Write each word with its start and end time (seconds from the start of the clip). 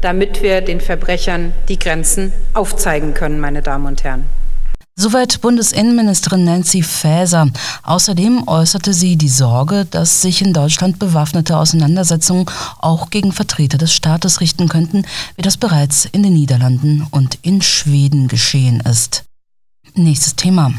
damit 0.00 0.42
wir 0.42 0.60
den 0.60 0.80
Verbrechern 0.80 1.52
die 1.68 1.78
Grenzen 1.78 2.32
aufzeigen 2.54 3.14
können, 3.14 3.40
meine 3.40 3.62
Damen 3.62 3.86
und 3.86 4.04
Herren. 4.04 4.24
Soweit 4.96 5.40
Bundesinnenministerin 5.40 6.44
Nancy 6.44 6.82
Faeser. 6.82 7.48
Außerdem 7.84 8.46
äußerte 8.46 8.92
sie 8.92 9.16
die 9.16 9.30
Sorge, 9.30 9.86
dass 9.90 10.20
sich 10.20 10.42
in 10.42 10.52
Deutschland 10.52 10.98
bewaffnete 10.98 11.56
Auseinandersetzungen 11.56 12.44
auch 12.80 13.08
gegen 13.08 13.32
Vertreter 13.32 13.78
des 13.78 13.94
Staates 13.94 14.42
richten 14.42 14.68
könnten, 14.68 15.06
wie 15.36 15.42
das 15.42 15.56
bereits 15.56 16.04
in 16.04 16.22
den 16.22 16.34
Niederlanden 16.34 17.06
und 17.10 17.38
in 17.40 17.62
Schweden 17.62 18.28
geschehen 18.28 18.80
ist. 18.80 19.24
Nächstes 19.94 20.36
Thema. 20.36 20.74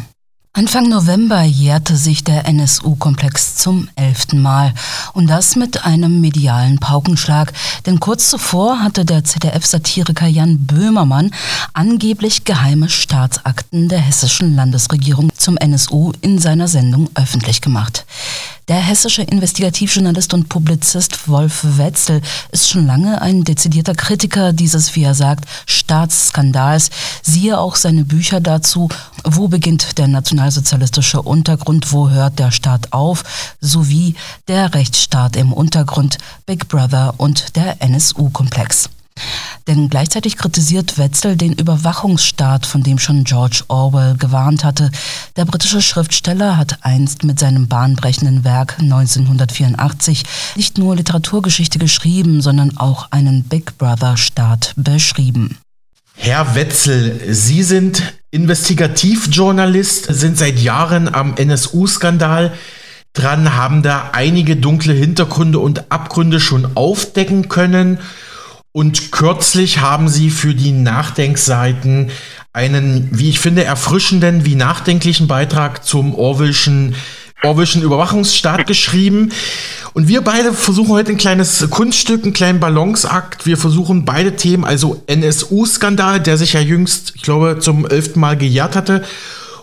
Anfang 0.54 0.90
November 0.90 1.44
jährte 1.44 1.96
sich 1.96 2.26
der 2.26 2.46
NSU-Komplex 2.46 3.56
zum 3.56 3.88
elften 3.96 4.42
Mal. 4.42 4.74
Und 5.14 5.28
das 5.28 5.56
mit 5.56 5.86
einem 5.86 6.20
medialen 6.20 6.78
Paukenschlag. 6.78 7.54
Denn 7.86 8.02
kurz 8.02 8.30
zuvor 8.30 8.80
hatte 8.84 9.06
der 9.06 9.24
ZDF-Satiriker 9.24 10.28
Jan 10.28 10.68
Böhmermann 10.68 11.32
angeblich 11.72 12.44
geheime 12.44 12.90
Staatsakten 12.90 13.88
der 13.88 14.00
hessischen 14.00 14.54
Landesregierung 14.58 15.32
zum 15.38 15.56
NSU 15.56 16.12
in 16.20 16.38
seiner 16.38 16.68
Sendung 16.68 17.10
öffentlich 17.16 17.62
gemacht. 17.62 18.06
Der 18.72 18.80
hessische 18.80 19.24
Investigativjournalist 19.24 20.34
und 20.34 20.48
Publizist 20.48 21.28
Wolf 21.28 21.60
Wetzel 21.78 22.22
ist 22.54 22.70
schon 22.70 22.88
lange 22.88 23.22
ein 23.22 23.44
dezidierter 23.44 23.96
Kritiker 23.96 24.54
dieses, 24.54 24.96
wie 24.96 25.04
er 25.04 25.14
sagt, 25.14 25.44
Staatsskandals. 25.66 26.90
Siehe 27.22 27.60
auch 27.60 27.76
seine 27.76 28.06
Bücher 28.06 28.40
dazu, 28.40 28.88
Wo 29.26 29.50
beginnt 29.50 29.98
der 29.98 30.08
nationalsozialistische 30.08 31.22
Untergrund, 31.22 31.92
wo 31.92 32.12
hört 32.12 32.40
der 32.40 32.52
Staat 32.52 32.94
auf, 32.94 33.26
sowie 33.60 34.16
Der 34.48 34.74
Rechtsstaat 34.74 35.36
im 35.36 35.52
Untergrund, 35.52 36.18
Big 36.46 36.70
Brother 36.70 37.16
und 37.18 37.58
der 37.58 37.82
NSU-Komplex. 37.82 38.90
Denn 39.68 39.90
gleichzeitig 39.90 40.38
kritisiert 40.38 40.98
Wetzel 40.98 41.38
den 41.38 41.54
Überwachungsstaat, 41.54 42.66
von 42.66 42.84
dem 42.84 42.98
schon 42.98 43.24
George 43.24 43.64
Orwell 43.68 44.16
gewarnt 44.18 44.64
hatte. 44.64 44.90
Der 45.36 45.46
britische 45.46 45.82
Schriftsteller 45.82 46.58
hat 46.58 46.80
einst 46.82 47.24
mit 47.24 47.40
seinem 47.40 47.68
bahnbrechenden 47.68 48.44
Werk 48.44 48.78
1984 48.80 50.24
nicht 50.56 50.78
nur 50.78 50.96
Literaturgeschichte 50.96 51.78
geschrieben, 51.78 52.42
sondern 52.42 52.78
auch 52.78 53.12
einen 53.12 53.44
Big 53.44 53.78
Brother-Staat 53.78 54.74
beschrieben. 54.76 55.58
Herr 56.16 56.56
Wetzel, 56.56 57.34
Sie 57.34 57.64
sind 57.64 58.14
Investigativjournalist, 58.32 60.06
sind 60.06 60.38
seit 60.38 60.60
Jahren 60.60 61.14
am 61.14 61.36
NSU-Skandal 61.36 62.54
dran, 63.14 63.56
haben 63.56 63.84
da 63.84 64.10
einige 64.14 64.56
dunkle 64.56 64.94
Hintergründe 64.94 65.60
und 65.60 65.92
Abgründe 65.92 66.40
schon 66.40 66.76
aufdecken 66.76 67.50
können. 67.50 68.00
Und 68.74 69.12
kürzlich 69.12 69.80
haben 69.80 70.08
sie 70.08 70.30
für 70.30 70.56
die 70.56 70.72
Nachdenkseiten 70.72 72.10
einen, 72.54 73.10
wie 73.12 73.30
ich 73.30 73.40
finde, 73.40 73.64
erfrischenden 73.64 74.46
wie 74.46 74.56
nachdenklichen 74.56 75.28
Beitrag 75.28 75.86
zum 75.86 76.16
Orwellschen, 76.16 76.96
Orwellschen 77.44 77.82
Überwachungsstaat 77.82 78.68
geschrieben. 78.68 79.32
Und 79.94 80.08
wir 80.08 80.22
beide 80.22 80.54
versuchen 80.54 80.92
heute 80.92 81.12
ein 81.12 81.18
kleines 81.18 81.70
Kunststück, 81.70 82.24
einen 82.24 82.34
kleinen 82.34 82.62
Balanceakt. 82.62 83.46
Wir 83.46 83.58
versuchen 83.58 84.06
beide 84.06 84.38
Themen, 84.38 84.64
also 84.64 85.04
NSU-Skandal, 85.08 86.22
der 86.22 86.38
sich 86.38 86.54
ja 86.54 86.62
jüngst, 86.62 87.14
ich 87.16 87.24
glaube, 87.24 87.60
zum 87.60 87.86
elften 87.86 88.22
Mal 88.22 88.38
gejährt 88.38 88.78
hatte, 88.78 89.04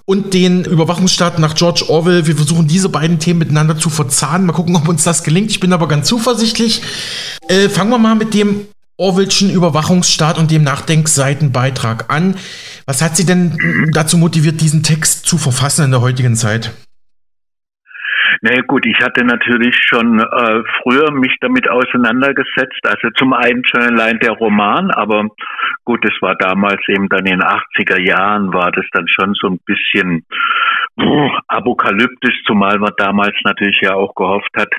und 0.05 0.33
den 0.33 0.65
Überwachungsstaat 0.65 1.39
nach 1.39 1.55
George 1.55 1.85
Orwell. 1.89 2.27
Wir 2.27 2.35
versuchen 2.35 2.67
diese 2.67 2.89
beiden 2.89 3.19
Themen 3.19 3.41
miteinander 3.41 3.79
zu 3.79 3.91
verzahnen. 3.91 4.47
Mal 4.47 4.55
gucken, 4.55 4.75
ob 4.75 4.89
uns 4.89 5.05
das 5.05 5.23
gelingt. 5.23 5.51
Ich 5.51 5.61
bin 5.61 5.71
aber 5.75 5.87
ganz 5.87 6.09
zuversichtlich. 6.09 6.81
Äh, 7.47 7.69
fangen 7.69 7.91
wir 7.91 7.99
mal 7.99 8.15
mit 8.15 8.33
dem 8.33 8.69
Orwellschen 9.01 9.49
Überwachungsstaat 9.51 10.39
und 10.39 10.51
dem 10.51 10.65
Nachdenkseitenbeitrag 10.65 12.13
an. 12.13 12.35
Was 12.85 13.01
hat 13.01 13.17
Sie 13.17 13.25
denn 13.25 13.57
dazu 13.93 14.19
motiviert, 14.19 14.61
diesen 14.61 14.83
Text 14.83 15.25
zu 15.25 15.39
verfassen 15.39 15.85
in 15.85 15.93
der 15.93 16.01
heutigen 16.01 16.35
Zeit? 16.35 16.75
Na 18.43 18.51
naja, 18.51 18.63
gut, 18.67 18.87
ich 18.87 18.99
hatte 19.01 19.25
natürlich 19.25 19.77
schon 19.89 20.21
äh, 20.21 20.63
früher 20.83 21.13
mich 21.13 21.37
damit 21.41 21.69
auseinandergesetzt. 21.69 22.81
Also 22.85 23.11
zum 23.17 23.33
einen 23.33 23.63
schon 23.65 23.83
allein 23.83 24.19
der 24.21 24.33
Roman, 24.33 24.91
aber 24.91 25.29
gut, 25.85 26.05
es 26.05 26.21
war 26.21 26.37
damals 26.37 26.81
eben 26.89 27.09
dann 27.09 27.27
in 27.27 27.39
den 27.39 27.43
80er 27.43 28.01
Jahren, 28.01 28.53
war 28.53 28.71
das 28.73 28.85
dann 28.93 29.07
schon 29.09 29.35
so 29.35 29.49
ein 29.49 29.59
bisschen 29.65 30.25
puh, 30.97 31.31
apokalyptisch, 31.49 32.43
zumal 32.47 32.79
man 32.79 32.93
damals 32.97 33.35
natürlich 33.45 33.81
ja 33.81 33.95
auch 33.95 34.15
gehofft 34.15 34.51
hat, 34.57 34.73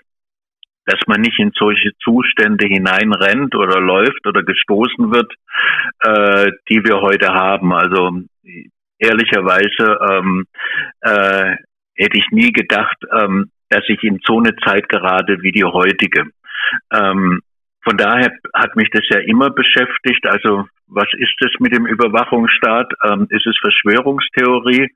dass 0.89 0.99
man 1.05 1.21
nicht 1.21 1.39
in 1.39 1.51
solche 1.55 1.91
Zustände 2.03 2.65
hineinrennt 2.65 3.55
oder 3.55 3.79
läuft 3.79 4.25
oder 4.25 4.41
gestoßen 4.41 5.11
wird, 5.11 5.31
äh, 6.01 6.51
die 6.67 6.83
wir 6.83 6.99
heute 7.01 7.27
haben. 7.27 7.73
Also 7.73 8.21
ehrlicherweise 8.97 9.99
ähm, 10.09 10.45
äh, 11.01 11.55
hätte 11.95 12.17
ich 12.17 12.25
nie 12.31 12.51
gedacht, 12.51 12.97
ähm, 13.13 13.51
dass 13.69 13.83
ich 13.87 14.01
in 14.03 14.19
so 14.25 14.39
eine 14.39 14.55
Zeit 14.65 14.89
gerade 14.89 15.43
wie 15.43 15.51
die 15.51 15.63
heutige. 15.63 16.23
Ähm, 16.91 17.41
von 17.83 17.97
daher 17.97 18.31
hat 18.55 18.75
mich 18.75 18.89
das 18.91 19.03
ja 19.09 19.19
immer 19.19 19.51
beschäftigt. 19.51 20.25
Also 20.25 20.65
was 20.87 21.07
ist 21.13 21.35
es 21.41 21.51
mit 21.59 21.75
dem 21.75 21.85
Überwachungsstaat? 21.85 22.91
Ähm, 23.03 23.27
ist 23.29 23.45
es 23.45 23.57
Verschwörungstheorie 23.61 24.89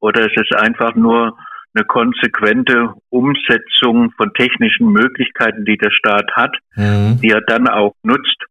oder 0.00 0.22
ist 0.22 0.38
es 0.38 0.56
einfach 0.58 0.94
nur 0.94 1.36
eine 1.74 1.84
konsequente 1.84 2.94
Umsetzung 3.10 4.12
von 4.12 4.32
technischen 4.34 4.88
Möglichkeiten, 4.88 5.64
die 5.64 5.76
der 5.76 5.90
Staat 5.90 6.30
hat, 6.32 6.56
mhm. 6.74 7.20
die 7.22 7.30
er 7.30 7.42
dann 7.42 7.68
auch 7.68 7.94
nutzt, 8.02 8.44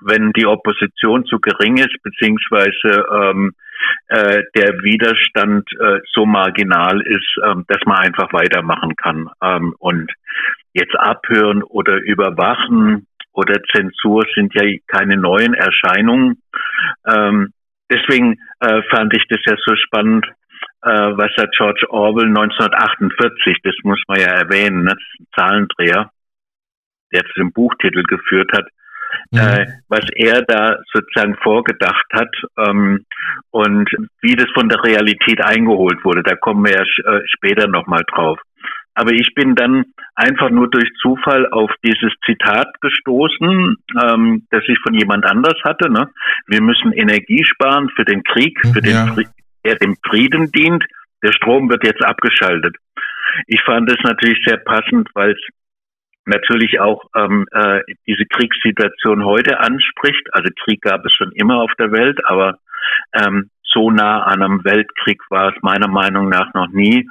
wenn 0.00 0.32
die 0.32 0.46
Opposition 0.46 1.24
zu 1.24 1.38
gering 1.40 1.78
ist, 1.78 1.96
beziehungsweise 2.02 3.06
ähm, 3.10 3.52
äh, 4.08 4.42
der 4.54 4.82
Widerstand 4.82 5.68
äh, 5.80 6.00
so 6.12 6.26
marginal 6.26 7.00
ist, 7.00 7.36
ähm, 7.44 7.64
dass 7.68 7.80
man 7.86 7.98
einfach 7.98 8.32
weitermachen 8.32 8.96
kann. 8.96 9.28
Ähm, 9.42 9.74
und 9.78 10.12
jetzt 10.72 10.94
abhören 10.98 11.62
oder 11.62 11.96
überwachen 11.96 13.06
oder 13.32 13.60
Zensur 13.72 14.24
sind 14.34 14.54
ja 14.54 14.62
keine 14.86 15.16
neuen 15.16 15.54
Erscheinungen. 15.54 16.42
Ähm, 17.06 17.52
deswegen 17.90 18.38
äh, 18.60 18.82
fand 18.90 19.14
ich 19.14 19.24
das 19.28 19.40
ja 19.46 19.56
so 19.64 19.74
spannend, 19.76 20.26
äh, 20.84 21.16
was 21.16 21.30
hat 21.38 21.50
George 21.56 21.86
Orwell 21.88 22.28
1948, 22.28 23.58
das 23.62 23.74
muss 23.84 24.02
man 24.06 24.20
ja 24.20 24.26
erwähnen, 24.26 24.84
ne? 24.84 24.90
das 24.90 24.98
ist 24.98 25.20
ein 25.20 25.26
Zahlendreher, 25.34 26.10
der 27.12 27.22
zu 27.24 27.32
dem 27.40 27.52
Buchtitel 27.52 28.02
geführt 28.02 28.50
hat, 28.52 28.66
mhm. 29.30 29.38
äh, 29.38 29.66
was 29.88 30.04
er 30.14 30.42
da 30.42 30.76
sozusagen 30.92 31.36
vorgedacht 31.42 32.06
hat 32.12 32.34
ähm, 32.58 33.06
und 33.50 33.88
wie 34.20 34.36
das 34.36 34.50
von 34.52 34.68
der 34.68 34.82
Realität 34.84 35.42
eingeholt 35.42 36.04
wurde. 36.04 36.22
Da 36.22 36.36
kommen 36.36 36.64
wir 36.64 36.72
ja 36.72 36.82
äh, 36.82 37.22
später 37.26 37.66
nochmal 37.66 38.02
drauf. 38.12 38.38
Aber 38.96 39.10
ich 39.10 39.34
bin 39.34 39.56
dann 39.56 39.86
einfach 40.14 40.50
nur 40.50 40.70
durch 40.70 40.88
Zufall 41.02 41.48
auf 41.50 41.70
dieses 41.84 42.12
Zitat 42.24 42.68
gestoßen, 42.80 43.76
ähm, 44.00 44.46
das 44.50 44.62
ich 44.68 44.78
von 44.84 44.94
jemand 44.94 45.24
anders 45.26 45.58
hatte. 45.64 45.90
Ne? 45.90 46.08
Wir 46.46 46.62
müssen 46.62 46.92
Energie 46.92 47.44
sparen 47.44 47.90
für 47.96 48.04
den 48.04 48.22
Krieg, 48.22 48.56
für 48.72 48.80
den 48.80 48.92
ja 48.92 49.16
der 49.64 49.76
dem 49.76 49.96
Frieden 50.08 50.50
dient. 50.52 50.84
Der 51.22 51.32
Strom 51.32 51.70
wird 51.70 51.84
jetzt 51.84 52.04
abgeschaltet. 52.04 52.76
Ich 53.46 53.62
fand 53.62 53.90
es 53.90 53.98
natürlich 54.02 54.38
sehr 54.46 54.58
passend, 54.58 55.08
weil 55.14 55.32
es 55.32 55.40
natürlich 56.26 56.80
auch 56.80 57.04
ähm, 57.16 57.46
äh, 57.52 57.80
diese 58.06 58.24
Kriegssituation 58.26 59.24
heute 59.24 59.60
anspricht. 59.60 60.26
Also 60.32 60.48
Krieg 60.64 60.80
gab 60.82 61.04
es 61.04 61.12
schon 61.14 61.32
immer 61.32 61.60
auf 61.62 61.72
der 61.78 61.92
Welt, 61.92 62.20
aber 62.26 62.58
ähm, 63.12 63.50
so 63.62 63.90
nah 63.90 64.22
an 64.22 64.42
einem 64.42 64.64
Weltkrieg 64.64 65.20
war 65.30 65.54
es 65.54 65.62
meiner 65.62 65.88
Meinung 65.88 66.28
nach 66.28 66.54
noch 66.54 66.68
nie. 66.68 67.08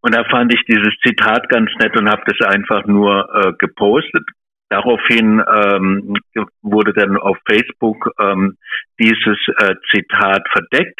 Und 0.00 0.14
da 0.14 0.24
fand 0.24 0.52
ich 0.54 0.64
dieses 0.66 0.94
Zitat 1.06 1.48
ganz 1.48 1.70
nett 1.80 1.96
und 1.96 2.08
habe 2.08 2.22
das 2.26 2.48
einfach 2.48 2.86
nur 2.86 3.28
äh, 3.34 3.52
gepostet. 3.58 4.24
Daraufhin 4.70 5.42
ähm, 5.54 6.14
wurde 6.62 6.94
dann 6.94 7.18
auf 7.18 7.36
Facebook 7.46 8.10
ähm, 8.18 8.56
dieses 8.98 9.36
äh, 9.58 9.74
Zitat 9.90 10.48
verdeckt. 10.50 10.98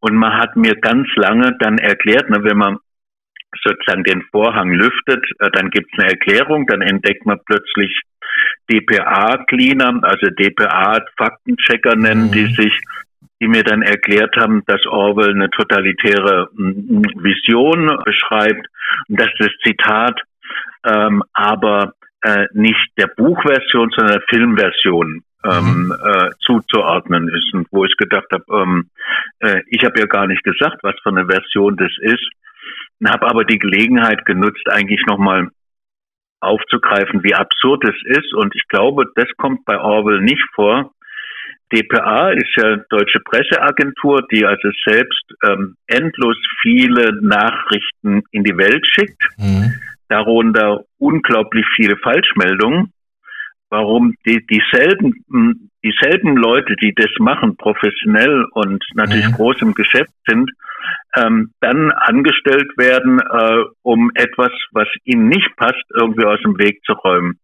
Und 0.00 0.16
man 0.16 0.38
hat 0.38 0.56
mir 0.56 0.74
ganz 0.76 1.08
lange 1.16 1.56
dann 1.60 1.78
erklärt, 1.78 2.30
ne, 2.30 2.42
wenn 2.42 2.56
man 2.56 2.78
sozusagen 3.62 4.04
den 4.04 4.22
Vorhang 4.30 4.72
lüftet, 4.72 5.24
äh, 5.38 5.50
dann 5.52 5.70
gibt 5.70 5.90
es 5.92 5.98
eine 5.98 6.12
Erklärung, 6.12 6.66
dann 6.66 6.82
entdeckt 6.82 7.24
man 7.26 7.38
plötzlich 7.46 8.02
DPA-Cleaner, 8.70 10.00
also 10.02 10.26
DPA-Faktenchecker 10.30 11.96
nennen 11.96 12.28
mhm. 12.28 12.32
die 12.32 12.46
sich, 12.54 12.80
die 13.40 13.48
mir 13.48 13.62
dann 13.62 13.82
erklärt 13.82 14.34
haben, 14.36 14.62
dass 14.66 14.86
Orwell 14.86 15.30
eine 15.30 15.50
totalitäre 15.50 16.48
Vision 16.54 17.98
beschreibt 18.04 18.66
und 19.08 19.20
dass 19.20 19.30
das 19.38 19.50
Zitat 19.64 20.20
ähm, 20.86 21.22
aber 21.32 21.94
äh, 22.22 22.46
nicht 22.52 22.90
der 22.96 23.08
Buchversion, 23.08 23.90
sondern 23.90 24.18
der 24.18 24.26
Filmversion 24.28 25.22
ähm, 25.44 25.86
mhm. 25.86 25.92
äh, 25.92 26.30
zuzuordnen 26.40 27.28
ist. 27.28 27.54
Und 27.54 27.68
wo 27.70 27.84
ich 27.84 27.96
gedacht 27.96 28.26
habe, 28.32 28.44
ähm, 28.50 28.90
äh, 29.40 29.60
ich 29.68 29.84
habe 29.84 30.00
ja 30.00 30.06
gar 30.06 30.26
nicht 30.26 30.42
gesagt, 30.42 30.82
was 30.82 30.94
für 31.02 31.10
eine 31.10 31.26
Version 31.26 31.76
das 31.76 31.92
ist, 32.00 32.28
habe 33.06 33.26
aber 33.28 33.44
die 33.44 33.58
Gelegenheit 33.58 34.24
genutzt, 34.24 34.66
eigentlich 34.70 35.04
nochmal 35.06 35.48
aufzugreifen, 36.40 37.22
wie 37.22 37.34
absurd 37.34 37.84
es 37.84 38.18
ist. 38.18 38.34
Und 38.34 38.54
ich 38.54 38.66
glaube, 38.68 39.04
das 39.14 39.28
kommt 39.36 39.64
bei 39.64 39.78
Orwell 39.78 40.20
nicht 40.20 40.44
vor. 40.54 40.92
DPA 41.72 42.30
ist 42.30 42.54
ja 42.56 42.76
deutsche 42.90 43.20
Presseagentur, 43.20 44.26
die 44.30 44.44
also 44.44 44.68
selbst 44.86 45.24
ähm, 45.44 45.76
endlos 45.86 46.36
viele 46.60 47.18
Nachrichten 47.20 48.22
in 48.30 48.44
die 48.44 48.56
Welt 48.56 48.86
schickt, 48.86 49.22
mhm. 49.38 49.74
darunter 50.08 50.84
unglaublich 50.98 51.66
viele 51.74 51.96
Falschmeldungen. 51.96 52.92
Warum 53.70 54.14
die, 54.26 54.44
dieselben, 54.46 55.70
dieselben 55.82 56.36
Leute, 56.36 56.76
die 56.76 56.94
das 56.94 57.10
machen, 57.18 57.56
professionell 57.56 58.44
und 58.52 58.84
natürlich 58.94 59.28
mhm. 59.28 59.32
groß 59.32 59.62
im 59.62 59.74
Geschäft 59.74 60.12
sind, 60.26 60.50
ähm, 61.16 61.52
dann 61.60 61.90
angestellt 61.92 62.70
werden, 62.76 63.20
äh, 63.20 63.64
um 63.82 64.10
etwas, 64.14 64.52
was 64.72 64.88
ihnen 65.04 65.28
nicht 65.28 65.56
passt, 65.56 65.84
irgendwie 65.94 66.26
aus 66.26 66.40
dem 66.42 66.58
Weg 66.58 66.82
zu 66.84 66.92
räumen. 66.92 67.38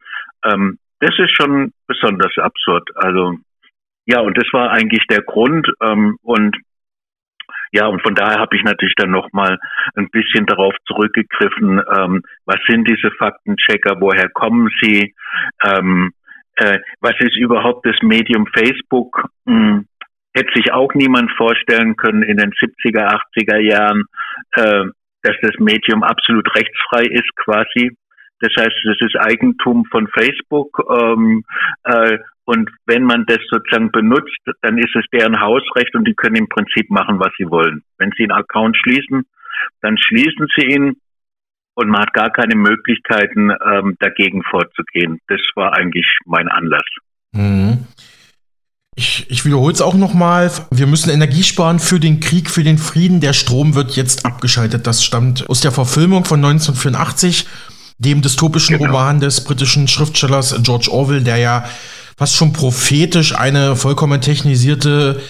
Ähm, 0.44 0.78
das 1.00 1.18
ist 1.18 1.34
schon 1.34 1.72
besonders 1.86 2.36
absurd. 2.36 2.88
Also 2.94 3.38
ja, 4.06 4.20
und 4.20 4.36
das 4.36 4.46
war 4.52 4.70
eigentlich 4.70 5.06
der 5.08 5.22
Grund. 5.22 5.68
Ähm, 5.82 6.16
und 6.22 6.56
ja, 7.72 7.86
und 7.86 8.02
von 8.02 8.14
daher 8.14 8.40
habe 8.40 8.56
ich 8.56 8.64
natürlich 8.64 8.94
dann 8.96 9.10
nochmal 9.10 9.58
ein 9.94 10.08
bisschen 10.10 10.46
darauf 10.46 10.74
zurückgegriffen, 10.86 11.80
ähm, 11.96 12.22
was 12.44 12.58
sind 12.68 12.88
diese 12.88 13.10
Faktenchecker, 13.12 14.00
woher 14.00 14.28
kommen 14.28 14.68
sie, 14.80 15.14
ähm, 15.64 16.12
äh, 16.56 16.78
was 17.00 17.14
ist 17.20 17.36
überhaupt 17.36 17.86
das 17.86 17.96
Medium 18.02 18.46
Facebook? 18.46 19.28
Hm, 19.46 19.86
hätte 20.34 20.52
sich 20.54 20.72
auch 20.72 20.92
niemand 20.94 21.30
vorstellen 21.36 21.96
können 21.96 22.22
in 22.22 22.36
den 22.36 22.50
70er, 22.50 23.20
80er 23.36 23.58
Jahren, 23.58 24.04
äh, 24.54 24.84
dass 25.22 25.36
das 25.42 25.58
Medium 25.58 26.02
absolut 26.02 26.48
rechtsfrei 26.54 27.04
ist 27.04 27.36
quasi. 27.36 27.96
Das 28.40 28.52
heißt, 28.58 28.74
es 28.86 29.00
ist 29.00 29.16
Eigentum 29.20 29.84
von 29.86 30.08
Facebook 30.08 30.82
ähm, 30.90 31.44
äh, 31.84 32.18
und 32.44 32.68
wenn 32.86 33.04
man 33.04 33.26
das 33.26 33.38
sozusagen 33.48 33.92
benutzt, 33.92 34.40
dann 34.62 34.76
ist 34.78 34.96
es 34.96 35.04
deren 35.12 35.40
Hausrecht 35.40 35.94
und 35.94 36.04
die 36.04 36.14
können 36.14 36.36
im 36.36 36.48
Prinzip 36.48 36.90
machen, 36.90 37.20
was 37.20 37.30
sie 37.38 37.48
wollen. 37.48 37.82
Wenn 37.98 38.10
sie 38.16 38.24
einen 38.24 38.32
Account 38.32 38.76
schließen, 38.76 39.24
dann 39.82 39.96
schließen 39.98 40.46
sie 40.56 40.66
ihn 40.66 40.96
und 41.74 41.88
man 41.88 42.02
hat 42.02 42.12
gar 42.12 42.30
keine 42.30 42.56
Möglichkeiten, 42.56 43.50
ähm, 43.50 43.96
dagegen 44.00 44.42
vorzugehen. 44.42 45.20
Das 45.28 45.40
war 45.54 45.76
eigentlich 45.76 46.06
mein 46.26 46.48
Anlass. 46.48 46.82
Mhm. 47.32 47.86
Ich, 48.96 49.30
ich 49.30 49.44
wiederhole 49.44 49.72
es 49.72 49.80
auch 49.80 49.94
nochmal. 49.94 50.50
Wir 50.70 50.86
müssen 50.86 51.10
Energie 51.10 51.42
sparen 51.42 51.78
für 51.78 52.00
den 52.00 52.20
Krieg, 52.20 52.50
für 52.50 52.64
den 52.64 52.76
Frieden. 52.76 53.20
Der 53.20 53.32
Strom 53.32 53.74
wird 53.74 53.92
jetzt 53.92 54.26
abgeschaltet. 54.26 54.86
Das 54.86 55.04
stammt 55.04 55.48
aus 55.48 55.60
der 55.60 55.72
Verfilmung 55.72 56.24
von 56.24 56.44
1984, 56.44 57.46
dem 58.00 58.22
dystopischen 58.22 58.78
genau. 58.78 58.90
Roman 58.90 59.20
des 59.20 59.44
britischen 59.44 59.86
Schriftstellers 59.86 60.54
George 60.62 60.88
Orwell, 60.90 61.22
der 61.22 61.36
ja 61.36 61.64
fast 62.16 62.34
schon 62.34 62.52
prophetisch 62.52 63.34
eine 63.36 63.76
vollkommen 63.76 64.20
technisierte 64.20 65.20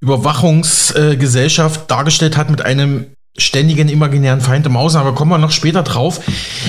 Überwachungsgesellschaft 0.00 1.82
äh, 1.82 1.84
dargestellt 1.88 2.36
hat 2.36 2.50
mit 2.50 2.62
einem 2.62 3.06
ständigen 3.36 3.90
imaginären 3.90 4.40
Feind 4.40 4.64
im 4.66 4.76
Außen, 4.76 4.98
aber 4.98 5.14
kommen 5.14 5.30
wir 5.30 5.38
noch 5.38 5.50
später 5.50 5.82
drauf. 5.82 6.20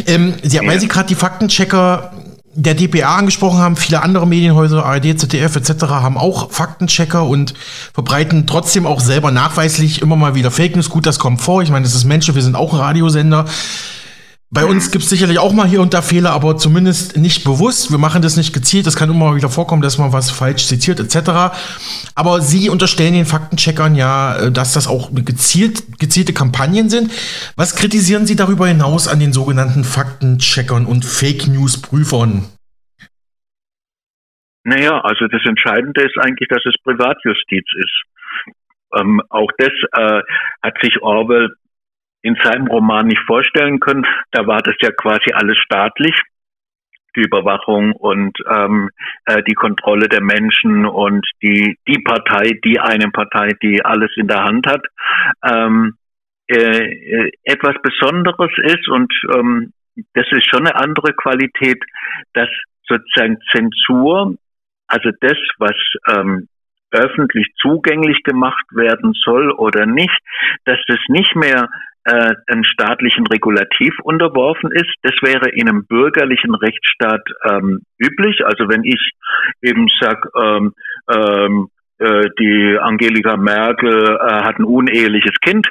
Ähm, 0.05 0.33
Sie, 0.43 0.59
weil 0.59 0.81
Sie 0.81 0.89
gerade 0.89 1.07
die 1.07 1.15
Faktenchecker 1.15 2.11
der 2.53 2.73
DPA 2.73 3.15
angesprochen 3.15 3.59
haben, 3.59 3.77
viele 3.77 4.01
andere 4.01 4.27
Medienhäuser, 4.27 4.83
ARD, 4.83 5.17
ZDF 5.17 5.55
etc. 5.55 5.83
haben 5.83 6.17
auch 6.17 6.51
Faktenchecker 6.51 7.25
und 7.25 7.53
verbreiten 7.93 8.47
trotzdem 8.47 8.85
auch 8.85 8.99
selber 8.99 9.31
nachweislich 9.31 10.01
immer 10.01 10.17
mal 10.17 10.35
wieder 10.35 10.51
Fake 10.51 10.75
News. 10.75 10.89
Gut, 10.89 11.05
das 11.05 11.19
kommt 11.19 11.39
vor. 11.39 11.61
Ich 11.61 11.69
meine, 11.69 11.85
das 11.85 11.93
ist 11.95 12.03
Menschen, 12.03 12.35
wir 12.35 12.41
sind 12.41 12.55
auch 12.55 12.73
ein 12.73 12.79
Radiosender. 12.79 13.45
Bei 14.49 14.63
uns 14.63 14.91
gibt 14.91 15.03
es 15.03 15.09
sicherlich 15.09 15.39
auch 15.39 15.51
mal 15.51 15.67
hier 15.67 15.81
und 15.81 15.93
da 15.93 16.01
Fehler, 16.01 16.31
aber 16.31 16.55
zumindest 16.55 17.17
nicht 17.17 17.43
bewusst. 17.43 17.91
Wir 17.91 17.97
machen 17.97 18.21
das 18.21 18.37
nicht 18.37 18.53
gezielt. 18.53 18.87
Das 18.87 18.95
kann 18.95 19.09
immer 19.09 19.35
wieder 19.35 19.49
vorkommen, 19.49 19.81
dass 19.81 19.97
man 19.97 20.13
was 20.13 20.31
falsch 20.31 20.67
zitiert 20.67 21.01
etc. 21.01 21.51
Aber 22.15 22.39
Sie 22.39 22.69
unterstellen 22.69 23.13
den 23.13 23.25
Faktencheckern 23.25 23.95
ja, 23.95 24.37
äh, 24.37 24.51
dass 24.51 24.71
das 24.71 24.87
auch 24.87 25.13
gezielt, 25.13 25.99
gezielte 25.99 26.33
Kampagnen 26.33 26.89
sind. 26.89 27.11
Was 27.57 27.75
kritisieren 27.75 28.25
Sie 28.25 28.37
darüber 28.37 28.67
hinaus 28.67 29.09
an 29.09 29.19
den 29.19 29.33
sogenannten 29.33 29.83
Faktencheckern 29.83 30.85
und 30.85 31.03
Fake 31.03 31.47
News 31.47 31.81
Prüfern? 31.81 32.45
Naja, 34.63 35.01
also 35.01 35.27
das 35.27 35.41
Entscheidende 35.45 36.03
ist 36.03 36.17
eigentlich, 36.19 36.47
dass 36.47 36.63
es 36.65 36.75
Privatjustiz 36.83 37.65
ist. 37.75 38.03
Ähm, 38.97 39.21
auch 39.29 39.51
das 39.57 39.71
äh, 39.91 40.21
hat 40.63 40.75
sich 40.81 41.01
Orwell 41.01 41.49
in 42.27 42.35
seinem 42.43 42.67
Roman 42.67 43.07
nicht 43.07 43.21
vorstellen 43.25 43.79
können. 43.79 44.05
Da 44.31 44.45
war 44.45 44.61
das 44.61 44.75
ja 44.81 44.91
quasi 44.91 45.31
alles 45.33 45.57
staatlich 45.59 46.13
die 47.15 47.23
Überwachung 47.23 47.93
und 47.93 48.37
ähm, 48.47 48.89
äh, 49.25 49.41
die 49.43 49.55
Kontrolle 49.55 50.07
der 50.07 50.21
Menschen 50.21 50.85
und 50.85 51.25
die 51.41 51.77
die 51.87 51.99
Partei, 52.03 52.59
die 52.63 52.79
eine 52.79 53.09
Partei, 53.09 53.53
die 53.63 53.83
alles 53.83 54.11
in 54.17 54.27
der 54.27 54.43
Hand 54.43 54.67
hat, 54.67 54.85
ähm, 55.43 55.95
äh, 56.47 56.55
äh 56.55 57.31
etwas 57.43 57.75
Besonderes 57.81 58.51
ist 58.57 58.87
und 58.87 59.11
ähm, 59.33 59.73
das 60.13 60.27
ist 60.31 60.47
schon 60.47 60.67
eine 60.67 60.75
andere 60.75 61.13
Qualität, 61.13 61.83
dass 62.33 62.49
sozusagen 62.87 63.39
Zensur, 63.51 64.35
also 64.87 65.09
das, 65.19 65.37
was 65.57 65.75
ähm, 66.07 66.47
öffentlich 66.91 67.47
zugänglich 67.59 68.23
gemacht 68.23 68.65
werden 68.71 69.13
soll 69.13 69.51
oder 69.51 69.85
nicht, 69.85 70.17
dass 70.65 70.79
das 70.87 70.99
nicht 71.09 71.35
mehr 71.35 71.67
äh, 72.07 72.35
einem 72.47 72.63
staatlichen 72.63 73.27
Regulativ 73.27 73.93
unterworfen 74.01 74.71
ist. 74.71 74.93
Das 75.03 75.13
wäre 75.21 75.49
in 75.49 75.67
einem 75.67 75.85
bürgerlichen 75.85 76.55
Rechtsstaat 76.55 77.21
ähm, 77.43 77.81
üblich. 77.97 78.45
Also 78.45 78.69
wenn 78.69 78.85
ich 78.85 79.11
eben 79.61 79.87
sag, 79.99 80.25
ähm, 80.41 80.73
ähm, 81.13 81.67
äh, 81.99 82.29
die 82.39 82.77
Angelika 82.79 83.35
Merkel 83.35 84.17
äh, 84.21 84.43
hat 84.43 84.57
ein 84.57 84.63
uneheliches 84.63 85.33
Kind 85.41 85.67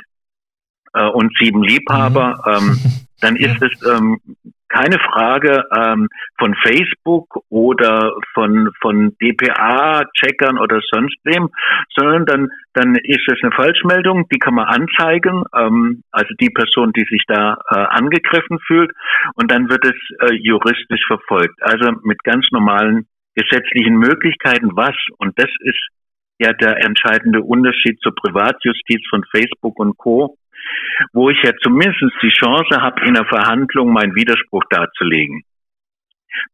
äh, 0.92 1.08
und 1.08 1.32
sieben 1.38 1.62
Liebhaber, 1.62 2.42
mhm. 2.44 2.52
ähm, 2.52 2.78
dann 3.22 3.36
ist 3.36 3.62
es 3.62 3.86
ähm, 3.90 4.20
keine 4.68 4.98
Frage 4.98 5.64
ähm, 5.76 6.08
von 6.38 6.54
Facebook 6.54 7.38
oder 7.48 8.12
von 8.34 8.70
von 8.80 9.16
DPA-Checkern 9.20 10.58
oder 10.58 10.80
sonst 10.90 11.16
wem, 11.24 11.48
sondern 11.94 12.26
dann 12.26 12.48
dann 12.72 12.94
ist 12.96 13.26
es 13.28 13.38
eine 13.42 13.52
Falschmeldung, 13.52 14.28
die 14.32 14.38
kann 14.38 14.54
man 14.54 14.66
anzeigen, 14.66 15.44
ähm, 15.56 16.02
also 16.10 16.34
die 16.40 16.50
Person, 16.50 16.92
die 16.92 17.06
sich 17.08 17.24
da 17.26 17.56
äh, 17.70 17.74
angegriffen 17.74 18.58
fühlt, 18.66 18.90
und 19.34 19.50
dann 19.50 19.68
wird 19.70 19.84
es 19.84 19.96
äh, 20.20 20.34
juristisch 20.34 21.04
verfolgt, 21.06 21.62
also 21.62 21.92
mit 22.02 22.22
ganz 22.24 22.46
normalen 22.50 23.06
gesetzlichen 23.34 23.96
Möglichkeiten. 23.96 24.70
Was 24.74 24.96
und 25.18 25.38
das 25.38 25.50
ist 25.60 25.88
ja 26.38 26.52
der 26.52 26.84
entscheidende 26.84 27.42
Unterschied 27.42 28.00
zur 28.00 28.14
Privatjustiz 28.14 29.02
von 29.10 29.24
Facebook 29.32 29.78
und 29.78 29.96
Co 29.96 30.36
wo 31.12 31.30
ich 31.30 31.42
ja 31.42 31.52
zumindest 31.62 32.02
die 32.22 32.30
Chance 32.30 32.80
habe, 32.80 33.04
in 33.06 33.14
der 33.14 33.26
Verhandlung 33.26 33.92
meinen 33.92 34.14
Widerspruch 34.14 34.64
darzulegen. 34.70 35.42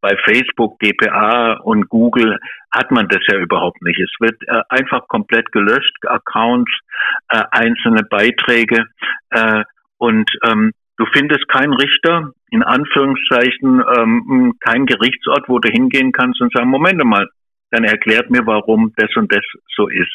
Bei 0.00 0.16
Facebook, 0.24 0.78
DPA 0.78 1.54
und 1.54 1.88
Google 1.88 2.38
hat 2.70 2.90
man 2.92 3.08
das 3.08 3.20
ja 3.26 3.38
überhaupt 3.38 3.82
nicht. 3.82 3.98
Es 3.98 4.12
wird 4.20 4.40
äh, 4.46 4.62
einfach 4.68 5.08
komplett 5.08 5.50
gelöscht, 5.50 5.96
Accounts, 6.06 6.70
äh, 7.30 7.42
einzelne 7.50 8.04
Beiträge 8.08 8.86
äh, 9.30 9.64
und 9.98 10.30
ähm, 10.46 10.72
du 10.98 11.06
findest 11.12 11.48
keinen 11.48 11.72
Richter, 11.72 12.30
in 12.50 12.62
Anführungszeichen, 12.62 13.82
ähm, 13.96 14.54
kein 14.60 14.86
Gerichtsort, 14.86 15.48
wo 15.48 15.58
du 15.58 15.68
hingehen 15.68 16.12
kannst 16.12 16.40
und 16.40 16.52
sagen, 16.52 16.70
Moment 16.70 17.02
mal, 17.04 17.28
dann 17.72 17.84
erklärt 17.84 18.30
mir, 18.30 18.46
warum 18.46 18.92
das 18.96 19.14
und 19.16 19.32
das 19.32 19.44
so 19.74 19.88
ist. 19.88 20.12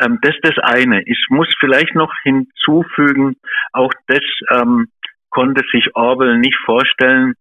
Ähm, 0.00 0.18
das 0.22 0.34
ist 0.34 0.44
das 0.44 0.58
eine. 0.58 1.02
Ich 1.06 1.26
muss 1.30 1.48
vielleicht 1.58 1.94
noch 1.94 2.12
hinzufügen, 2.22 3.36
auch 3.72 3.92
das 4.08 4.22
ähm, 4.50 4.88
konnte 5.30 5.62
sich 5.72 5.94
Orwell 5.94 6.38
nicht 6.38 6.58
vorstellen. 6.64 7.34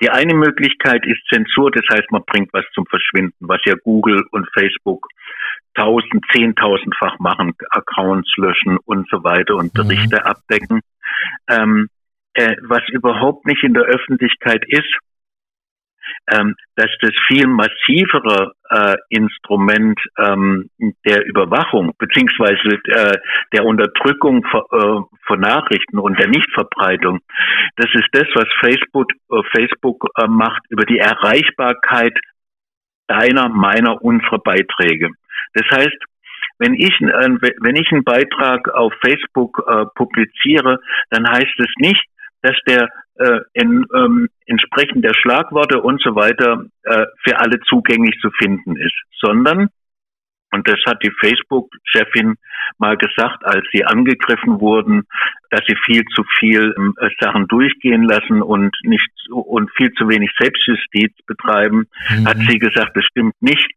Die 0.00 0.10
eine 0.10 0.34
Möglichkeit 0.34 1.04
ist 1.06 1.20
Zensur, 1.28 1.70
das 1.70 1.84
heißt, 1.92 2.10
man 2.10 2.22
bringt 2.26 2.50
was 2.54 2.64
zum 2.72 2.86
Verschwinden, 2.86 3.36
was 3.40 3.60
ja 3.66 3.74
Google 3.84 4.24
und 4.30 4.48
Facebook 4.54 5.06
tausend, 5.74 6.24
zehntausendfach 6.32 7.18
machen, 7.18 7.52
Accounts 7.70 8.32
löschen 8.38 8.78
und 8.86 9.06
so 9.10 9.22
weiter 9.22 9.56
und 9.56 9.74
mhm. 9.74 9.88
Berichte 9.88 10.16
mhm. 10.16 10.26
abdecken. 10.26 10.80
Ähm, 11.48 11.88
äh, 12.32 12.56
was 12.62 12.82
überhaupt 12.90 13.46
nicht 13.46 13.62
in 13.62 13.74
der 13.74 13.84
Öffentlichkeit 13.84 14.64
ist, 14.66 14.88
dass 16.26 16.90
das 17.00 17.12
viel 17.28 17.46
massivere 17.46 18.52
äh, 18.70 18.96
Instrument 19.10 19.98
ähm, 20.18 20.70
der 21.04 21.24
Überwachung 21.24 21.92
beziehungsweise 21.98 22.80
äh, 22.86 23.18
der 23.52 23.64
Unterdrückung 23.64 24.44
von, 24.44 24.62
äh, 24.72 25.16
von 25.26 25.40
Nachrichten 25.40 25.98
und 25.98 26.18
der 26.18 26.28
Nichtverbreitung, 26.28 27.20
das 27.76 27.90
ist 27.94 28.08
das, 28.12 28.26
was 28.34 28.46
Facebook, 28.60 29.10
äh, 29.30 29.42
Facebook 29.54 30.08
äh, 30.16 30.26
macht 30.26 30.62
über 30.68 30.84
die 30.84 30.98
Erreichbarkeit 30.98 32.18
deiner, 33.06 33.48
meiner, 33.48 34.02
unserer 34.02 34.38
Beiträge. 34.38 35.10
Das 35.54 35.66
heißt, 35.70 35.98
wenn 36.58 36.74
ich, 36.74 37.00
äh, 37.00 37.52
wenn 37.60 37.76
ich 37.76 37.90
einen 37.92 38.04
Beitrag 38.04 38.68
auf 38.74 38.92
Facebook 39.04 39.62
äh, 39.66 39.84
publiziere, 39.94 40.78
dann 41.10 41.28
heißt 41.28 41.58
es 41.58 41.72
nicht, 41.78 42.04
dass 42.42 42.56
der 42.66 42.88
äh, 43.18 43.40
in, 43.54 43.86
ähm, 43.94 44.28
entsprechend 44.46 45.04
der 45.04 45.14
Schlagworte 45.14 45.80
und 45.80 46.00
so 46.02 46.14
weiter 46.14 46.64
äh, 46.84 47.06
für 47.24 47.38
alle 47.38 47.60
zugänglich 47.60 48.18
zu 48.20 48.30
finden 48.30 48.76
ist, 48.76 48.94
sondern 49.20 49.68
und 50.52 50.66
das 50.68 50.78
hat 50.86 51.02
die 51.02 51.12
Facebook-Chefin 51.20 52.36
mal 52.78 52.96
gesagt, 52.96 53.44
als 53.44 53.64
sie 53.72 53.84
angegriffen 53.84 54.60
wurden, 54.60 55.02
dass 55.50 55.60
sie 55.66 55.76
viel 55.84 56.04
zu 56.14 56.24
viel 56.38 56.74
äh, 56.98 57.08
Sachen 57.20 57.46
durchgehen 57.48 58.02
lassen 58.02 58.42
und 58.42 58.74
nicht 58.82 59.10
und 59.30 59.70
viel 59.76 59.92
zu 59.92 60.08
wenig 60.08 60.30
Selbstjustiz 60.38 61.12
betreiben, 61.26 61.86
mhm. 62.08 62.26
hat 62.26 62.38
sie 62.38 62.58
gesagt, 62.58 62.96
das 62.96 63.04
stimmt 63.04 63.34
nicht. 63.40 63.70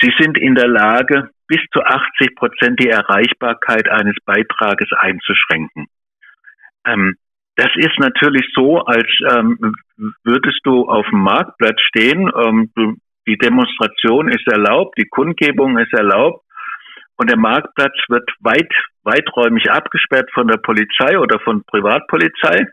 Sie 0.00 0.12
sind 0.18 0.36
in 0.36 0.54
der 0.54 0.68
Lage, 0.68 1.30
bis 1.46 1.60
zu 1.72 1.80
80 1.80 2.34
Prozent 2.34 2.80
die 2.80 2.88
Erreichbarkeit 2.88 3.88
eines 3.88 4.16
Beitrages 4.24 4.88
einzuschränken. 4.98 5.86
Ähm, 6.84 7.16
das 7.56 7.70
ist 7.76 7.98
natürlich 7.98 8.46
so, 8.54 8.80
als 8.80 9.08
ähm, 9.32 9.74
würdest 10.24 10.60
du 10.64 10.88
auf 10.88 11.06
dem 11.10 11.20
Marktplatz 11.20 11.80
stehen, 11.80 12.30
ähm, 12.36 12.70
du 12.74 12.96
die 13.26 13.38
Demonstration 13.38 14.28
ist 14.28 14.46
erlaubt, 14.46 14.96
die 14.98 15.08
Kundgebung 15.08 15.78
ist 15.78 15.92
erlaubt 15.92 16.44
und 17.16 17.28
der 17.30 17.38
Marktplatz 17.38 17.94
wird 18.08 18.28
weit, 18.40 18.72
weiträumig 19.02 19.70
abgesperrt 19.70 20.30
von 20.32 20.46
der 20.46 20.58
Polizei 20.58 21.18
oder 21.18 21.40
von 21.40 21.64
Privatpolizei. 21.64 22.66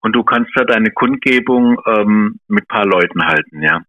Und 0.00 0.14
du 0.14 0.22
kannst 0.24 0.50
da 0.54 0.64
deine 0.64 0.90
Kundgebung 0.90 1.80
ähm, 1.86 2.38
mit 2.48 2.68
paar 2.68 2.86
Leuten 2.86 3.24
halten, 3.24 3.62
ja. 3.62 3.80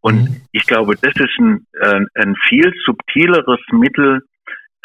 Und 0.00 0.22
mhm. 0.22 0.36
ich 0.52 0.66
glaube, 0.66 0.96
das 0.96 1.12
ist 1.14 1.38
ein, 1.38 1.66
äh, 1.80 2.00
ein 2.14 2.34
viel 2.48 2.72
subtileres 2.84 3.60
Mittel, 3.72 4.22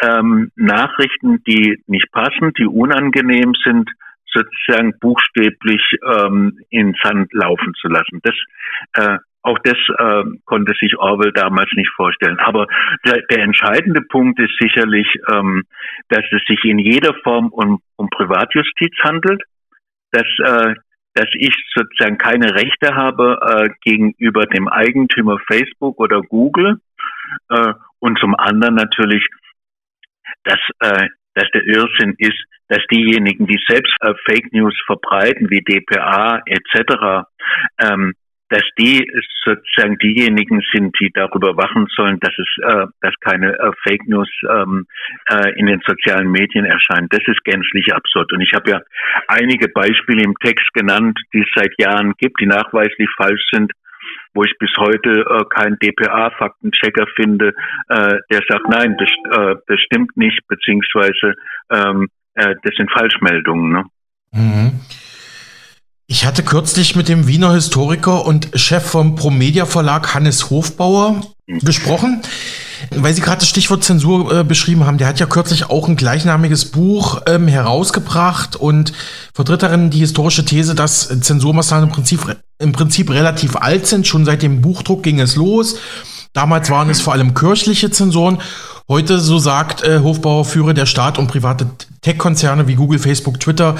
ähm, 0.01 0.51
Nachrichten, 0.55 1.43
die 1.43 1.81
nicht 1.87 2.11
passen, 2.11 2.51
die 2.57 2.65
unangenehm 2.65 3.53
sind, 3.63 3.89
sozusagen 4.33 4.97
buchstäblich 4.99 5.81
ähm, 6.15 6.59
in 6.69 6.95
Sand 7.03 7.33
laufen 7.33 7.73
zu 7.79 7.87
lassen. 7.87 8.21
Das 8.23 8.35
äh, 8.93 9.17
auch 9.43 9.57
das 9.63 9.77
äh, 9.97 10.23
konnte 10.45 10.73
sich 10.79 10.97
Orwell 10.97 11.31
damals 11.31 11.69
nicht 11.73 11.89
vorstellen. 11.95 12.37
Aber 12.39 12.67
der, 13.05 13.21
der 13.29 13.43
entscheidende 13.43 14.01
Punkt 14.01 14.39
ist 14.39 14.55
sicherlich, 14.59 15.07
ähm, 15.31 15.63
dass 16.09 16.23
es 16.31 16.41
sich 16.47 16.63
in 16.63 16.77
jeder 16.77 17.13
Form 17.23 17.47
um, 17.47 17.81
um 17.95 18.09
Privatjustiz 18.09 18.93
handelt, 19.03 19.41
dass, 20.11 20.27
äh, 20.43 20.75
dass 21.15 21.27
ich 21.33 21.55
sozusagen 21.73 22.17
keine 22.17 22.53
Rechte 22.53 22.95
habe 22.95 23.39
äh, 23.41 23.69
gegenüber 23.81 24.45
dem 24.45 24.67
Eigentümer 24.67 25.39
Facebook 25.47 25.99
oder 25.99 26.21
Google 26.21 26.79
äh, 27.49 27.73
und 27.99 28.19
zum 28.19 28.35
anderen 28.35 28.75
natürlich, 28.75 29.25
dass, 30.43 30.59
äh, 30.79 31.07
dass 31.35 31.49
der 31.53 31.63
Irrsinn 31.65 32.15
ist, 32.17 32.43
dass 32.67 32.81
diejenigen, 32.91 33.47
die 33.47 33.59
selbst 33.67 33.93
äh, 34.01 34.13
Fake 34.25 34.51
News 34.53 34.75
verbreiten, 34.85 35.49
wie 35.49 35.61
DPA 35.61 36.41
etc., 36.45 37.25
ähm, 37.79 38.13
dass 38.51 38.63
die 38.77 39.09
sozusagen 39.45 39.97
diejenigen 39.97 40.61
sind, 40.73 40.93
die 40.99 41.09
darüber 41.13 41.55
wachen 41.55 41.87
sollen, 41.95 42.19
dass 42.19 42.33
es, 42.37 42.47
äh, 42.63 42.85
dass 42.99 43.15
keine 43.21 43.57
äh, 43.57 43.71
Fake 43.83 44.07
News 44.07 44.29
ähm, 44.43 44.85
äh, 45.29 45.57
in 45.57 45.67
den 45.67 45.81
sozialen 45.87 46.29
Medien 46.29 46.65
erscheinen. 46.65 47.07
Das 47.09 47.21
ist 47.27 47.43
gänzlich 47.45 47.93
absurd. 47.93 48.31
Und 48.33 48.41
ich 48.41 48.51
habe 48.53 48.71
ja 48.71 48.81
einige 49.27 49.69
Beispiele 49.69 50.23
im 50.23 50.35
Text 50.43 50.71
genannt, 50.73 51.17
die 51.33 51.39
es 51.39 51.47
seit 51.55 51.73
Jahren 51.79 52.13
gibt, 52.17 52.41
die 52.41 52.45
nachweislich 52.45 53.09
falsch 53.15 53.41
sind 53.53 53.71
wo 54.33 54.43
ich 54.43 54.53
bis 54.59 54.71
heute 54.77 55.09
äh, 55.09 55.43
keinen 55.49 55.77
DPA-Faktenchecker 55.79 57.05
finde, 57.15 57.53
äh, 57.89 58.15
der 58.31 58.41
sagt, 58.47 58.67
nein, 58.69 58.97
das, 58.97 59.09
äh, 59.37 59.55
das 59.67 59.79
stimmt 59.81 60.15
nicht, 60.15 60.39
beziehungsweise 60.47 61.35
ähm, 61.71 62.07
äh, 62.35 62.55
das 62.63 62.73
sind 62.77 62.91
Falschmeldungen. 62.91 63.71
Ne? 63.71 63.83
Mhm. 64.33 64.71
Ich 66.07 66.25
hatte 66.25 66.43
kürzlich 66.43 66.95
mit 66.97 67.07
dem 67.07 67.27
Wiener 67.27 67.53
Historiker 67.53 68.25
und 68.25 68.49
Chef 68.55 68.85
vom 68.85 69.15
Promedia 69.15 69.65
Verlag 69.65 70.13
Hannes 70.13 70.49
Hofbauer 70.49 71.21
gesprochen, 71.47 72.21
weil 72.91 73.13
Sie 73.13 73.21
gerade 73.21 73.39
das 73.39 73.47
Stichwort 73.47 73.83
Zensur 73.83 74.39
äh, 74.39 74.43
beschrieben 74.43 74.85
haben. 74.85 74.97
Der 74.97 75.07
hat 75.07 75.21
ja 75.21 75.25
kürzlich 75.25 75.69
auch 75.69 75.87
ein 75.87 75.95
gleichnamiges 75.95 76.71
Buch 76.71 77.21
ähm, 77.27 77.47
herausgebracht 77.47 78.57
und 78.57 78.91
vertritt 79.33 79.63
darin 79.63 79.89
die 79.89 79.99
historische 79.99 80.43
These, 80.43 80.75
dass 80.75 81.07
Zensurmaßnahmen 81.07 81.87
im 81.87 81.95
Prinzip, 81.95 82.19
im 82.61 82.71
Prinzip 82.71 83.09
relativ 83.09 83.55
alt 83.55 83.87
sind. 83.87 84.07
Schon 84.07 84.25
seit 84.25 84.41
dem 84.41 84.61
Buchdruck 84.61 85.03
ging 85.03 85.19
es 85.19 85.35
los. 85.35 85.75
Damals 86.33 86.69
waren 86.69 86.89
es 86.89 87.01
vor 87.01 87.13
allem 87.13 87.33
kirchliche 87.33 87.91
Zensoren. 87.91 88.37
Heute, 88.87 89.19
so 89.19 89.39
sagt 89.39 89.83
äh, 89.83 89.99
Hofbauer, 89.99 90.45
führe 90.45 90.73
der 90.73 90.85
Staat 90.85 91.17
und 91.17 91.27
private 91.27 91.67
Tech-Konzerne 92.01 92.67
wie 92.67 92.75
Google, 92.75 92.99
Facebook, 92.99 93.39
Twitter 93.39 93.75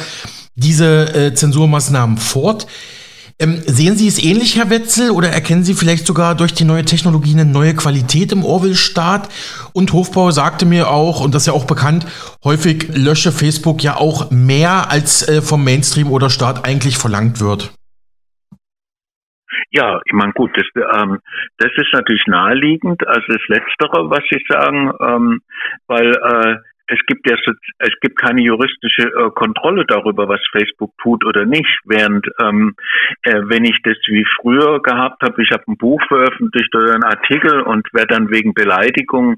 diese 0.55 1.13
äh, 1.13 1.33
Zensurmaßnahmen 1.33 2.17
fort. 2.17 2.67
Ähm, 3.39 3.59
sehen 3.65 3.97
Sie 3.97 4.07
es 4.07 4.21
ähnlich, 4.21 4.55
Herr 4.55 4.69
Wetzel, 4.69 5.09
oder 5.09 5.29
erkennen 5.29 5.63
Sie 5.63 5.73
vielleicht 5.73 6.05
sogar 6.05 6.35
durch 6.35 6.53
die 6.53 6.63
neue 6.63 6.85
Technologie 6.85 7.33
eine 7.33 7.45
neue 7.45 7.73
Qualität 7.73 8.31
im 8.31 8.45
Orwell-Staat? 8.45 9.29
Und 9.73 9.93
Hofbauer 9.93 10.31
sagte 10.31 10.65
mir 10.67 10.89
auch, 10.91 11.21
und 11.21 11.33
das 11.33 11.43
ist 11.43 11.47
ja 11.47 11.53
auch 11.53 11.65
bekannt, 11.65 12.05
häufig 12.43 12.89
lösche 12.93 13.31
Facebook 13.31 13.81
ja 13.81 13.97
auch 13.97 14.29
mehr, 14.29 14.91
als 14.91 15.27
äh, 15.27 15.41
vom 15.41 15.63
Mainstream 15.63 16.11
oder 16.11 16.29
Staat 16.29 16.65
eigentlich 16.65 16.97
verlangt 16.97 17.39
wird. 17.39 17.71
Ja, 19.71 20.01
ich 20.05 20.11
meine, 20.11 20.33
gut, 20.33 20.51
das, 20.55 20.65
ähm, 20.75 21.19
das 21.57 21.71
ist 21.75 21.93
natürlich 21.93 22.25
naheliegend, 22.27 23.07
also 23.07 23.25
das 23.27 23.47
Letztere, 23.47 24.09
was 24.09 24.21
Sie 24.29 24.43
sagen, 24.49 24.91
ähm, 24.99 25.41
weil 25.87 26.11
äh, 26.11 26.57
es 26.87 26.99
gibt 27.07 27.29
ja 27.29 27.37
es 27.79 27.93
gibt 28.01 28.19
keine 28.19 28.41
juristische 28.41 29.03
äh, 29.03 29.29
Kontrolle 29.33 29.85
darüber, 29.85 30.27
was 30.27 30.41
Facebook 30.51 30.91
tut 31.01 31.25
oder 31.25 31.45
nicht. 31.45 31.79
Während 31.85 32.27
ähm, 32.41 32.75
äh, 33.23 33.41
wenn 33.45 33.63
ich 33.63 33.77
das 33.83 33.95
wie 34.07 34.25
früher 34.41 34.81
gehabt 34.81 35.23
habe, 35.23 35.41
ich 35.41 35.51
habe 35.51 35.63
ein 35.69 35.77
Buch 35.77 36.01
veröffentlicht 36.09 36.75
oder 36.75 36.93
einen 36.93 37.05
Artikel 37.05 37.61
und 37.61 37.87
werde 37.93 38.15
dann 38.15 38.29
wegen 38.29 38.53
Beleidigung 38.53 39.37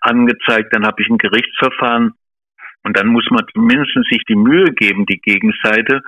angezeigt, 0.00 0.74
dann 0.74 0.84
habe 0.84 1.00
ich 1.00 1.08
ein 1.08 1.18
Gerichtsverfahren 1.18 2.14
und 2.88 2.96
dann 2.96 3.08
muss 3.08 3.28
man 3.30 3.44
mindestens 3.54 4.08
sich 4.08 4.22
die 4.26 4.34
Mühe 4.34 4.72
geben, 4.72 5.04
die 5.04 5.20
Gegenseite 5.20 6.00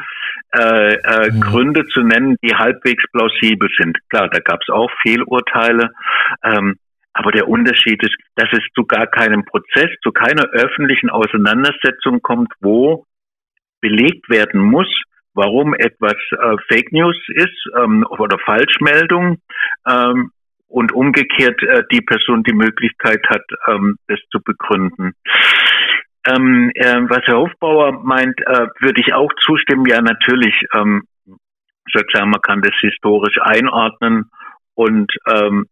äh, 0.57 0.95
äh, 0.95 1.31
mhm. 1.31 1.41
Gründe 1.43 1.87
zu 1.89 2.01
nennen, 2.01 2.37
die 2.43 2.55
halbwegs 2.55 3.05
plausibel 3.13 3.69
sind. 3.77 3.99
Klar, 4.09 4.31
da 4.31 4.39
gab 4.39 4.61
es 4.63 4.71
auch 4.73 4.91
Fehlurteile. 5.03 5.91
Ähm, 6.43 6.77
aber 7.13 7.33
der 7.33 7.49
Unterschied 7.49 8.03
ist, 8.03 8.17
dass 8.37 8.49
es 8.53 8.65
zu 8.75 8.87
gar 8.87 9.09
keinem 9.09 9.45
Prozess, 9.45 9.91
zu 10.03 10.11
keiner 10.11 10.45
öffentlichen 10.53 11.11
Auseinandersetzung 11.11 12.23
kommt, 12.23 12.51
wo 12.61 13.05
belegt 13.83 14.31
werden 14.31 14.63
muss, 14.63 14.89
warum 15.35 15.75
etwas 15.75 16.17
äh, 16.31 16.57
Fake 16.73 16.93
News 16.93 17.19
ist 17.29 17.69
ähm, 17.77 18.07
oder 18.09 18.39
Falschmeldung 18.39 19.37
ähm, 19.87 20.31
und 20.69 20.93
umgekehrt 20.93 21.63
äh, 21.63 21.83
die 21.93 22.01
Person 22.01 22.43
die 22.43 22.55
Möglichkeit 22.55 23.21
hat, 23.29 23.45
ähm, 23.69 23.99
das 24.07 24.21
zu 24.31 24.41
begründen. 24.43 25.13
Ähm, 26.27 26.71
äh, 26.75 27.01
was 27.09 27.23
Herr 27.25 27.39
Hofbauer 27.39 28.05
meint, 28.05 28.39
äh, 28.41 28.67
würde 28.81 29.01
ich 29.01 29.15
auch 29.15 29.31
zustimmen. 29.45 29.87
Ja, 29.87 30.03
natürlich, 30.03 30.55
ähm, 30.77 31.05
sozusagen, 31.93 32.31
man 32.31 32.43
kann 32.43 32.61
das 32.61 32.75
historisch 32.81 33.39
einordnen 33.41 34.31
und 34.75 35.13
ähm, 35.27 35.67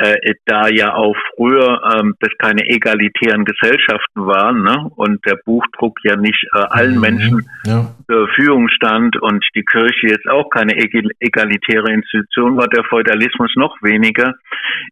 äh, 0.00 0.34
da 0.46 0.68
ja 0.68 0.94
auch 0.94 1.16
früher 1.34 1.80
ähm, 1.92 2.14
das 2.20 2.30
keine 2.38 2.68
egalitären 2.68 3.44
Gesellschaften 3.44 4.26
waren 4.26 4.62
ne? 4.62 4.88
und 4.94 5.24
der 5.26 5.36
Buchdruck 5.44 5.98
ja 6.04 6.14
nicht 6.16 6.46
äh, 6.54 6.58
allen 6.58 6.96
mhm, 6.96 7.00
Menschen 7.00 7.50
ja. 7.66 7.92
zur 8.06 8.28
Verfügung 8.28 8.68
stand 8.68 9.20
und 9.20 9.44
die 9.56 9.64
Kirche 9.64 10.06
jetzt 10.06 10.28
auch 10.28 10.50
keine 10.50 10.76
egalitäre 10.76 11.92
Institution 11.92 12.56
war, 12.56 12.68
der 12.68 12.84
Feudalismus 12.84 13.52
noch 13.56 13.76
weniger, 13.82 14.34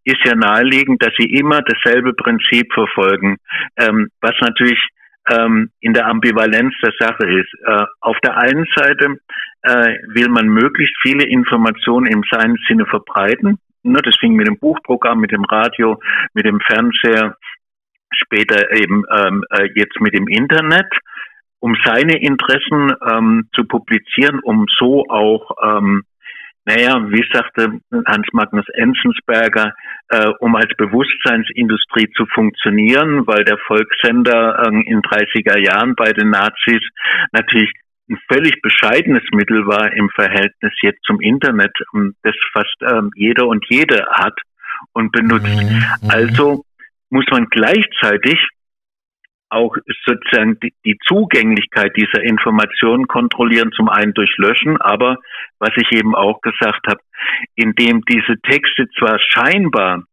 ist 0.04 0.24
ja 0.24 0.34
naheliegend, 0.34 1.00
dass 1.02 1.12
sie 1.16 1.30
immer 1.30 1.62
dasselbe 1.62 2.12
Prinzip 2.12 2.72
verfolgen, 2.72 3.36
ähm, 3.78 4.08
was 4.20 4.34
natürlich 4.40 4.80
ähm, 5.30 5.70
in 5.80 5.92
der 5.92 6.06
Ambivalenz 6.06 6.74
der 6.82 6.92
Sache 6.98 7.26
ist. 7.28 7.52
Äh, 7.66 7.84
auf 8.00 8.16
der 8.24 8.36
einen 8.36 8.66
Seite 8.74 9.18
äh, 9.62 9.98
will 10.08 10.28
man 10.28 10.48
möglichst 10.48 10.96
viele 11.02 11.24
Informationen 11.24 12.06
im 12.06 12.22
seinen 12.30 12.56
Sinne 12.68 12.86
verbreiten, 12.86 13.58
Ne, 13.86 14.02
das 14.02 14.16
fing 14.18 14.34
mit 14.34 14.48
dem 14.48 14.58
Buchprogramm, 14.58 15.20
mit 15.20 15.30
dem 15.30 15.44
Radio, 15.44 16.00
mit 16.34 16.44
dem 16.44 16.58
Fernseher, 16.60 17.36
später 18.12 18.72
eben 18.72 19.04
ähm, 19.16 19.44
äh, 19.50 19.68
jetzt 19.76 20.00
mit 20.00 20.12
dem 20.12 20.26
Internet, 20.26 20.88
um 21.60 21.76
seine 21.84 22.20
Interessen 22.20 22.92
ähm, 23.08 23.48
zu 23.54 23.64
publizieren, 23.64 24.40
um 24.42 24.66
so 24.76 25.04
auch, 25.08 25.50
ähm, 25.62 26.02
naja, 26.66 26.98
wie 27.10 27.24
sagte 27.32 27.80
Hans 28.06 28.26
Magnus 28.32 28.66
Enzensberger, 28.74 29.72
äh, 30.08 30.30
um 30.40 30.56
als 30.56 30.70
Bewusstseinsindustrie 30.76 32.10
zu 32.16 32.26
funktionieren, 32.26 33.24
weil 33.26 33.44
der 33.44 33.56
Volkssender 33.66 34.66
äh, 34.66 34.90
in 34.90 35.00
30er 35.00 35.58
Jahren 35.58 35.94
bei 35.94 36.12
den 36.12 36.30
Nazis 36.30 36.82
natürlich 37.30 37.72
ein 38.10 38.18
völlig 38.30 38.60
bescheidenes 38.62 39.22
Mittel 39.32 39.66
war 39.66 39.92
im 39.92 40.10
Verhältnis 40.10 40.72
jetzt 40.82 41.02
zum 41.04 41.20
Internet, 41.20 41.72
ähm, 41.94 42.14
das 42.22 42.34
fast 42.52 42.76
ähm, 42.82 43.10
jeder 43.14 43.46
und 43.46 43.64
jede 43.68 44.04
hat 44.10 44.38
und 44.92 45.12
benutzt. 45.12 45.46
Mhm, 45.46 45.84
mhm. 46.02 46.10
Also 46.10 46.64
muss 47.10 47.26
man 47.30 47.46
gleichzeitig 47.46 48.40
auch 49.48 49.76
sozusagen 50.04 50.58
die, 50.60 50.98
Zugänglichkeit 51.06 51.96
dieser 51.96 52.22
Informationen 52.22 53.06
kontrollieren, 53.06 53.72
zum 53.72 53.88
einen 53.88 54.12
durch 54.14 54.34
Löschen, 54.38 54.80
aber 54.80 55.18
was 55.58 55.70
ich 55.76 55.92
eben 55.92 56.14
auch 56.14 56.40
gesagt 56.40 56.86
habe, 56.88 57.00
indem 57.54 58.02
diese 58.02 58.40
Texte 58.42 58.88
zwar 58.98 59.18
scheinbar 59.20 60.04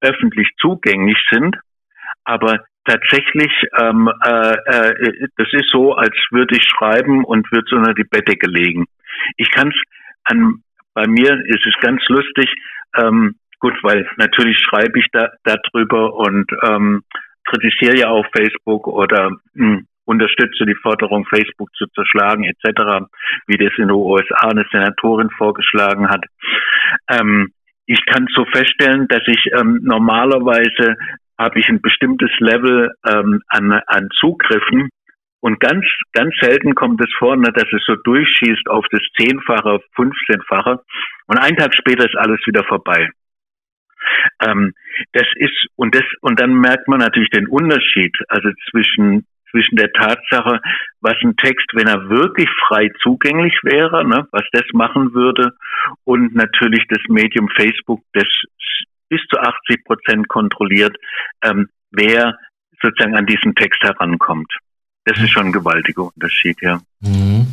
öffentlich 0.00 0.48
zugänglich 0.60 1.18
sind, 1.30 1.56
aber 2.24 2.64
tatsächlich, 2.84 3.52
ähm, 3.78 4.10
äh, 4.24 4.54
äh, 4.54 5.28
das 5.36 5.48
ist 5.52 5.70
so, 5.70 5.94
als 5.94 6.14
würde 6.30 6.56
ich 6.56 6.64
schreiben 6.64 7.24
und 7.24 7.50
würde 7.52 7.64
es 7.66 7.72
unter 7.72 7.94
die 7.94 8.04
Bettdecke 8.04 8.48
legen. 8.48 8.86
Ich 9.36 9.50
kann 9.50 9.68
es 9.68 9.82
an, 10.24 10.62
bei 10.94 11.06
mir 11.06 11.42
ist 11.46 11.66
es 11.66 11.74
ganz 11.80 12.02
lustig, 12.08 12.52
ähm, 12.96 13.36
gut, 13.60 13.74
weil 13.82 14.08
natürlich 14.16 14.58
schreibe 14.58 14.98
ich 14.98 15.06
da 15.12 15.30
darüber 15.44 16.14
und 16.14 16.50
ähm, 16.62 17.02
kritisiere 17.44 17.98
ja 17.98 18.08
auch 18.08 18.26
Facebook 18.34 18.86
oder 18.86 19.30
mh, 19.54 19.76
hm, 19.76 19.86
unterstütze 20.04 20.66
die 20.66 20.74
Forderung, 20.74 21.26
Facebook 21.26 21.74
zu 21.74 21.86
zerschlagen 21.94 22.44
etc., 22.44 23.06
wie 23.46 23.56
das 23.56 23.72
in 23.76 23.88
den 23.88 23.90
USA 23.90 24.48
eine 24.48 24.64
Senatorin 24.70 25.30
vorgeschlagen 25.30 26.08
hat. 26.08 26.24
Ähm, 27.08 27.52
ich 27.86 28.04
kann 28.06 28.26
so 28.34 28.44
feststellen, 28.46 29.06
dass 29.08 29.22
ich 29.26 29.50
ähm, 29.58 29.80
normalerweise 29.82 30.96
habe 31.38 31.58
ich 31.58 31.68
ein 31.68 31.80
bestimmtes 31.80 32.30
Level 32.38 32.92
ähm, 33.08 33.42
an, 33.48 33.72
an 33.86 34.08
Zugriffen 34.18 34.90
und 35.40 35.58
ganz, 35.58 35.84
ganz 36.12 36.34
selten 36.40 36.74
kommt 36.74 37.00
es 37.00 37.12
vor, 37.18 37.36
ne, 37.36 37.52
dass 37.52 37.66
es 37.72 37.82
so 37.84 37.96
durchschießt 37.96 38.68
auf 38.68 38.86
das 38.90 39.02
Zehnfache, 39.18 39.80
Fünfzehnfache 39.96 40.80
und 41.26 41.38
einen 41.38 41.56
Tag 41.56 41.74
später 41.74 42.04
ist 42.04 42.16
alles 42.16 42.40
wieder 42.46 42.64
vorbei. 42.64 43.10
Ähm, 44.40 44.72
das 45.12 45.26
ist, 45.36 45.66
und 45.76 45.94
das, 45.94 46.04
und 46.20 46.40
dann 46.40 46.54
merkt 46.54 46.88
man 46.88 47.00
natürlich 47.00 47.30
den 47.30 47.48
Unterschied, 47.48 48.16
also 48.28 48.50
zwischen, 48.70 49.26
zwischen 49.50 49.76
der 49.76 49.92
Tatsache, 49.92 50.60
was 51.00 51.16
ein 51.22 51.36
Text, 51.36 51.66
wenn 51.72 51.86
er 51.86 52.08
wirklich 52.08 52.48
frei 52.66 52.90
zugänglich 53.02 53.54
wäre, 53.62 54.06
ne, 54.06 54.26
was 54.32 54.44
das 54.52 54.64
machen 54.72 55.14
würde, 55.14 55.52
und 56.04 56.34
natürlich 56.34 56.84
das 56.88 57.02
Medium 57.08 57.48
Facebook, 57.48 58.02
das 58.12 58.26
bis 59.08 59.20
zu 59.30 59.38
80 59.38 59.84
Prozent 59.84 60.28
kontrolliert, 60.28 60.96
ähm, 61.44 61.68
wer 61.90 62.38
sozusagen 62.80 63.16
an 63.16 63.26
diesen 63.26 63.54
Text 63.54 63.82
herankommt. 63.82 64.50
Das 65.04 65.18
ist 65.18 65.30
schon 65.30 65.46
ein 65.46 65.52
gewaltiger 65.52 66.04
Unterschied, 66.14 66.56
ja. 66.62 66.80
Mhm. 67.00 67.46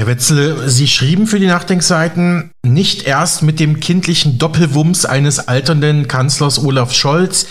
Herr 0.00 0.06
Wetzel, 0.06 0.66
Sie 0.66 0.88
schrieben 0.88 1.26
für 1.26 1.38
die 1.38 1.46
Nachdenkseiten 1.46 2.52
nicht 2.62 3.02
erst 3.02 3.42
mit 3.42 3.60
dem 3.60 3.80
kindlichen 3.80 4.38
Doppelwumms 4.38 5.04
eines 5.04 5.46
alternden 5.46 6.08
Kanzlers 6.08 6.58
Olaf 6.58 6.94
Scholz, 6.94 7.46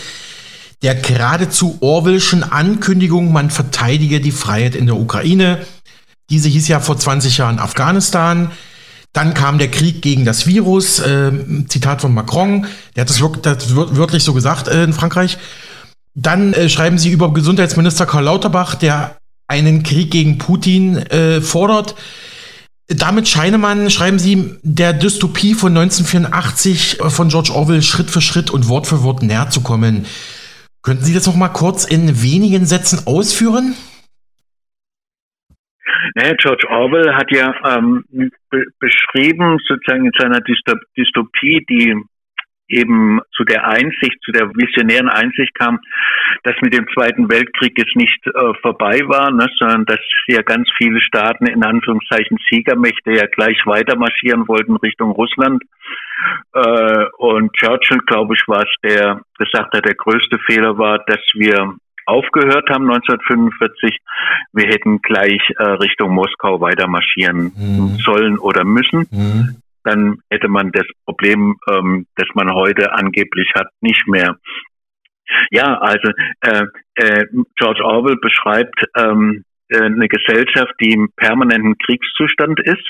der 0.82 0.96
geradezu 0.96 1.78
Orwellschen 1.78 2.42
Ankündigung, 2.42 3.32
man 3.32 3.50
verteidige 3.50 4.20
die 4.20 4.32
Freiheit 4.32 4.74
in 4.74 4.86
der 4.86 4.96
Ukraine. 4.96 5.64
Diese 6.28 6.48
hieß 6.48 6.66
ja 6.66 6.80
vor 6.80 6.98
20 6.98 7.38
Jahren 7.38 7.60
Afghanistan. 7.60 8.50
Dann 9.12 9.32
kam 9.32 9.58
der 9.58 9.70
Krieg 9.70 10.02
gegen 10.02 10.24
das 10.24 10.48
Virus, 10.48 10.98
äh, 10.98 11.30
Zitat 11.68 12.00
von 12.00 12.12
Macron, 12.12 12.66
der 12.96 13.02
hat 13.02 13.10
das, 13.10 13.22
das 13.42 13.76
wörtlich 13.76 14.24
so 14.24 14.34
gesagt 14.34 14.66
äh, 14.66 14.82
in 14.82 14.92
Frankreich. 14.92 15.38
Dann 16.16 16.52
äh, 16.54 16.68
schreiben 16.68 16.98
sie 16.98 17.12
über 17.12 17.32
Gesundheitsminister 17.32 18.06
Karl 18.06 18.24
Lauterbach, 18.24 18.74
der 18.74 19.18
einen 19.46 19.84
Krieg 19.84 20.10
gegen 20.10 20.38
Putin 20.38 20.96
äh, 20.96 21.40
fordert. 21.40 21.94
Damit 22.98 23.28
scheine 23.28 23.56
man, 23.56 23.88
schreiben 23.88 24.18
Sie, 24.18 24.56
der 24.62 24.92
Dystopie 24.92 25.54
von 25.54 25.76
1984 25.76 26.98
äh, 27.00 27.10
von 27.10 27.28
George 27.28 27.52
Orwell 27.54 27.82
Schritt 27.82 28.10
für 28.10 28.20
Schritt 28.20 28.50
und 28.50 28.68
Wort 28.68 28.88
für 28.88 29.04
Wort 29.04 29.22
näher 29.22 29.48
zu 29.48 29.62
kommen. 29.62 30.06
Könnten 30.82 31.04
Sie 31.04 31.14
das 31.14 31.26
noch 31.26 31.36
mal 31.36 31.50
kurz 31.50 31.84
in 31.84 32.20
wenigen 32.20 32.66
Sätzen 32.66 33.06
ausführen? 33.06 33.76
Naja, 36.16 36.34
George 36.36 36.66
Orwell 36.68 37.14
hat 37.14 37.30
ja 37.30 37.54
ähm, 37.64 38.04
be 38.50 38.64
beschrieben, 38.80 39.58
sozusagen 39.68 40.06
in 40.06 40.12
seiner 40.18 40.40
Dystopie, 40.40 41.64
die 41.68 41.94
eben 42.70 43.20
zu 43.34 43.44
der 43.44 43.66
Einsicht, 43.66 44.18
zu 44.24 44.32
der 44.32 44.48
visionären 44.54 45.08
Einsicht 45.08 45.54
kam, 45.54 45.80
dass 46.44 46.54
mit 46.62 46.72
dem 46.72 46.86
Zweiten 46.94 47.28
Weltkrieg 47.30 47.76
jetzt 47.76 47.96
nicht 47.96 48.26
äh, 48.26 48.54
vorbei 48.62 49.00
war, 49.06 49.30
ne, 49.30 49.48
sondern 49.58 49.84
dass 49.84 50.00
ja 50.26 50.42
ganz 50.42 50.68
viele 50.76 51.00
Staaten 51.00 51.46
in 51.46 51.64
Anführungszeichen 51.64 52.38
Siegermächte 52.50 53.12
ja 53.12 53.26
gleich 53.26 53.58
weiter 53.66 53.96
marschieren 53.96 54.46
wollten 54.48 54.76
Richtung 54.76 55.10
Russland. 55.10 55.62
Äh, 56.54 57.04
und 57.18 57.52
Churchill, 57.54 58.00
glaube 58.06 58.34
ich, 58.34 58.46
war 58.46 58.62
es, 58.62 58.74
der 58.82 59.20
gesagt 59.38 59.74
hat, 59.74 59.84
der 59.84 59.94
größte 59.94 60.38
Fehler 60.46 60.78
war, 60.78 60.98
dass 61.06 61.20
wir 61.34 61.74
aufgehört 62.06 62.68
haben 62.70 62.90
1945. 62.90 63.98
Wir 64.52 64.66
hätten 64.66 65.00
gleich 65.02 65.40
äh, 65.58 65.62
Richtung 65.62 66.14
Moskau 66.14 66.60
weiter 66.60 66.88
marschieren 66.88 67.52
mhm. 67.56 67.98
sollen 68.04 68.38
oder 68.38 68.64
müssen. 68.64 69.06
Mhm. 69.10 69.56
Dann 69.84 70.18
hätte 70.30 70.48
man 70.48 70.72
das 70.72 70.86
Problem, 71.04 71.56
ähm, 71.70 72.06
das 72.16 72.28
man 72.34 72.52
heute 72.52 72.92
angeblich 72.92 73.50
hat, 73.54 73.68
nicht 73.80 74.06
mehr. 74.06 74.36
Ja, 75.50 75.78
also 75.78 76.10
äh, 76.40 76.64
äh, 76.94 77.24
George 77.56 77.84
Orwell 77.84 78.16
beschreibt 78.16 78.84
ähm, 78.96 79.44
äh, 79.68 79.82
eine 79.82 80.08
Gesellschaft, 80.08 80.74
die 80.80 80.92
im 80.92 81.10
permanenten 81.16 81.76
Kriegszustand 81.78 82.60
ist. 82.60 82.88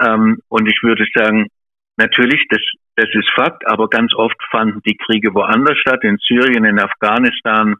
Ähm, 0.00 0.38
und 0.48 0.68
ich 0.68 0.78
würde 0.82 1.04
sagen, 1.14 1.48
natürlich, 1.96 2.44
das 2.50 2.60
das 2.96 3.08
ist 3.12 3.28
Fakt, 3.34 3.66
aber 3.66 3.88
ganz 3.88 4.14
oft 4.14 4.36
fanden 4.50 4.80
die 4.86 4.96
Kriege 4.96 5.34
woanders 5.34 5.76
statt, 5.78 6.04
in 6.04 6.18
Syrien, 6.18 6.64
in 6.64 6.78
Afghanistan, 6.78 7.74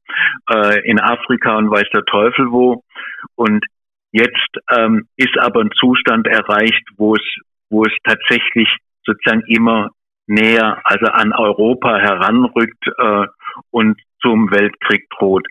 äh, 0.50 0.80
in 0.88 0.98
Afrika 0.98 1.56
und 1.56 1.70
weiß 1.70 1.88
der 1.94 2.04
Teufel 2.04 2.50
wo. 2.50 2.82
Und 3.36 3.64
jetzt 4.10 4.58
ähm, 4.70 5.06
ist 5.16 5.38
aber 5.38 5.60
ein 5.60 5.70
Zustand 5.78 6.26
erreicht, 6.26 6.84
wo 6.96 7.14
es, 7.14 7.22
wo 7.70 7.84
es 7.84 7.92
tatsächlich 8.04 8.68
sozusagen 9.04 9.42
immer 9.46 9.90
näher, 10.26 10.80
also 10.84 11.06
an 11.06 11.32
Europa 11.32 11.98
heranrückt 11.98 12.86
äh, 12.98 13.26
und 13.70 14.00
zum 14.22 14.50
Weltkrieg 14.50 15.08
droht. 15.10 15.46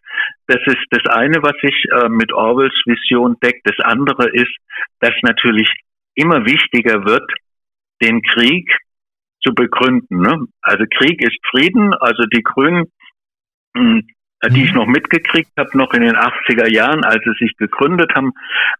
Das 0.47 0.59
ist 0.65 0.85
das 0.89 1.05
eine, 1.15 1.43
was 1.43 1.53
sich 1.61 1.85
äh, 1.91 2.09
mit 2.09 2.33
Orwells 2.33 2.73
Vision 2.85 3.35
deckt. 3.43 3.61
Das 3.65 3.77
andere 3.85 4.29
ist, 4.31 4.53
dass 4.99 5.13
natürlich 5.21 5.69
immer 6.15 6.45
wichtiger 6.45 7.05
wird, 7.05 7.29
den 8.01 8.21
Krieg 8.21 8.67
zu 9.45 9.53
begründen. 9.53 10.21
Ne? 10.21 10.45
Also 10.61 10.85
Krieg 10.97 11.21
ist 11.21 11.37
Frieden, 11.51 11.93
also 11.93 12.23
die 12.33 12.41
Grünen, 12.41 12.85
mh, 13.75 13.81
hm, 13.81 14.07
die 14.51 14.63
ich 14.63 14.71
mhm. 14.71 14.79
noch 14.79 14.87
mitgekriegt 14.87 15.51
habe, 15.57 15.77
noch 15.77 15.93
in 15.93 16.01
den 16.01 16.15
80er 16.15 16.67
Jahren, 16.73 17.03
als 17.03 17.23
sie 17.23 17.45
sich 17.45 17.55
gegründet 17.57 18.11
haben, 18.15 18.31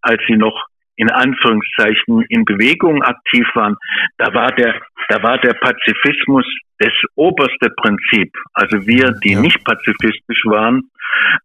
als 0.02 0.20
sie 0.26 0.36
noch 0.36 0.66
in 0.96 1.10
Anführungszeichen 1.10 2.24
in 2.28 2.44
Bewegung 2.44 3.02
aktiv 3.02 3.46
waren, 3.54 3.76
da 4.18 4.32
war 4.34 4.52
der, 4.52 4.80
da 5.08 5.22
war 5.22 5.38
der 5.38 5.54
Pazifismus 5.54 6.46
das 6.78 6.92
oberste 7.14 7.70
Prinzip. 7.76 8.32
Also 8.52 8.86
wir, 8.86 9.12
die 9.24 9.32
ja. 9.32 9.40
nicht 9.40 9.64
pazifistisch 9.64 10.42
waren, 10.44 10.90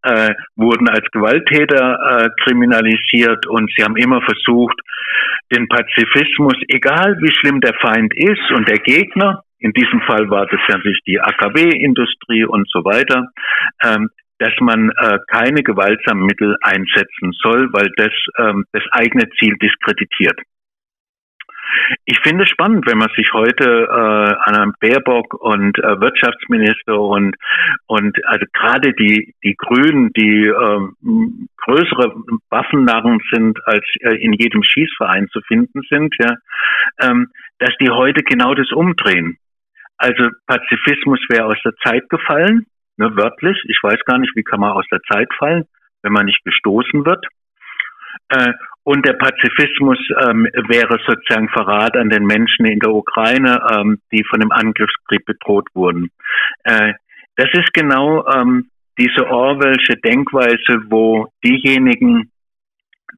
äh, 0.04 0.34
wurden 0.56 0.90
als 0.90 1.06
Gewalttäter 1.12 2.26
äh, 2.26 2.30
kriminalisiert 2.44 3.46
und 3.48 3.72
sie 3.76 3.84
haben 3.84 3.96
immer 3.98 4.22
versucht, 4.22 4.80
den 5.52 5.68
Pazifismus, 5.68 6.56
egal 6.68 7.18
wie 7.22 7.32
schlimm 7.32 7.60
der 7.62 7.74
Feind 7.76 8.14
ist 8.16 8.52
und 8.52 8.68
der 8.68 8.78
Gegner, 8.78 9.44
in 9.60 9.74
diesem 9.74 10.02
Fall 10.02 10.30
war 10.30 10.46
das 10.46 10.60
ja 10.68 10.78
natürlich 10.78 11.02
die 11.06 11.20
AKW-Industrie 11.20 12.46
und 12.46 12.68
so 12.72 12.84
weiter, 12.86 13.28
ähm, 13.84 14.10
dass 14.40 14.54
man 14.60 14.90
äh, 14.90 15.20
keine 15.28 15.64
gewaltsamen 15.64 16.26
Mittel 16.26 16.56
einsetzen 16.62 17.34
soll, 17.42 17.70
weil 17.74 17.92
das 17.98 18.14
ähm, 18.38 18.66
das 18.72 18.84
eigene 18.92 19.30
Ziel 19.38 19.56
diskreditiert. 19.62 20.40
Ich 22.06 22.20
finde 22.22 22.44
es 22.44 22.50
spannend, 22.50 22.86
wenn 22.88 22.98
man 22.98 23.10
sich 23.16 23.32
heute 23.32 23.64
äh, 23.64 24.50
an 24.50 24.56
einem 24.56 24.74
Baerbock 24.80 25.36
und 25.36 25.78
äh, 25.78 26.02
Wirtschaftsminister 26.02 27.00
und 27.00 27.36
und 27.86 28.18
also 28.26 28.46
gerade 28.54 28.94
die 28.94 29.36
die 29.44 29.56
Grünen, 29.56 30.12
die 30.14 30.48
äh, 30.48 30.80
größere 31.58 32.16
Waffennarren 32.50 33.20
sind 33.32 33.60
als 33.66 33.86
äh, 34.00 34.16
in 34.16 34.34
jedem 34.34 34.64
Schießverein 34.64 35.28
zu 35.30 35.42
finden 35.42 35.82
sind, 35.90 36.16
ja, 36.20 36.34
ähm, 37.02 37.28
dass 37.60 37.76
die 37.80 37.90
heute 37.90 38.24
genau 38.24 38.56
das 38.56 38.72
umdrehen. 38.72 39.38
Also 39.98 40.30
Pazifismus 40.48 41.20
wäre 41.30 41.46
aus 41.46 41.58
der 41.64 41.76
Zeit 41.84 42.10
gefallen, 42.10 42.66
ne, 43.00 43.16
wörtlich. 43.16 43.58
Ich 43.68 43.80
weiß 43.82 44.00
gar 44.06 44.20
nicht, 44.20 44.36
wie 44.36 44.44
kann 44.44 44.60
man 44.60 44.72
aus 44.72 44.86
der 44.92 45.02
Zeit 45.12 45.30
fallen, 45.38 45.66
wenn 46.04 46.14
man 46.14 46.26
nicht 46.26 46.44
gestoßen 46.44 47.06
wird. 47.06 47.26
Äh, 48.30 48.54
und 48.84 49.06
der 49.06 49.14
Pazifismus 49.14 50.00
ähm, 50.22 50.48
wäre 50.68 50.98
sozusagen 51.06 51.50
Verrat 51.50 51.96
an 51.96 52.10
den 52.10 52.26
Menschen 52.26 52.66
in 52.66 52.80
der 52.80 52.92
Ukraine, 52.92 53.62
ähm, 53.72 54.00
die 54.12 54.24
von 54.24 54.40
dem 54.40 54.52
Angriffskrieg 54.52 55.26
bedroht 55.26 55.68
wurden. 55.74 56.10
Äh, 56.64 56.94
das 57.36 57.50
ist 57.54 57.74
genau 57.74 58.26
ähm, 58.28 58.70
diese 58.98 59.28
Orwellsche 59.28 59.96
Denkweise, 59.96 60.82
wo 60.90 61.32
diejenigen, 61.44 62.32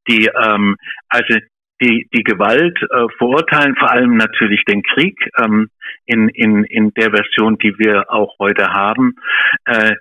die 0.08 0.26
ähm, 0.28 0.76
also 1.10 1.40
die, 1.82 2.08
die 2.14 2.24
Gewalt 2.24 2.78
äh, 2.82 3.08
verurteilen, 3.18 3.76
vor 3.76 3.92
allem 3.92 4.16
natürlich 4.16 4.64
den 4.66 4.84
Krieg 4.84 5.18
ähm, 5.42 5.70
in, 6.06 6.30
in, 6.30 6.64
in 6.66 6.94
der 6.94 7.12
Version, 7.12 7.58
die 7.58 7.78
wir 7.78 8.12
auch 8.12 8.36
heute 8.40 8.68
haben, 8.72 9.16
äh, 9.66 9.94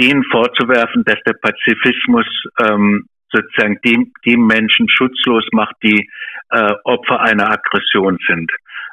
denen 0.00 0.24
vorzuwerfen, 0.24 1.04
dass 1.04 1.18
der 1.26 1.34
Pazifismus 1.40 2.26
ähm, 2.58 3.06
sozusagen 3.32 3.78
dem, 3.84 4.12
dem 4.26 4.46
Menschen 4.46 4.88
schutzlos 4.88 5.46
macht, 5.52 5.76
die 5.82 6.08
äh, 6.50 6.72
Opfer 6.84 7.20
einer 7.20 7.50
Aggression 7.50 8.18
sind. 8.26 8.50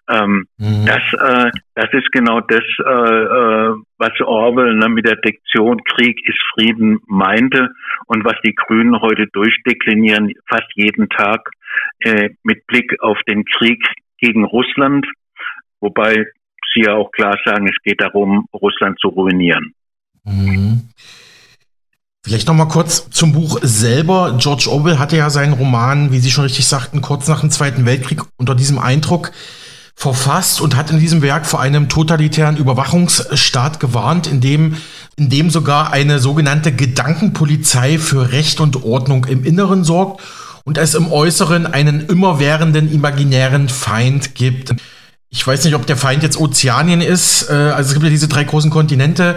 Ähm, 0.09 0.45
mhm. 0.57 0.85
das, 0.85 1.01
äh, 1.19 1.51
das 1.75 1.89
ist 1.91 2.11
genau 2.11 2.39
das, 2.39 2.63
äh, 2.79 2.89
äh, 2.89 3.75
was 3.97 4.11
Orwell 4.21 4.75
ne, 4.75 4.87
mit 4.87 5.05
der 5.05 5.17
Dektion 5.17 5.83
Krieg 5.83 6.17
ist 6.25 6.39
Frieden 6.53 6.99
meinte 7.07 7.69
und 8.05 8.23
was 8.23 8.35
die 8.45 8.55
Grünen 8.55 9.01
heute 9.01 9.27
durchdeklinieren, 9.27 10.31
fast 10.47 10.67
jeden 10.75 11.09
Tag 11.09 11.49
äh, 11.99 12.29
mit 12.43 12.65
Blick 12.67 12.95
auf 13.01 13.17
den 13.27 13.43
Krieg 13.45 13.83
gegen 14.19 14.45
Russland, 14.45 15.05
wobei 15.81 16.25
sie 16.73 16.81
ja 16.85 16.93
auch 16.93 17.11
klar 17.11 17.35
sagen, 17.43 17.67
es 17.67 17.77
geht 17.83 18.01
darum, 18.01 18.47
Russland 18.53 18.97
zu 18.99 19.09
ruinieren. 19.09 19.73
Mhm. 20.23 20.89
Vielleicht 22.23 22.47
noch 22.47 22.55
mal 22.55 22.65
kurz 22.65 23.09
zum 23.09 23.31
Buch 23.31 23.59
selber. 23.61 24.37
George 24.37 24.67
Orwell 24.69 24.99
hatte 24.99 25.15
ja 25.15 25.29
seinen 25.29 25.53
Roman, 25.53 26.11
wie 26.11 26.19
Sie 26.19 26.29
schon 26.29 26.43
richtig 26.43 26.67
sagten, 26.67 27.01
kurz 27.01 27.27
nach 27.29 27.39
dem 27.39 27.51
Zweiten 27.51 27.85
Weltkrieg 27.85 28.21
unter 28.37 28.53
diesem 28.53 28.79
Eindruck 28.79 29.31
verfasst 29.99 30.61
und 30.61 30.75
hat 30.75 30.91
in 30.91 30.99
diesem 30.99 31.23
Werk 31.23 31.47
vor 31.47 31.59
einem 31.59 31.89
totalitären 31.89 32.55
Überwachungsstaat 32.55 33.79
gewarnt, 33.79 34.27
in 34.27 34.39
dem, 34.39 34.77
in 35.15 35.29
dem 35.29 35.49
sogar 35.49 35.91
eine 35.91 36.19
sogenannte 36.19 36.71
Gedankenpolizei 36.71 37.97
für 37.97 38.31
Recht 38.31 38.61
und 38.61 38.83
Ordnung 38.83 39.25
im 39.25 39.43
Inneren 39.43 39.83
sorgt 39.83 40.21
und 40.65 40.77
es 40.77 40.93
im 40.93 41.11
Äußeren 41.11 41.65
einen 41.65 42.01
immerwährenden 42.01 42.93
imaginären 42.93 43.69
Feind 43.69 44.35
gibt. 44.35 44.75
Ich 45.31 45.45
weiß 45.45 45.65
nicht, 45.65 45.73
ob 45.73 45.87
der 45.87 45.97
Feind 45.97 46.21
jetzt 46.21 46.39
Ozeanien 46.39 47.01
ist. 47.01 47.49
Äh, 47.49 47.53
also 47.53 47.87
es 47.87 47.93
gibt 47.93 48.03
ja 48.03 48.11
diese 48.11 48.27
drei 48.27 48.43
großen 48.43 48.69
Kontinente. 48.69 49.35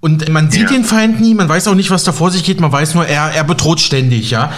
Und 0.00 0.26
man 0.30 0.50
sieht 0.50 0.70
ja. 0.70 0.76
den 0.76 0.84
Feind 0.84 1.20
nie, 1.20 1.34
man 1.34 1.50
weiß 1.50 1.68
auch 1.68 1.74
nicht, 1.74 1.90
was 1.90 2.04
da 2.04 2.12
vor 2.12 2.30
sich 2.30 2.44
geht, 2.44 2.60
man 2.60 2.72
weiß 2.72 2.94
nur, 2.94 3.06
er, 3.06 3.32
er 3.32 3.44
bedroht 3.44 3.80
ständig, 3.80 4.30
ja. 4.30 4.52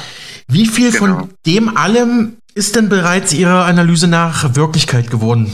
Wie 0.47 0.67
viel 0.67 0.93
genau. 0.93 1.19
von 1.19 1.31
dem 1.47 1.77
allem 1.77 2.37
ist 2.55 2.77
denn 2.77 2.89
bereits 2.89 3.33
Ihrer 3.33 3.67
Analyse 3.67 4.09
nach 4.09 4.57
Wirklichkeit 4.57 5.11
geworden? 5.11 5.47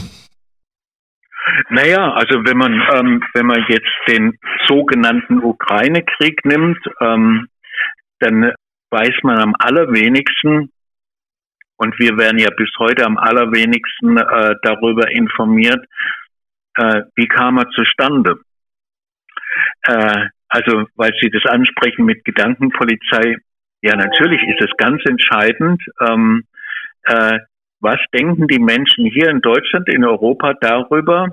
Naja, 1.69 2.13
also 2.13 2.45
wenn 2.45 2.57
man, 2.57 2.73
ähm, 2.93 3.23
wenn 3.33 3.45
man 3.45 3.65
jetzt 3.67 3.91
den 4.07 4.37
sogenannten 4.67 5.43
Ukraine-Krieg 5.43 6.45
nimmt, 6.45 6.79
ähm, 7.01 7.47
dann 8.19 8.53
weiß 8.89 9.13
man 9.23 9.39
am 9.39 9.53
allerwenigsten, 9.59 10.71
und 11.77 11.99
wir 11.99 12.17
werden 12.17 12.39
ja 12.39 12.49
bis 12.55 12.69
heute 12.79 13.05
am 13.05 13.17
allerwenigsten 13.17 14.17
äh, 14.17 14.55
darüber 14.63 15.11
informiert, 15.11 15.85
äh, 16.75 17.01
wie 17.15 17.27
kam 17.27 17.57
er 17.57 17.69
zustande. 17.69 18.39
Äh, 19.83 20.27
also, 20.49 20.85
weil 20.95 21.11
Sie 21.21 21.29
das 21.29 21.45
ansprechen 21.45 22.05
mit 22.05 22.23
Gedankenpolizei, 22.23 23.37
ja, 23.81 23.95
natürlich 23.95 24.41
ist 24.43 24.61
es 24.61 24.77
ganz 24.77 25.01
entscheidend, 25.05 25.81
ähm, 26.01 26.45
äh, 27.07 27.39
was 27.79 27.99
denken 28.13 28.47
die 28.47 28.59
Menschen 28.59 29.05
hier 29.05 29.29
in 29.29 29.41
Deutschland, 29.41 29.87
in 29.89 30.03
Europa 30.03 30.53
darüber, 30.59 31.27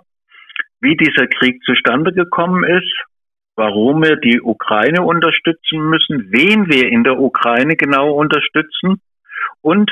wie 0.81 0.97
dieser 0.97 1.27
Krieg 1.27 1.63
zustande 1.65 2.13
gekommen 2.13 2.65
ist, 2.65 2.95
warum 3.57 4.03
wir 4.03 4.17
die 4.17 4.41
Ukraine 4.41 5.03
unterstützen 5.03 5.89
müssen, 5.89 6.31
wen 6.31 6.69
wir 6.69 6.89
in 6.89 7.05
der 7.05 7.19
Ukraine 7.19 7.77
genau 7.77 8.13
unterstützen. 8.13 9.01
Und 9.63 9.91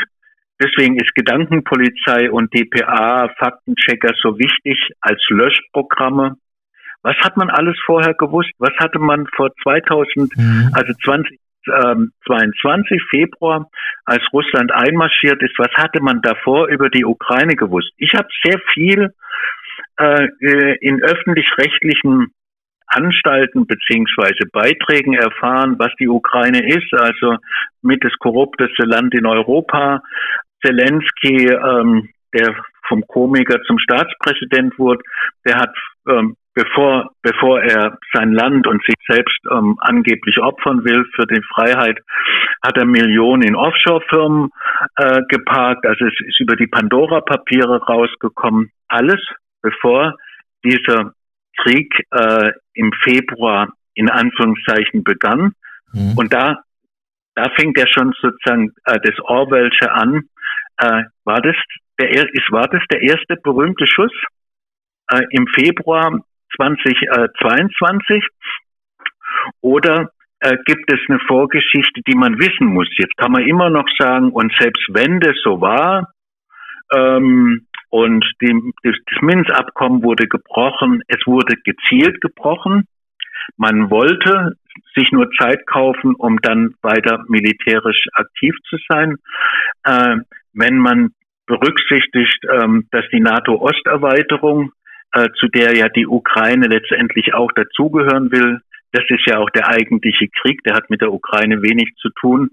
deswegen 0.61 0.99
ist 0.99 1.15
Gedankenpolizei 1.15 2.31
und 2.31 2.53
DPA, 2.53 3.29
Faktenchecker 3.39 4.13
so 4.21 4.39
wichtig 4.39 4.91
als 5.01 5.23
Löschprogramme. 5.29 6.37
Was 7.03 7.17
hat 7.17 7.37
man 7.37 7.51
alles 7.51 7.77
vorher 7.85 8.15
gewusst? 8.15 8.53
Was 8.59 8.75
hatte 8.79 8.99
man 8.99 9.27
vor 9.35 9.51
2000, 9.63 10.37
mhm. 10.37 10.71
also 10.73 10.93
20 11.05 11.39
ähm, 11.69 12.13
22 12.27 13.03
Februar, 13.11 13.71
als 14.05 14.23
Russland 14.33 14.73
einmarschiert 14.73 15.43
ist, 15.43 15.59
was 15.59 15.71
hatte 15.75 16.01
man 16.01 16.21
davor 16.23 16.69
über 16.69 16.89
die 16.89 17.05
Ukraine 17.05 17.55
gewusst? 17.55 17.93
Ich 17.99 18.15
habe 18.15 18.29
sehr 18.45 18.61
viel 18.75 19.15
äh, 19.99 20.27
äh, 20.41 20.77
in 20.81 21.03
öffentlich-rechtlichen 21.03 22.33
Anstalten 22.87 23.67
beziehungsweise 23.67 24.47
Beiträgen 24.53 25.15
erfahren, 25.15 25.77
was 25.79 25.93
die 25.99 26.09
Ukraine 26.09 26.67
ist, 26.67 26.93
also 26.93 27.37
mit 27.81 28.05
das 28.05 28.13
korrupteste 28.19 28.85
Land 28.85 29.15
in 29.15 29.27
Europa. 29.27 30.03
Zelensky, 30.65 31.49
ähm, 31.49 32.09
der 32.35 32.55
vom 32.89 33.07
Komiker 33.07 33.63
zum 33.63 33.79
Staatspräsident 33.79 34.79
wurde, 34.79 35.03
der 35.47 35.57
hat 35.57 35.75
ähm, 36.09 36.37
bevor, 36.55 37.11
bevor 37.23 37.63
er 37.63 37.99
sein 38.13 38.33
Land 38.33 38.67
und 38.67 38.83
sich 38.85 38.97
selbst 39.07 39.39
ähm, 39.51 39.77
angeblich 39.81 40.39
opfern 40.39 40.85
will 40.85 41.05
für 41.15 41.27
die 41.27 41.43
Freiheit, 41.55 41.99
hat 42.63 42.77
er 42.77 42.85
Millionen 42.85 43.43
in 43.43 43.57
Offshore-Firmen 43.57 44.51
äh, 44.97 45.23
geparkt. 45.29 45.87
Also 45.87 46.07
es 46.07 46.15
ist 46.27 46.41
über 46.41 46.57
die 46.57 46.67
Pandora-Papiere 46.67 47.83
rausgekommen. 47.83 48.71
Alles 48.89 49.21
bevor 49.63 50.17
dieser 50.65 51.13
Krieg 51.59 51.93
äh, 52.11 52.53
im 52.75 52.93
Februar 53.03 53.73
in 53.95 54.11
Anführungszeichen 54.11 55.05
begann. 55.05 55.53
Mhm. 55.93 56.15
Und 56.17 56.33
da, 56.33 56.63
da 57.35 57.51
fängt 57.57 57.79
ja 57.79 57.87
schon 57.87 58.13
sozusagen 58.21 58.73
äh, 58.85 58.99
das 59.03 59.19
Orwellsche 59.21 59.91
an. 59.93 60.29
Äh, 60.79 61.05
war 61.25 61.41
das 61.41 61.57
der, 61.99 62.11
ist, 62.11 62.51
war 62.51 62.69
das 62.69 62.83
der 62.91 63.03
erste 63.03 63.37
berühmte 63.37 63.87
Schuss? 63.87 64.13
Äh, 65.09 65.23
im 65.31 65.47
Februar 65.49 66.21
2022? 66.57 68.25
Oder 69.61 70.11
äh, 70.41 70.57
gibt 70.67 70.93
es 70.93 70.99
eine 71.09 71.21
Vorgeschichte, 71.21 72.01
die 72.07 72.17
man 72.17 72.39
wissen 72.39 72.67
muss? 72.67 72.89
Jetzt 72.99 73.17
kann 73.17 73.33
man 73.33 73.47
immer 73.47 73.71
noch 73.71 73.89
sagen, 73.99 74.31
und 74.31 74.53
selbst 74.59 74.85
wenn 74.89 75.21
das 75.21 75.37
so 75.43 75.61
war, 75.61 76.13
ähm, 76.95 77.67
und 77.91 78.25
die, 78.41 78.73
das, 78.83 78.97
das 79.07 79.23
Minsk-Abkommen 79.23 80.03
wurde 80.03 80.27
gebrochen, 80.27 81.03
es 81.09 81.27
wurde 81.27 81.57
gezielt 81.63 82.21
gebrochen. 82.23 82.87
Man 83.57 83.91
wollte 83.91 84.57
sich 84.95 85.13
nur 85.13 85.31
Zeit 85.39 85.67
kaufen, 85.67 86.15
um 86.15 86.39
dann 86.41 86.75
weiter 86.81 87.25
militärisch 87.29 88.07
aktiv 88.15 88.55
zu 88.69 88.77
sein. 88.89 89.17
Äh, 89.85 90.17
wenn 90.55 90.79
man 90.79 91.11
berücksichtigt, 91.47 92.39
ähm, 92.51 92.87
dass 92.93 93.05
die 93.13 93.21
NATO-Osterweiterung 93.21 94.73
äh, 95.13 95.29
zu 95.39 95.49
der 95.49 95.77
ja 95.77 95.89
die 95.89 96.07
Ukraine 96.07 96.67
letztendlich 96.67 97.35
auch 97.35 97.53
dazugehören 97.53 98.31
will. 98.33 98.61
Das 98.93 99.05
ist 99.09 99.27
ja 99.27 99.39
auch 99.39 99.51
der 99.51 99.69
eigentliche 99.69 100.29
Krieg, 100.29 100.63
der 100.65 100.75
hat 100.75 100.91
mit 100.91 101.01
der 101.01 101.13
Ukraine 101.13 101.63
wenig 101.63 101.95
zu 101.97 102.11
tun. 102.21 102.51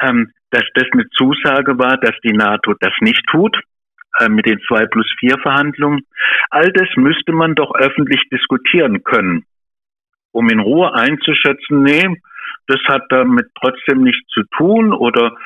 Ähm, 0.00 0.32
dass 0.50 0.64
das 0.74 0.86
eine 0.92 1.08
Zusage 1.10 1.78
war, 1.78 1.98
dass 1.98 2.14
die 2.24 2.32
NATO 2.32 2.74
das 2.80 2.92
nicht 3.00 3.22
tut, 3.30 3.58
äh, 4.18 4.28
mit 4.28 4.46
den 4.46 4.60
zwei 4.66 4.86
plus 4.86 5.10
vier 5.18 5.38
Verhandlungen. 5.38 6.06
All 6.50 6.72
das 6.72 6.88
müsste 6.96 7.32
man 7.32 7.54
doch 7.54 7.74
öffentlich 7.74 8.22
diskutieren 8.30 9.02
können, 9.04 9.44
um 10.32 10.48
in 10.48 10.60
Ruhe 10.60 10.94
einzuschätzen, 10.94 11.82
nee, 11.82 12.16
das 12.66 12.80
hat 12.86 13.04
damit 13.10 13.46
trotzdem 13.60 14.02
nichts 14.02 14.26
zu 14.28 14.42
tun 14.56 14.92
oder 14.92 15.36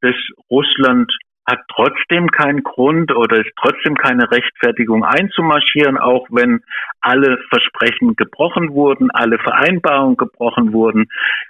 dass 0.00 0.14
Russland 0.50 1.12
hat 1.46 1.60
trotzdem 1.74 2.28
keinen 2.28 2.62
Grund 2.62 3.14
oder 3.14 3.38
ist 3.38 3.52
trotzdem 3.60 3.94
keine 3.94 4.30
Rechtfertigung 4.30 5.04
einzumarschieren, 5.04 5.96
auch 5.96 6.26
wenn 6.30 6.60
alle 7.00 7.38
Versprechen 7.48 8.16
gebrochen 8.16 8.70
wurden, 8.72 9.10
alle 9.12 9.38
Vereinbarungen 9.38 10.16
gebrochen 10.16 10.72
wurden. 10.72 11.06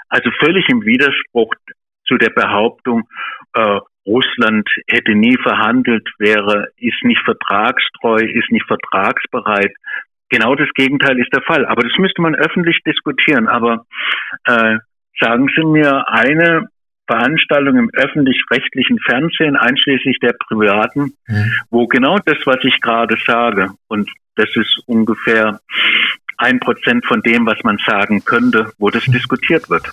Also 0.09 0.31
völlig 0.39 0.69
im 0.69 0.85
Widerspruch 0.85 1.55
zu 2.07 2.17
der 2.19 2.31
Behauptung, 2.31 3.09
äh, 3.55 3.81
Russland 4.07 4.69
hätte 4.87 5.15
nie 5.15 5.37
verhandelt, 5.43 6.09
wäre, 6.19 6.69
ist 6.77 7.03
nicht 7.03 7.23
vertragstreu, 7.25 8.19
ist 8.19 8.53
nicht 8.53 8.67
vertragsbereit. 8.67 9.75
Genau 10.29 10.55
das 10.55 10.69
Gegenteil 10.75 11.19
ist 11.19 11.33
der 11.33 11.43
Fall. 11.43 11.67
Aber 11.67 11.83
das 11.83 11.97
müsste 11.99 12.23
man 12.23 12.35
öffentlich 12.35 12.79
diskutieren. 12.87 13.49
Aber 13.49 13.85
äh, 14.45 14.77
sagen 15.19 15.49
Sie 15.57 15.65
mir 15.65 16.09
eine 16.09 16.69
Veranstaltung 17.07 17.77
im 17.77 17.91
öffentlich-rechtlichen 17.95 18.99
Fernsehen, 19.01 19.57
einschließlich 19.57 20.19
der 20.21 20.35
privaten, 20.49 21.13
mhm. 21.27 21.53
wo 21.71 21.87
genau 21.87 22.19
das, 22.25 22.39
was 22.45 22.59
ich 22.63 22.81
gerade 22.81 23.17
sage, 23.27 23.71
und 23.89 24.11
das 24.35 24.49
ist 24.55 24.83
ungefähr 24.87 25.61
ein 26.39 26.61
Prozent 26.61 27.07
von 27.07 27.23
dem, 27.23 27.47
was 27.47 27.59
man 27.65 27.79
sagen 27.87 28.25
könnte, 28.25 28.71
wo 28.79 28.91
das 28.91 29.07
mhm. 29.07 29.13
diskutiert 29.13 29.71
wird. 29.71 29.87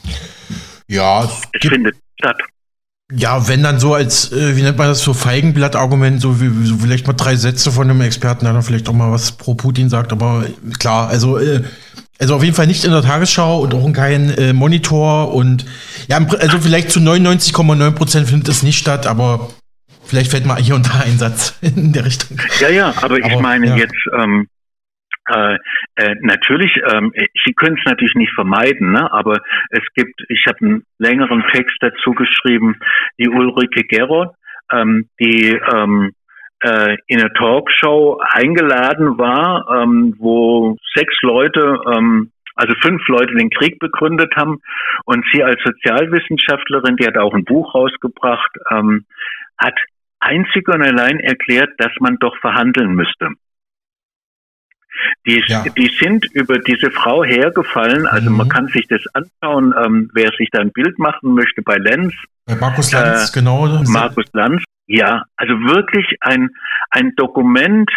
Ja, 0.87 1.23
es, 1.23 1.41
es 1.53 1.69
findet 1.69 1.95
statt. 2.19 2.41
Ja, 3.11 3.47
wenn 3.47 3.61
dann 3.61 3.79
so 3.79 3.93
als, 3.93 4.31
äh, 4.31 4.57
wie 4.57 4.63
nennt 4.63 4.77
man 4.77 4.87
das, 4.87 5.03
so 5.03 5.13
Feigenblatt-Argument, 5.13 6.19
so 6.19 6.41
wie 6.41 6.65
so 6.65 6.77
vielleicht 6.77 7.05
mal 7.05 7.13
drei 7.13 7.35
Sätze 7.35 7.71
von 7.71 7.89
einem 7.89 8.01
Experten, 8.01 8.45
der 8.45 8.53
dann 8.53 8.63
vielleicht 8.63 8.89
auch 8.89 8.93
mal 8.93 9.11
was 9.11 9.33
pro 9.33 9.53
Putin 9.53 9.89
sagt, 9.89 10.11
aber 10.11 10.45
klar, 10.79 11.09
also 11.09 11.37
äh, 11.37 11.61
also 12.23 12.35
auf 12.35 12.43
jeden 12.43 12.55
Fall 12.55 12.67
nicht 12.67 12.85
in 12.85 12.91
der 12.91 13.01
Tagesschau 13.01 13.59
und 13.59 13.73
auch 13.73 13.85
in 13.85 13.91
keinem 13.91 14.29
äh, 14.37 14.53
Monitor 14.53 15.35
und 15.35 15.65
ja, 16.07 16.17
also 16.17 16.57
vielleicht 16.57 16.89
zu 16.89 17.01
99,9 17.01 17.95
Prozent 17.95 18.29
findet 18.29 18.47
es 18.47 18.63
nicht 18.63 18.79
statt, 18.79 19.07
aber 19.07 19.49
vielleicht 20.05 20.31
fällt 20.31 20.45
mal 20.45 20.55
hier 20.55 20.75
und 20.75 20.87
da 20.87 21.01
ein 21.01 21.17
Satz 21.17 21.59
in 21.61 21.91
der 21.91 22.05
Richtung. 22.05 22.37
Ja, 22.61 22.69
ja, 22.69 22.87
aber, 22.95 23.05
aber 23.05 23.17
ich 23.19 23.39
meine 23.39 23.67
ja. 23.67 23.75
jetzt, 23.75 23.99
ähm, 24.17 24.47
Äh, 25.29 25.55
äh, 25.95 26.15
natürlich, 26.21 26.71
ähm, 26.91 27.13
Sie 27.45 27.53
können 27.53 27.77
es 27.77 27.85
natürlich 27.85 28.15
nicht 28.15 28.33
vermeiden, 28.33 28.91
ne? 28.91 29.09
aber 29.09 29.39
es 29.69 29.83
gibt, 29.95 30.19
ich 30.27 30.43
habe 30.47 30.57
einen 30.61 30.83
längeren 30.99 31.43
Text 31.53 31.77
dazu 31.79 32.11
geschrieben, 32.11 32.75
die 33.17 33.29
Ulrike 33.29 33.83
Gerold, 33.87 34.31
ähm, 34.73 35.07
die 35.21 35.57
ähm, 35.73 36.11
äh, 36.63 36.97
in 37.07 37.19
eine 37.19 37.33
Talkshow 37.33 38.19
eingeladen 38.31 39.17
war, 39.17 39.67
ähm, 39.69 40.15
wo 40.17 40.77
sechs 40.95 41.15
Leute, 41.21 41.77
ähm, 41.93 42.31
also 42.55 42.73
fünf 42.81 43.05
Leute 43.07 43.35
den 43.35 43.49
Krieg 43.49 43.79
begründet 43.79 44.33
haben 44.35 44.61
und 45.05 45.25
sie 45.31 45.43
als 45.43 45.59
Sozialwissenschaftlerin, 45.63 46.95
die 46.97 47.05
hat 47.05 47.17
auch 47.17 47.33
ein 47.33 47.43
Buch 47.43 47.75
rausgebracht, 47.75 48.51
ähm, 48.71 49.05
hat 49.57 49.75
einzig 50.19 50.67
und 50.69 50.81
allein 50.81 51.19
erklärt, 51.19 51.71
dass 51.77 51.91
man 51.99 52.17
doch 52.19 52.37
verhandeln 52.37 52.95
müsste. 52.95 53.29
Die, 55.25 55.43
ja. 55.47 55.63
die 55.77 55.91
sind 55.99 56.25
über 56.33 56.59
diese 56.59 56.91
Frau 56.91 57.23
hergefallen. 57.23 58.05
Also 58.07 58.29
mhm. 58.29 58.37
man 58.37 58.49
kann 58.49 58.67
sich 58.67 58.87
das 58.87 59.01
anschauen, 59.13 59.73
ähm, 59.83 60.09
wer 60.13 60.31
sich 60.37 60.49
da 60.51 60.59
ein 60.59 60.71
Bild 60.71 60.99
machen 60.99 61.33
möchte 61.33 61.61
bei 61.61 61.77
Lenz. 61.77 62.13
Bei 62.45 62.55
Markus 62.55 62.91
Lanz, 62.91 63.29
äh, 63.29 63.39
genau. 63.39 63.67
Markus 63.87 64.25
Lanz, 64.33 64.63
ja. 64.87 65.23
Also 65.37 65.53
wirklich 65.53 66.17
ein, 66.21 66.49
ein 66.89 67.13
Dokument 67.15 67.89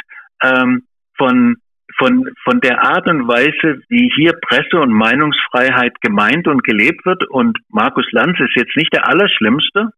ähm, 0.43 0.85
von, 1.17 1.57
von, 1.99 2.29
von 2.45 2.61
der 2.61 2.83
Art 2.83 3.09
und 3.09 3.27
Weise, 3.27 3.83
wie 3.89 4.11
hier 4.15 4.35
Presse- 4.41 4.81
und 4.81 4.93
Meinungsfreiheit 4.93 6.01
gemeint 6.01 6.47
und 6.47 6.63
gelebt 6.63 7.05
wird. 7.05 7.29
Und 7.29 7.59
Markus 7.69 8.07
Lanz 8.13 8.39
ist 8.41 8.55
jetzt 8.55 8.77
nicht 8.77 8.93
der 8.93 9.09
Allerschlimmste, 9.09 9.91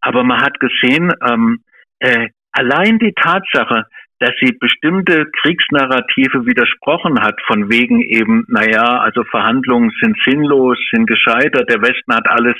aber 0.00 0.24
man 0.24 0.40
hat 0.40 0.58
gesehen, 0.60 1.12
ähm, 1.28 1.62
äh, 1.98 2.28
allein 2.52 2.98
die 2.98 3.12
Tatsache, 3.14 3.86
dass 4.22 4.34
sie 4.40 4.52
bestimmte 4.52 5.26
Kriegsnarrative 5.42 6.46
widersprochen 6.46 7.20
hat, 7.20 7.40
von 7.44 7.68
wegen 7.68 8.00
eben, 8.00 8.44
naja, 8.46 9.00
also 9.00 9.24
Verhandlungen 9.24 9.90
sind 10.00 10.16
sinnlos, 10.24 10.78
sind 10.92 11.08
gescheitert, 11.08 11.68
der 11.68 11.82
Westen 11.82 12.14
hat 12.14 12.28
alles, 12.28 12.54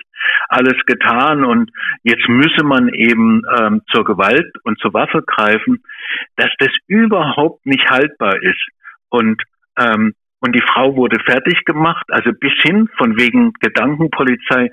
alles 0.48 0.74
getan 0.86 1.44
und 1.44 1.70
jetzt 2.02 2.28
müsse 2.28 2.64
man 2.64 2.88
eben 2.88 3.42
ähm, 3.56 3.82
zur 3.92 4.04
Gewalt 4.04 4.52
und 4.64 4.80
zur 4.80 4.92
Waffe 4.92 5.22
greifen, 5.22 5.84
dass 6.34 6.50
das 6.58 6.70
überhaupt 6.88 7.64
nicht 7.64 7.88
haltbar 7.88 8.42
ist. 8.42 8.66
Und 9.08 9.40
ähm, 9.78 10.14
und 10.44 10.56
die 10.56 10.62
Frau 10.62 10.96
wurde 10.96 11.20
fertig 11.24 11.64
gemacht, 11.64 12.04
also 12.08 12.32
bis 12.32 12.52
hin 12.62 12.88
von 12.98 13.16
wegen 13.16 13.52
Gedankenpolizei 13.60 14.70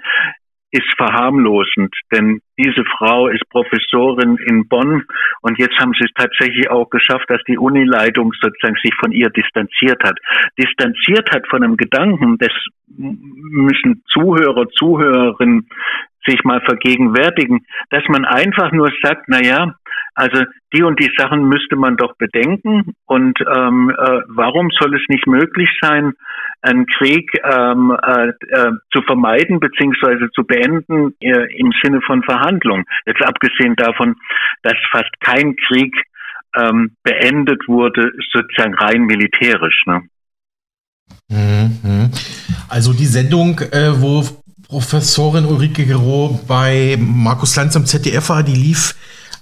ist 0.71 0.87
verharmlosend, 0.97 1.93
denn 2.11 2.41
diese 2.57 2.83
Frau 2.97 3.27
ist 3.27 3.47
Professorin 3.49 4.37
in 4.37 4.67
Bonn 4.67 5.03
und 5.41 5.57
jetzt 5.57 5.77
haben 5.79 5.93
sie 5.93 6.05
es 6.05 6.13
tatsächlich 6.13 6.69
auch 6.69 6.89
geschafft, 6.89 7.25
dass 7.29 7.41
die 7.47 7.57
Unileitung 7.57 8.33
sozusagen 8.39 8.75
sich 8.83 8.93
von 8.99 9.11
ihr 9.11 9.29
distanziert 9.29 10.03
hat. 10.03 10.17
Distanziert 10.59 11.31
hat 11.31 11.47
von 11.47 11.63
einem 11.63 11.77
Gedanken, 11.77 12.37
das 12.37 12.51
müssen 12.87 14.03
Zuhörer, 14.07 14.67
Zuhörerinnen 14.69 15.67
sich 16.27 16.43
mal 16.43 16.61
vergegenwärtigen, 16.61 17.65
dass 17.89 18.03
man 18.09 18.25
einfach 18.25 18.71
nur 18.71 18.91
sagt, 19.01 19.25
na 19.27 19.41
ja, 19.41 19.73
also 20.13 20.43
die 20.73 20.83
und 20.83 20.99
die 20.99 21.11
Sachen 21.17 21.47
müsste 21.47 21.75
man 21.75 21.97
doch 21.97 22.15
bedenken 22.17 22.93
und 23.05 23.39
ähm, 23.41 23.89
äh, 23.89 24.21
warum 24.27 24.69
soll 24.79 24.95
es 24.95 25.01
nicht 25.09 25.27
möglich 25.27 25.69
sein, 25.81 26.13
einen 26.61 26.85
Krieg 26.87 27.31
ähm, 27.43 27.95
äh, 28.01 28.29
äh, 28.49 28.71
zu 28.91 29.01
vermeiden 29.03 29.59
beziehungsweise 29.59 30.29
zu 30.33 30.43
beenden 30.43 31.15
äh, 31.21 31.57
im 31.57 31.71
Sinne 31.81 32.01
von 32.05 32.21
Verhandlungen. 32.23 32.85
Jetzt 33.05 33.21
abgesehen 33.21 33.75
davon, 33.75 34.15
dass 34.63 34.75
fast 34.91 35.11
kein 35.21 35.55
Krieg 35.67 35.95
ähm, 36.55 36.95
beendet 37.03 37.61
wurde, 37.67 38.11
sozusagen 38.33 38.73
rein 38.75 39.05
militärisch. 39.05 39.83
Ne? 39.85 40.01
Mhm. 41.29 42.11
Also 42.67 42.93
die 42.93 43.05
Sendung, 43.05 43.59
äh, 43.71 43.91
wo 44.01 44.23
Professorin 44.67 45.45
Ulrike 45.45 45.85
Gero 45.85 46.39
bei 46.47 46.95
Markus 46.99 47.55
Lanz 47.55 47.75
am 47.75 47.85
ZDF 47.85 48.29
war, 48.29 48.43
die 48.43 48.55
lief 48.55 48.93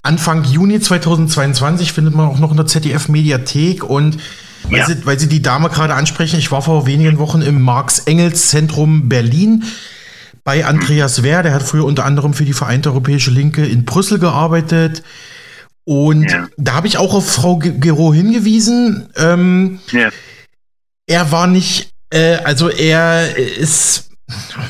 Anfang 0.04 0.44
Juni 0.44 0.80
2022, 0.80 1.92
findet 1.92 2.16
man 2.16 2.28
auch 2.28 2.40
noch 2.40 2.52
in 2.52 2.58
der 2.58 2.66
ZDF-Mediathek 2.66 3.84
und 3.84 4.18
weil, 4.64 4.80
ja. 4.80 4.86
sie, 4.86 5.06
weil 5.06 5.20
Sie 5.20 5.28
die 5.28 5.42
Dame 5.42 5.70
gerade 5.70 5.94
ansprechen, 5.94 6.40
ich 6.40 6.52
war 6.52 6.62
vor 6.62 6.86
wenigen 6.86 7.20
Wochen 7.20 7.42
im 7.42 7.62
Marx-Engels-Zentrum 7.62 9.08
Berlin 9.08 9.64
bei 10.44 10.66
Andreas 10.66 11.24
Wehr, 11.24 11.44
der 11.44 11.54
hat 11.54 11.64
früher 11.64 11.86
unter 11.86 12.06
anderem 12.06 12.34
für 12.34 12.46
die 12.46 12.54
Vereinte 12.54 12.90
Europäische 12.90 13.32
Linke 13.32 13.66
in 13.66 13.84
Brüssel 13.86 14.18
gearbeitet. 14.18 15.04
Und 15.84 16.30
ja. 16.30 16.48
da 16.58 16.74
habe 16.74 16.88
ich 16.88 16.98
auch 16.98 17.14
auf 17.14 17.30
Frau 17.30 17.58
Gero 17.58 18.14
hingewiesen. 18.14 19.10
Ähm, 19.16 19.80
ja. 19.92 20.10
Er 21.06 21.32
war 21.32 21.48
nicht, 21.48 21.92
äh, 22.12 22.36
also 22.38 22.70
er 22.70 23.36
ist, 23.38 24.10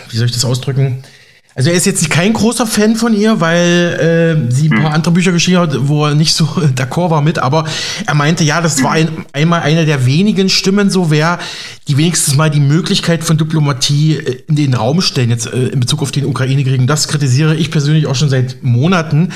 wie 0.09 0.17
soll 0.17 0.27
ich 0.27 0.31
das 0.31 0.45
ausdrücken? 0.45 1.03
Also 1.57 1.71
er 1.71 1.75
ist 1.75 1.87
jetzt 1.87 2.11
kein 2.11 2.33
großer 2.33 2.67
Fan 2.67 2.95
von 2.95 3.15
ihr, 3.15 3.41
weil 3.41 4.45
äh, 4.47 4.51
sie 4.51 4.69
ein 4.69 4.77
paar 4.77 4.89
hm. 4.89 4.93
andere 4.93 5.13
Bücher 5.15 5.31
geschrieben 5.31 5.57
hat, 5.57 5.87
wo 5.87 6.05
er 6.05 6.13
nicht 6.13 6.35
so 6.35 6.45
d'accord 6.75 7.09
war 7.09 7.23
mit, 7.23 7.39
aber 7.39 7.65
er 8.05 8.13
meinte, 8.13 8.43
ja, 8.43 8.61
das 8.61 8.83
war 8.83 8.91
ein, 8.91 9.09
einmal 9.33 9.61
eine 9.61 9.87
der 9.87 10.05
wenigen 10.05 10.49
Stimmen, 10.49 10.91
so 10.91 11.09
wer 11.09 11.39
die 11.87 11.97
wenigstens 11.97 12.35
mal 12.35 12.51
die 12.51 12.59
Möglichkeit 12.59 13.23
von 13.23 13.39
Diplomatie 13.39 14.17
äh, 14.17 14.43
in 14.47 14.55
den 14.55 14.75
Raum 14.75 15.01
stellen, 15.01 15.31
jetzt 15.31 15.51
äh, 15.51 15.69
in 15.69 15.79
Bezug 15.79 16.03
auf 16.03 16.11
den 16.11 16.27
Ukraine-Krieg. 16.27 16.85
Das 16.85 17.07
kritisiere 17.07 17.55
ich 17.55 17.71
persönlich 17.71 18.05
auch 18.05 18.15
schon 18.15 18.29
seit 18.29 18.61
Monaten 18.61 19.33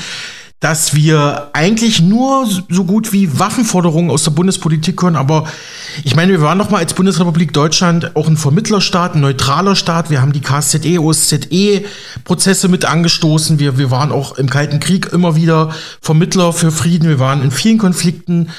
dass 0.62 0.94
wir 0.94 1.50
eigentlich 1.54 2.00
nur 2.00 2.48
so 2.68 2.84
gut 2.84 3.12
wie 3.12 3.36
Waffenforderungen 3.40 4.12
aus 4.12 4.22
der 4.22 4.30
Bundespolitik 4.30 5.02
hören. 5.02 5.16
Aber 5.16 5.48
ich 6.04 6.14
meine, 6.14 6.30
wir 6.30 6.40
waren 6.40 6.56
doch 6.56 6.70
mal 6.70 6.78
als 6.78 6.94
Bundesrepublik 6.94 7.52
Deutschland 7.52 8.14
auch 8.14 8.28
ein 8.28 8.36
Vermittlerstaat, 8.36 9.16
ein 9.16 9.22
neutraler 9.22 9.74
Staat. 9.74 10.08
Wir 10.08 10.22
haben 10.22 10.32
die 10.32 10.40
KSZE, 10.40 11.00
OSZE-Prozesse 11.00 12.68
mit 12.68 12.84
angestoßen. 12.84 13.58
Wir, 13.58 13.76
wir 13.76 13.90
waren 13.90 14.12
auch 14.12 14.38
im 14.38 14.48
Kalten 14.48 14.78
Krieg 14.78 15.12
immer 15.12 15.34
wieder 15.34 15.74
Vermittler 16.00 16.52
für 16.52 16.70
Frieden. 16.70 17.08
Wir 17.08 17.18
waren 17.18 17.42
in 17.42 17.50
vielen 17.50 17.78
Konflikten, 17.78 18.50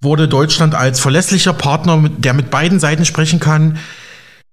wurde 0.00 0.28
Deutschland 0.28 0.74
als 0.74 0.98
verlässlicher 0.98 1.52
Partner, 1.52 2.08
der 2.08 2.32
mit 2.32 2.50
beiden 2.50 2.80
Seiten 2.80 3.04
sprechen 3.04 3.38
kann, 3.38 3.76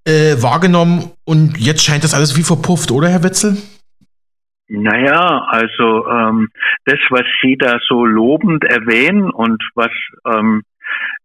äh, 0.04 0.36
wahrgenommen. 0.42 1.10
Und 1.24 1.56
jetzt 1.56 1.82
scheint 1.82 2.04
das 2.04 2.12
alles 2.12 2.36
wie 2.36 2.42
verpufft, 2.42 2.90
oder, 2.90 3.08
Herr 3.08 3.22
Wetzel? 3.22 3.56
Naja, 4.68 5.46
also 5.48 6.06
ähm, 6.08 6.48
das, 6.84 6.98
was 7.10 7.24
Sie 7.42 7.56
da 7.56 7.78
so 7.86 8.04
lobend 8.04 8.64
erwähnen 8.64 9.30
und 9.30 9.62
was 9.74 9.92
ähm, 10.26 10.62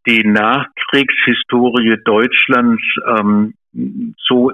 die 0.08 0.26
Nachkriegshistorie 0.26 1.98
Deutschlands 2.06 2.82
ähm, 3.18 3.54
so 4.18 4.52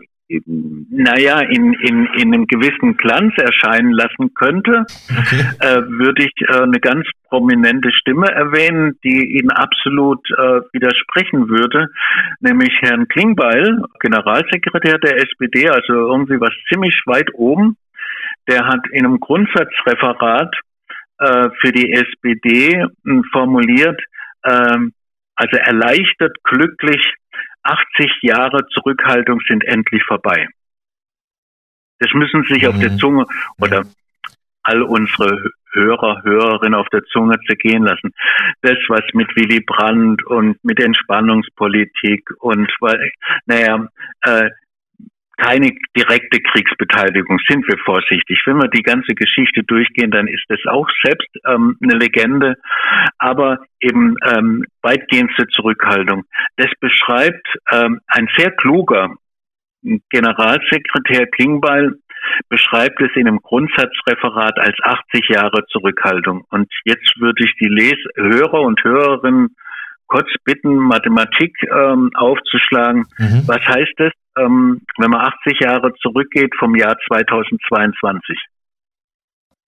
naja, 0.91 1.39
in, 1.39 1.73
in, 1.73 2.05
in 2.15 2.33
einem 2.33 2.45
gewissen 2.45 2.97
Glanz 2.97 3.33
erscheinen 3.37 3.91
lassen 3.91 4.33
könnte, 4.35 4.85
okay. 5.09 5.41
äh, 5.59 5.81
würde 5.87 6.23
ich 6.23 6.33
äh, 6.47 6.61
eine 6.61 6.79
ganz 6.79 7.07
prominente 7.29 7.91
Stimme 7.91 8.27
erwähnen, 8.27 8.99
die 9.03 9.37
Ihnen 9.39 9.49
absolut 9.49 10.21
äh, 10.29 10.61
widersprechen 10.71 11.49
würde, 11.49 11.87
nämlich 12.41 12.71
Herrn 12.81 13.07
Klingbeil, 13.07 13.81
Generalsekretär 14.01 14.99
der 14.99 15.17
SPD, 15.17 15.67
also 15.67 15.93
irgendwie 15.93 16.39
was 16.39 16.53
ziemlich 16.71 17.01
weit 17.07 17.29
oben 17.33 17.75
der 18.49 18.65
hat 18.65 18.81
in 18.91 19.05
einem 19.05 19.19
Grundsatzreferat 19.19 20.53
äh, 21.19 21.49
für 21.61 21.71
die 21.71 21.93
SPD 21.93 22.73
äh, 22.73 22.87
formuliert, 23.31 24.01
äh, 24.43 24.77
also 25.35 25.57
erleichtert, 25.57 26.35
glücklich, 26.43 27.01
80 27.63 28.11
Jahre 28.23 28.67
Zurückhaltung 28.73 29.39
sind 29.47 29.63
endlich 29.65 30.03
vorbei. 30.03 30.47
Das 31.99 32.11
müssen 32.13 32.43
sich 32.43 32.63
mhm. 32.63 32.69
auf 32.69 32.79
der 32.79 32.91
mhm. 32.91 32.97
Zunge 32.97 33.25
oder 33.59 33.83
all 34.63 34.81
unsere 34.81 35.51
Hörer, 35.71 36.23
Hörerinnen 36.23 36.73
auf 36.73 36.87
der 36.89 37.03
Zunge 37.05 37.37
zergehen 37.45 37.83
lassen. 37.83 38.11
Das, 38.61 38.77
was 38.87 39.03
mit 39.13 39.27
Willy 39.35 39.59
Brandt 39.61 40.25
und 40.25 40.63
mit 40.63 40.81
Entspannungspolitik 40.81 42.29
und 42.39 42.71
naja, 43.45 43.87
äh, 44.23 44.49
keine 45.39 45.71
direkte 45.95 46.39
Kriegsbeteiligung, 46.41 47.39
sind 47.47 47.67
wir 47.67 47.77
vorsichtig. 47.85 48.41
Wenn 48.45 48.57
wir 48.57 48.69
die 48.69 48.83
ganze 48.83 49.13
Geschichte 49.15 49.63
durchgehen, 49.63 50.11
dann 50.11 50.27
ist 50.27 50.43
das 50.49 50.59
auch 50.67 50.87
selbst 51.03 51.29
ähm, 51.47 51.77
eine 51.81 51.97
Legende, 51.97 52.55
aber 53.17 53.59
eben 53.79 54.15
ähm, 54.25 54.65
weitgehendste 54.81 55.47
Zurückhaltung. 55.47 56.23
Das 56.57 56.69
beschreibt 56.79 57.47
ähm, 57.71 57.99
ein 58.07 58.27
sehr 58.37 58.51
kluger 58.51 59.15
Generalsekretär 60.09 61.27
Klingbeil, 61.27 61.95
beschreibt 62.49 63.01
es 63.01 63.11
in 63.15 63.27
einem 63.27 63.39
Grundsatzreferat 63.39 64.59
als 64.59 64.75
80 64.83 65.29
Jahre 65.29 65.65
Zurückhaltung. 65.67 66.43
Und 66.49 66.67
jetzt 66.83 67.19
würde 67.19 67.45
ich 67.45 67.53
die 67.61 67.69
Les 67.69 67.97
Hörer 68.15 68.61
und 68.61 68.83
Hörerinnen 68.83 69.55
kurz 70.09 70.27
bitten, 70.43 70.75
Mathematik 70.75 71.55
ähm, 71.71 72.11
aufzuschlagen. 72.15 73.05
Mhm. 73.17 73.43
Was 73.47 73.61
heißt 73.65 73.93
das? 73.97 74.11
ähm, 74.39 74.81
wenn 74.97 75.09
man 75.09 75.21
80 75.21 75.59
Jahre 75.61 75.93
zurückgeht 76.01 76.53
vom 76.57 76.75
Jahr 76.75 76.95
2022. 77.07 78.37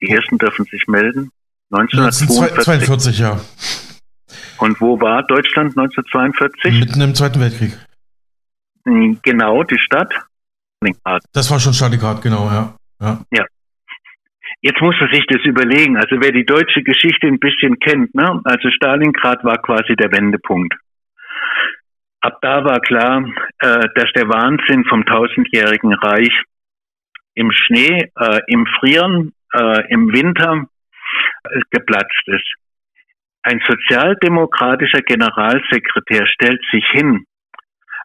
Die 0.02 0.10
ersten 0.10 0.38
dürfen 0.38 0.66
sich 0.66 0.88
melden. 0.88 1.32
1942. 1.72 2.64
42, 2.64 3.20
ja. 3.20 3.40
Und 4.58 4.82
wo 4.82 5.00
war 5.00 5.24
Deutschland 5.24 5.78
1942? 5.78 6.80
Mitten 6.80 7.02
im 7.02 7.16
Zweiten 7.16 7.40
Weltkrieg. 7.40 7.78
Genau, 8.84 9.64
die 9.64 9.80
Stadt. 9.80 10.14
Das 11.34 11.52
war 11.52 11.60
schon 11.60 11.74
Stalingrad, 11.74 12.22
genau, 12.22 12.50
ja. 12.50 12.76
ja. 13.00 13.24
Ja. 13.32 13.46
Jetzt 14.62 14.80
muss 14.80 14.96
man 15.00 15.12
sich 15.12 15.26
das 15.28 15.42
überlegen. 15.44 15.98
Also 15.98 16.18
wer 16.22 16.32
die 16.32 16.46
deutsche 16.46 16.84
Geschichte 16.84 17.28
ein 17.28 17.40
bisschen 17.40 17.80
kennt, 17.80 18.14
ne? 18.14 18.42
Also 18.44 18.70
Stalingrad 18.70 19.44
war 19.44 19.58
quasi 19.58 19.96
der 19.96 20.12
Wendepunkt. 20.12 20.76
Ab 22.22 22.38
da 22.42 22.64
war 22.64 22.80
klar, 22.80 23.26
äh, 23.60 23.88
dass 23.96 24.12
der 24.16 24.30
Wahnsinn 24.30 24.86
vom 24.86 25.04
tausendjährigen 25.06 25.94
Reich 25.94 26.44
im 27.34 27.52
Schnee, 27.52 28.12
äh, 28.16 28.40
im 28.46 28.68
Frieren, 28.80 29.34
äh, 29.54 29.92
im 29.92 30.14
Winter 30.14 30.68
äh, 31.44 31.60
geplatzt 31.72 32.28
ist. 32.28 32.54
Ein 33.42 33.60
sozialdemokratischer 33.68 35.02
Generalsekretär 35.02 36.28
stellt 36.28 36.62
sich 36.72 36.86
hin, 36.92 37.26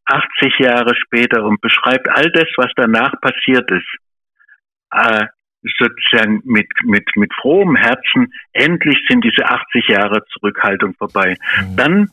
80 0.06 0.58
Jahre 0.60 0.94
später, 0.96 1.44
und 1.44 1.60
beschreibt 1.60 2.08
all 2.08 2.30
das, 2.30 2.48
was 2.56 2.70
danach 2.76 3.20
passiert 3.20 3.70
ist. 3.70 3.98
Äh, 4.92 5.26
sozusagen 5.78 6.42
mit, 6.44 6.68
mit, 6.84 7.04
mit 7.16 7.32
frohem 7.40 7.76
Herzen, 7.76 8.32
endlich 8.52 8.98
sind 9.08 9.24
diese 9.24 9.44
80 9.46 9.88
Jahre 9.88 10.24
Zurückhaltung 10.32 10.94
vorbei. 10.94 11.36
Mhm. 11.60 11.76
Dann 11.76 12.10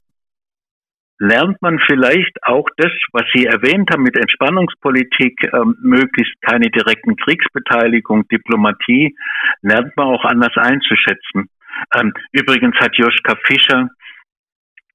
lernt 1.20 1.62
man 1.62 1.80
vielleicht 1.80 2.36
auch 2.44 2.68
das, 2.78 2.92
was 3.12 3.24
Sie 3.34 3.46
erwähnt 3.46 3.89
haben 3.92 4.04
mit 4.04 4.18
Entspannungspolitik, 4.18 5.39
ähm, 5.54 5.76
möglichst 5.82 6.34
keine 6.42 6.70
direkten 6.70 7.16
Kriegsbeteiligung, 7.16 8.28
Diplomatie, 8.28 9.16
lernt 9.62 9.96
man 9.96 10.08
auch 10.08 10.26
anders 10.26 10.56
einzuschätzen. 10.56 11.50
Ähm, 11.96 12.13
übrigens 12.32 12.76
hat 12.80 12.96
Joschka 12.98 13.36
Fischer 13.46 13.89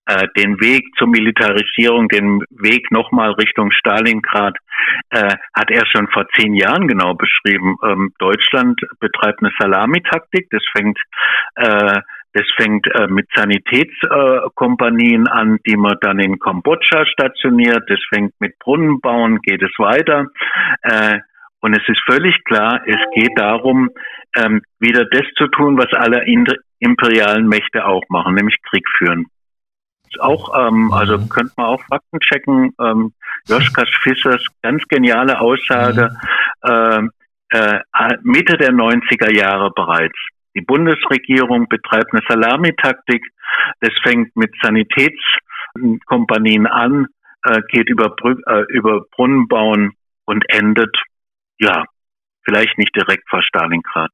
äh, 0.09 0.27
den 0.37 0.61
Weg 0.61 0.85
zur 0.97 1.09
Militarisierung, 1.09 2.09
den 2.09 2.41
Weg 2.51 2.91
nochmal 2.91 3.33
Richtung 3.33 3.71
Stalingrad, 3.71 4.57
äh, 5.11 5.37
hat 5.55 5.71
er 5.71 5.85
schon 5.87 6.09
vor 6.09 6.27
zehn 6.35 6.55
Jahren 6.55 6.89
genau 6.89 7.15
beschrieben. 7.15 7.77
Ähm, 7.85 8.13
Deutschland 8.19 8.81
betreibt 9.01 9.43
eine 9.43 9.53
Salamitaktik, 9.59 10.49
das 10.51 10.63
fängt 10.75 10.99
äh, 11.57 12.01
das 12.35 12.45
fängt 12.57 12.87
äh, 12.95 13.07
mit 13.09 13.27
Sanitätskompanien 13.35 15.27
äh, 15.27 15.31
an, 15.31 15.59
die 15.67 15.77
man 15.77 15.97
dann 16.03 16.19
in 16.21 16.39
Kambodscha 16.39 17.07
stationiert. 17.07 17.85
Das 17.89 17.99
fängt 18.13 18.33
mit 18.39 18.59
Brunnenbauen, 18.59 19.41
geht 19.41 19.63
es 19.63 19.73
weiter. 19.79 20.27
Äh, 20.83 21.19
und 21.61 21.77
es 21.77 21.83
ist 21.89 22.01
völlig 22.07 22.37
klar, 22.45 22.81
es 22.87 23.01
geht 23.15 23.33
darum, 23.37 23.91
ähm, 24.37 24.63
wieder 24.79 25.05
das 25.07 25.25
zu 25.37 25.49
tun, 25.49 25.77
was 25.79 25.93
alle 25.95 26.25
imperialen 26.79 27.49
Mächte 27.49 27.85
auch 27.87 28.05
machen, 28.09 28.35
nämlich 28.35 28.57
Krieg 28.63 28.85
führen. 28.99 29.27
Auch, 30.21 30.57
ähm, 30.59 30.93
also 30.93 31.19
mhm. 31.19 31.29
könnte 31.29 31.53
man 31.57 31.67
auch 31.67 31.83
Fakten 31.83 32.21
checken. 32.21 32.73
Ähm, 32.81 33.13
Joschkas 33.47 33.89
Fissers 34.03 34.45
ganz 34.63 34.83
geniale 34.89 35.41
Aussage, 35.41 36.17
mhm. 36.65 37.11
äh, 37.51 37.51
äh, 37.51 37.81
Mitte 38.23 38.57
der 38.59 38.73
90er 38.73 39.35
Jahre 39.35 39.71
bereits. 39.75 40.19
Die 40.55 40.61
Bundesregierung 40.61 41.67
betreibt 41.69 42.13
eine 42.13 42.21
Salamitaktik. 42.29 43.25
Das 43.81 43.95
fängt 44.03 44.37
mit 44.37 44.55
Sanitätskompanien 44.61 46.67
an, 46.67 47.07
äh, 47.45 47.61
geht 47.71 47.89
über, 47.89 48.11
Brü 48.11 48.37
äh, 48.47 48.65
über 48.69 49.07
Brunnenbauen 49.13 49.93
und 50.25 50.45
endet, 50.49 50.97
ja, 51.59 51.85
vielleicht 52.45 52.77
nicht 52.79 52.97
direkt 52.97 53.29
vor 53.29 53.43
Stalingrad. 53.43 54.11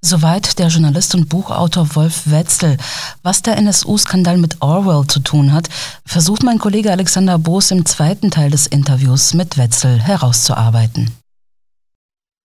Soweit 0.00 0.58
der 0.58 0.68
Journalist 0.68 1.14
und 1.14 1.28
Buchautor 1.28 1.94
Wolf 1.94 2.22
Wetzel. 2.26 2.76
Was 3.22 3.42
der 3.42 3.56
NSU-Skandal 3.56 4.36
mit 4.36 4.60
Orwell 4.60 5.06
zu 5.06 5.20
tun 5.20 5.52
hat, 5.52 5.68
versucht 6.04 6.42
mein 6.42 6.58
Kollege 6.58 6.90
Alexander 6.90 7.38
Boos 7.38 7.70
im 7.70 7.86
zweiten 7.86 8.30
Teil 8.30 8.50
des 8.50 8.66
Interviews 8.66 9.34
mit 9.34 9.56
Wetzel 9.56 10.00
herauszuarbeiten. 10.00 11.10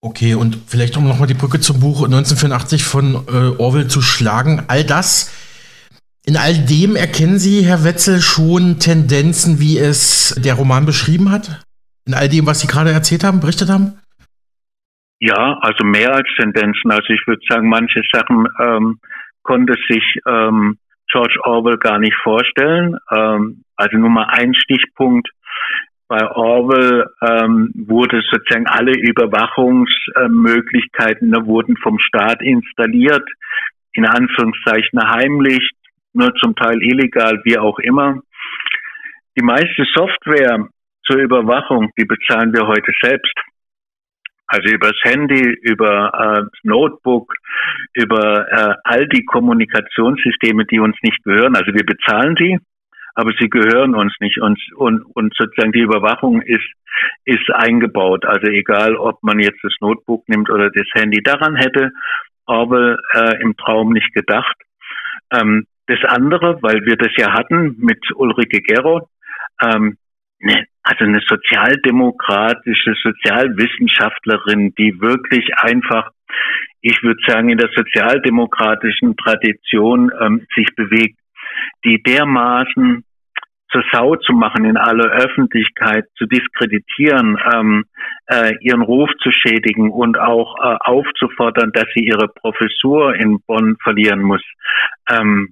Okay, 0.01 0.33
und 0.35 0.57
vielleicht 0.67 0.95
um 0.95 1.05
nochmal 1.05 1.27
die 1.27 1.33
Brücke 1.33 1.59
zum 1.59 1.81
Buch 1.81 2.03
1984 2.03 2.83
von 2.83 3.15
äh, 3.27 3.59
Orwell 3.59 3.89
zu 3.89 4.01
schlagen. 4.01 4.63
All 4.67 4.85
das, 4.85 5.29
in 6.25 6.37
all 6.37 6.57
dem 6.57 6.95
erkennen 6.95 7.39
Sie, 7.39 7.65
Herr 7.65 7.83
Wetzel, 7.83 8.21
schon 8.21 8.79
Tendenzen, 8.79 9.59
wie 9.59 9.77
es 9.77 10.35
der 10.37 10.53
Roman 10.53 10.85
beschrieben 10.85 11.31
hat? 11.31 11.61
In 12.05 12.13
all 12.13 12.29
dem, 12.29 12.45
was 12.45 12.61
Sie 12.61 12.67
gerade 12.67 12.91
erzählt 12.91 13.25
haben, 13.25 13.41
berichtet 13.41 13.69
haben? 13.69 13.99
Ja, 15.19 15.57
also 15.61 15.85
mehr 15.85 16.13
als 16.13 16.27
Tendenzen. 16.37 16.91
Also 16.91 17.13
ich 17.13 17.25
würde 17.27 17.41
sagen, 17.47 17.67
manche 17.67 18.01
Sachen 18.11 18.47
ähm, 18.59 18.99
konnte 19.43 19.75
sich 19.89 20.03
ähm, 20.25 20.79
George 21.11 21.37
Orwell 21.43 21.77
gar 21.77 21.99
nicht 21.99 22.15
vorstellen. 22.23 22.97
Ähm, 23.11 23.65
also 23.75 23.97
nur 23.97 24.09
mal 24.09 24.27
ein 24.29 24.53
Stichpunkt 24.53 25.29
bei 26.07 26.25
Orwell 26.31 27.05
ähm, 27.21 27.73
wurde 27.75 28.21
sozusagen 28.31 28.67
alle 28.67 28.93
Überwachungsmöglichkeiten 28.93 31.33
äh, 31.33 31.45
wurden 31.45 31.75
vom 31.77 31.99
Staat 31.99 32.41
installiert, 32.41 33.27
in 33.93 34.05
Anführungszeichen 34.05 34.99
heimlich, 35.07 35.69
nur 36.13 36.33
zum 36.35 36.55
Teil 36.55 36.81
illegal, 36.81 37.41
wie 37.43 37.59
auch 37.59 37.79
immer. 37.79 38.21
Die 39.37 39.43
meiste 39.43 39.85
Software 39.93 40.69
zur 41.05 41.17
Überwachung, 41.17 41.91
die 41.97 42.05
bezahlen 42.05 42.53
wir 42.53 42.65
heute 42.65 42.93
selbst. 43.03 43.35
Also 44.51 44.67
übers 44.69 44.97
Handy, 45.03 45.41
über 45.61 46.11
äh, 46.13 46.57
Notebook, 46.63 47.33
über 47.93 48.47
äh, 48.49 48.75
all 48.83 49.07
die 49.07 49.23
Kommunikationssysteme, 49.23 50.65
die 50.65 50.79
uns 50.79 50.95
nicht 51.03 51.23
gehören. 51.23 51.55
Also 51.55 51.71
wir 51.73 51.85
bezahlen 51.85 52.35
die 52.35 52.59
aber 53.19 53.31
sie 53.37 53.49
gehören 53.49 53.95
uns 53.95 54.13
nicht 54.21 54.39
und, 54.39 54.57
und, 54.77 55.01
und 55.13 55.33
sozusagen 55.37 55.73
die 55.73 55.81
Überwachung 55.81 56.41
ist, 56.41 56.63
ist 57.25 57.49
eingebaut. 57.51 58.23
Also 58.23 58.47
egal, 58.47 58.95
ob 58.95 59.21
man 59.23 59.39
jetzt 59.39 59.59
das 59.61 59.73
Notebook 59.81 60.23
nimmt 60.29 60.49
oder 60.49 60.69
das 60.69 60.87
Handy, 60.93 61.21
daran 61.21 61.57
hätte 61.57 61.91
Orwell 62.45 62.97
äh, 63.13 63.41
im 63.41 63.57
Traum 63.57 63.91
nicht 63.91 64.13
gedacht. 64.13 64.55
Ähm, 65.33 65.67
das 65.87 65.99
andere, 66.07 66.61
weil 66.61 66.85
wir 66.85 66.95
das 66.95 67.11
ja 67.17 67.33
hatten 67.33 67.75
mit 67.79 67.99
Ulrike 68.15 68.61
Gerold, 68.61 69.03
ähm, 69.63 69.97
ne, 70.39 70.65
also 70.89 71.05
eine 71.05 71.21
sozialdemokratische 71.27 72.95
Sozialwissenschaftlerin, 73.03 74.73
die 74.75 74.99
wirklich 74.99 75.47
einfach, 75.57 76.09
ich 76.81 77.03
würde 77.03 77.19
sagen, 77.27 77.49
in 77.49 77.59
der 77.59 77.69
sozialdemokratischen 77.75 79.15
Tradition 79.15 80.11
ähm, 80.19 80.47
sich 80.55 80.67
bewegt, 80.75 81.19
die 81.85 82.01
dermaßen 82.01 83.03
zur 83.71 83.83
Sau 83.91 84.15
zu 84.15 84.33
machen 84.33 84.65
in 84.65 84.77
aller 84.77 85.11
Öffentlichkeit, 85.11 86.05
zu 86.17 86.25
diskreditieren, 86.25 87.37
ähm, 87.53 87.85
äh, 88.25 88.55
ihren 88.61 88.81
Ruf 88.81 89.11
zu 89.21 89.31
schädigen 89.31 89.91
und 89.91 90.17
auch 90.17 90.55
äh, 90.57 90.75
aufzufordern, 90.79 91.71
dass 91.71 91.85
sie 91.93 92.03
ihre 92.03 92.29
Professur 92.29 93.13
in 93.13 93.39
Bonn 93.45 93.77
verlieren 93.83 94.23
muss. 94.23 94.41
Ähm, 95.07 95.49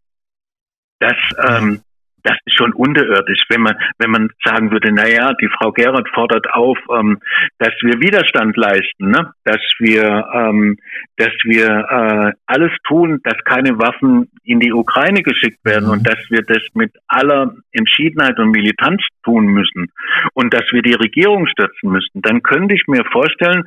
das, 1.00 1.16
ähm, 1.48 1.82
das 2.28 2.38
ist 2.46 2.58
schon 2.58 2.74
unterirdisch, 2.74 3.40
wenn 3.48 3.62
man, 3.62 3.76
wenn 4.00 4.12
man 4.12 4.30
sagen 4.44 4.70
würde, 4.72 4.92
na 4.92 5.08
ja, 5.08 5.34
die 5.42 5.48
Frau 5.48 5.72
Gerard 5.72 6.10
fordert 6.14 6.54
auf, 6.54 6.78
ähm, 6.94 7.20
dass 7.58 7.74
wir 7.82 8.02
Widerstand 8.02 8.58
leisten, 8.58 9.12
ne? 9.12 9.32
dass 9.46 9.62
wir, 9.80 10.28
ähm, 10.34 10.78
dass 11.16 11.32
wir 11.44 11.68
äh, 11.68 12.34
alles 12.46 12.72
tun, 12.86 13.22
dass 13.24 13.38
keine 13.46 13.80
Waffen 13.80 14.30
in 14.44 14.60
die 14.60 14.74
Ukraine 14.74 15.24
geschickt 15.24 15.64
werden 15.64 15.86
mhm. 15.86 15.92
und 15.92 16.08
dass 16.08 16.20
wir 16.30 16.42
das 16.42 16.62
mit 16.74 16.92
aller 17.08 17.56
Entschiedenheit 17.72 18.38
und 18.40 18.52
Militanz 18.52 19.02
tun 19.24 19.46
müssen 19.46 19.88
und 20.34 20.54
dass 20.54 20.66
wir 20.72 20.82
die 20.82 20.96
Regierung 20.96 21.48
stürzen 21.48 21.92
müssten, 21.92 22.22
dann 22.22 22.44
könnte 22.44 22.76
ich 22.76 22.84
mir 22.88 23.06
vorstellen, 23.06 23.64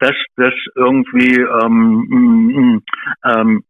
dass 0.00 0.16
das 0.36 0.54
irgendwie 0.74 1.38
ähm, 1.38 2.06
mm, 2.08 2.58
mm, 2.58 2.82
ähm, 3.24 3.64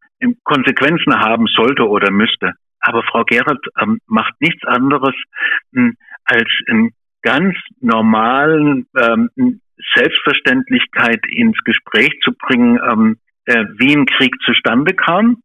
Konsequenzen 0.44 1.14
haben 1.14 1.46
sollte 1.46 1.86
oder 1.86 2.10
müsste. 2.10 2.52
Aber 2.80 3.02
Frau 3.02 3.24
Gerard 3.24 3.64
ähm, 3.80 4.00
macht 4.06 4.34
nichts 4.40 4.64
anderes, 4.64 5.14
ähm, 5.76 5.96
als 6.24 6.48
in 6.66 6.92
ganz 7.22 7.54
normalen 7.80 8.86
ähm, 8.96 9.30
Selbstverständlichkeit 9.94 11.20
ins 11.28 11.58
Gespräch 11.64 12.10
zu 12.22 12.32
bringen, 12.32 12.78
ähm, 12.90 13.16
äh, 13.46 13.64
wie 13.78 13.94
ein 13.94 14.06
Krieg 14.06 14.34
zustande 14.44 14.94
kam 14.94 15.42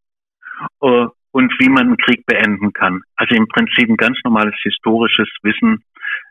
äh, 0.82 1.06
und 1.32 1.54
wie 1.60 1.70
man 1.70 1.88
einen 1.88 1.98
Krieg 1.98 2.26
beenden 2.26 2.74
kann. 2.74 3.02
Also 3.16 3.36
im 3.36 3.48
Prinzip 3.48 3.90
ein 3.90 3.98
ganz 3.98 4.18
normales 4.24 4.56
historisches 4.64 5.30
Wissen, 5.44 5.84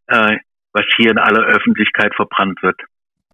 äh, 0.06 0.36
was 0.72 0.84
hier 0.96 1.10
in 1.10 1.18
aller 1.18 1.44
Öffentlichkeit 1.44 2.14
verbrannt 2.14 2.62
wird. 2.62 2.80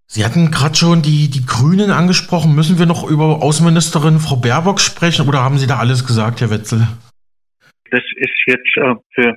Sie 0.07 0.24
hatten 0.24 0.51
gerade 0.51 0.74
schon 0.74 1.03
die, 1.03 1.30
die 1.30 1.47
Grünen 1.47 1.92
angesprochen. 1.92 2.55
Müssen 2.57 2.80
wir 2.80 2.86
noch 2.86 3.09
über 3.09 3.42
Außenministerin 3.42 4.18
Frau 4.18 4.36
Baerbock 4.36 4.80
sprechen 4.80 5.28
oder 5.28 5.40
haben 5.40 5.59
Sie 5.59 5.68
da 5.68 5.78
alles 5.78 6.05
gesagt, 6.05 6.40
Herr 6.40 6.51
Wetzel? 6.51 6.88
Das 7.91 8.03
ist 8.16 8.36
jetzt 8.47 8.76
äh, 8.76 8.95
für, 9.14 9.36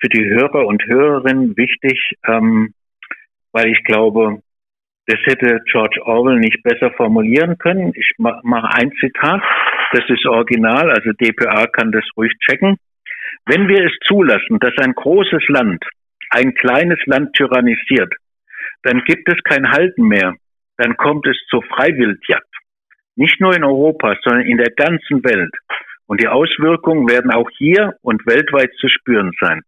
für 0.00 0.08
die 0.08 0.24
Hörer 0.24 0.66
und 0.66 0.84
Hörerinnen 0.86 1.56
wichtig, 1.56 2.12
ähm, 2.26 2.74
weil 3.52 3.68
ich 3.68 3.82
glaube, 3.84 4.42
das 5.06 5.18
hätte 5.24 5.60
George 5.70 6.00
Orwell 6.04 6.38
nicht 6.38 6.62
besser 6.62 6.90
formulieren 6.92 7.56
können. 7.58 7.92
Ich 7.94 8.12
mache 8.18 8.74
ein 8.74 8.92
Zitat, 9.00 9.42
das 9.92 10.04
ist 10.08 10.26
original, 10.26 10.90
also 10.90 11.12
DPA 11.12 11.66
kann 11.66 11.92
das 11.92 12.04
ruhig 12.16 12.32
checken. 12.46 12.76
Wenn 13.46 13.68
wir 13.68 13.86
es 13.86 13.92
zulassen, 14.06 14.58
dass 14.58 14.76
ein 14.78 14.92
großes 14.92 15.48
Land 15.48 15.82
ein 16.30 16.54
kleines 16.54 16.98
Land 17.06 17.32
tyrannisiert, 17.34 18.12
dann 18.82 19.02
gibt 19.04 19.28
es 19.28 19.42
kein 19.44 19.70
Halten 19.70 20.02
mehr. 20.02 20.34
Dann 20.76 20.96
kommt 20.96 21.26
es 21.26 21.36
zur 21.48 21.62
Freiwildjagd. 21.62 22.44
Nicht 23.16 23.40
nur 23.40 23.56
in 23.56 23.64
Europa, 23.64 24.14
sondern 24.22 24.46
in 24.46 24.58
der 24.58 24.70
ganzen 24.70 25.24
Welt. 25.24 25.54
Und 26.08 26.22
die 26.22 26.28
Auswirkungen 26.28 27.06
werden 27.06 27.30
auch 27.30 27.50
hier 27.58 27.92
und 28.00 28.26
weltweit 28.26 28.72
zu 28.80 28.88
spüren 28.88 29.30
sein. 29.38 29.60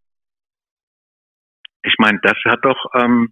Ich 1.83 1.93
meine, 1.99 2.19
das 2.23 2.37
hat 2.45 2.65
doch, 2.65 2.77
ähm, 2.95 3.31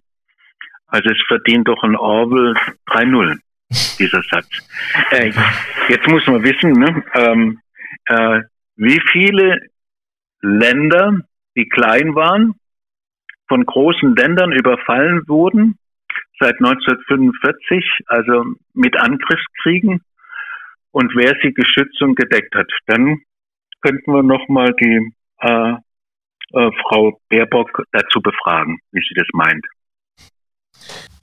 also 0.86 1.10
es 1.10 1.20
verdient 1.26 1.66
doch 1.66 1.82
ein 1.82 1.96
Orwell 1.96 2.54
3-0, 2.86 3.36
dieser 3.98 4.22
Satz. 4.22 4.48
Äh, 5.10 5.32
jetzt 5.88 6.06
muss 6.06 6.24
man 6.28 6.44
wissen, 6.44 6.70
ne, 6.72 7.02
ähm, 7.14 7.60
äh, 8.06 8.42
wie 8.76 9.00
viele 9.10 9.58
Länder, 10.40 11.18
die 11.56 11.68
klein 11.68 12.14
waren, 12.14 12.54
von 13.48 13.66
großen 13.66 14.14
Ländern 14.14 14.52
überfallen 14.52 15.22
wurden 15.26 15.76
seit 16.38 16.54
1945, 16.60 17.84
also 18.06 18.44
mit 18.72 18.96
Angriffskriegen 18.96 20.00
und 20.92 21.12
wer 21.14 21.34
sie 21.42 21.52
geschützt 21.52 22.00
und 22.02 22.16
gedeckt 22.16 22.54
hat. 22.54 22.70
Dann 22.86 23.18
könnten 23.80 24.12
wir 24.12 24.22
nochmal 24.22 24.72
die 24.80 25.12
äh, 25.40 25.72
äh, 26.52 26.70
Frau 26.82 27.20
Baerbock 27.28 27.84
dazu 27.92 28.20
befragen, 28.20 28.78
wie 28.92 29.00
sie 29.00 29.14
das 29.14 29.28
meint. 29.32 29.64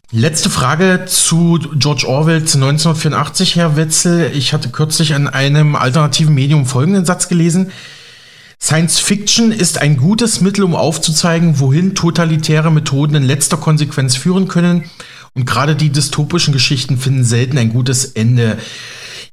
Letzte 0.10 0.50
Frage 0.50 1.04
zu 1.06 1.60
George 1.76 2.06
Orwells 2.08 2.56
1984, 2.56 3.58
Herr 3.58 3.76
Wetzel. 3.76 4.32
Ich 4.34 4.54
hatte 4.54 4.70
kürzlich 4.72 5.14
an 5.14 5.28
einem 5.28 5.76
alternativen 5.76 6.34
Medium 6.34 6.66
folgenden 6.66 7.04
Satz 7.04 7.28
gelesen. 7.28 7.74
Science 8.60 9.00
Fiction 9.00 9.52
ist 9.52 9.82
ein 9.82 9.98
gutes 9.98 10.40
Mittel, 10.40 10.64
um 10.64 10.76
aufzuzeigen, 10.76 11.60
wohin 11.60 11.94
totalitäre 11.94 12.72
Methoden 12.72 13.16
in 13.16 13.24
letzter 13.24 13.58
Konsequenz 13.58 14.16
führen 14.16 14.48
können. 14.48 14.90
Und 15.34 15.46
gerade 15.46 15.76
die 15.76 15.92
dystopischen 15.92 16.54
Geschichten 16.54 16.98
finden 16.98 17.26
selten 17.26 17.58
ein 17.58 17.70
gutes 17.70 18.06
Ende. 18.06 18.58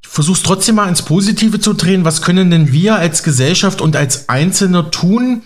Ich 0.04 0.10
versuche 0.10 0.36
es 0.36 0.42
trotzdem 0.42 0.74
mal 0.76 0.88
ins 0.88 1.04
Positive 1.04 1.58
zu 1.58 1.72
drehen. 1.72 2.04
Was 2.04 2.22
können 2.22 2.50
denn 2.50 2.70
wir 2.72 2.96
als 2.96 3.24
Gesellschaft 3.24 3.80
und 3.80 3.96
als 3.96 4.28
Einzelne 4.28 4.90
tun, 4.90 5.42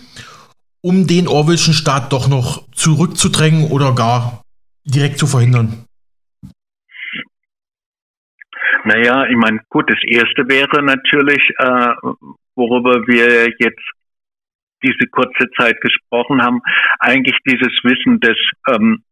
um 0.81 1.07
den 1.07 1.29
Orwellschen 1.29 1.73
Staat 1.73 2.11
doch 2.11 2.27
noch 2.27 2.69
zurückzudrängen 2.73 3.71
oder 3.71 3.95
gar 3.95 4.43
direkt 4.83 5.17
zu 5.17 5.27
verhindern? 5.27 5.85
Naja, 8.83 9.25
ich 9.27 9.37
meine, 9.37 9.59
gut, 9.69 9.89
das 9.89 9.99
erste 10.05 10.47
wäre 10.49 10.83
natürlich, 10.83 11.41
äh, 11.57 11.93
worüber 12.55 13.07
wir 13.07 13.49
jetzt 13.59 13.85
diese 14.83 15.07
kurze 15.09 15.47
Zeit 15.57 15.79
gesprochen 15.79 16.41
haben, 16.41 16.59
eigentlich 16.99 17.37
dieses 17.45 17.73
Wissen 17.83 18.19
des 18.19 18.37
ähm, 18.67 19.03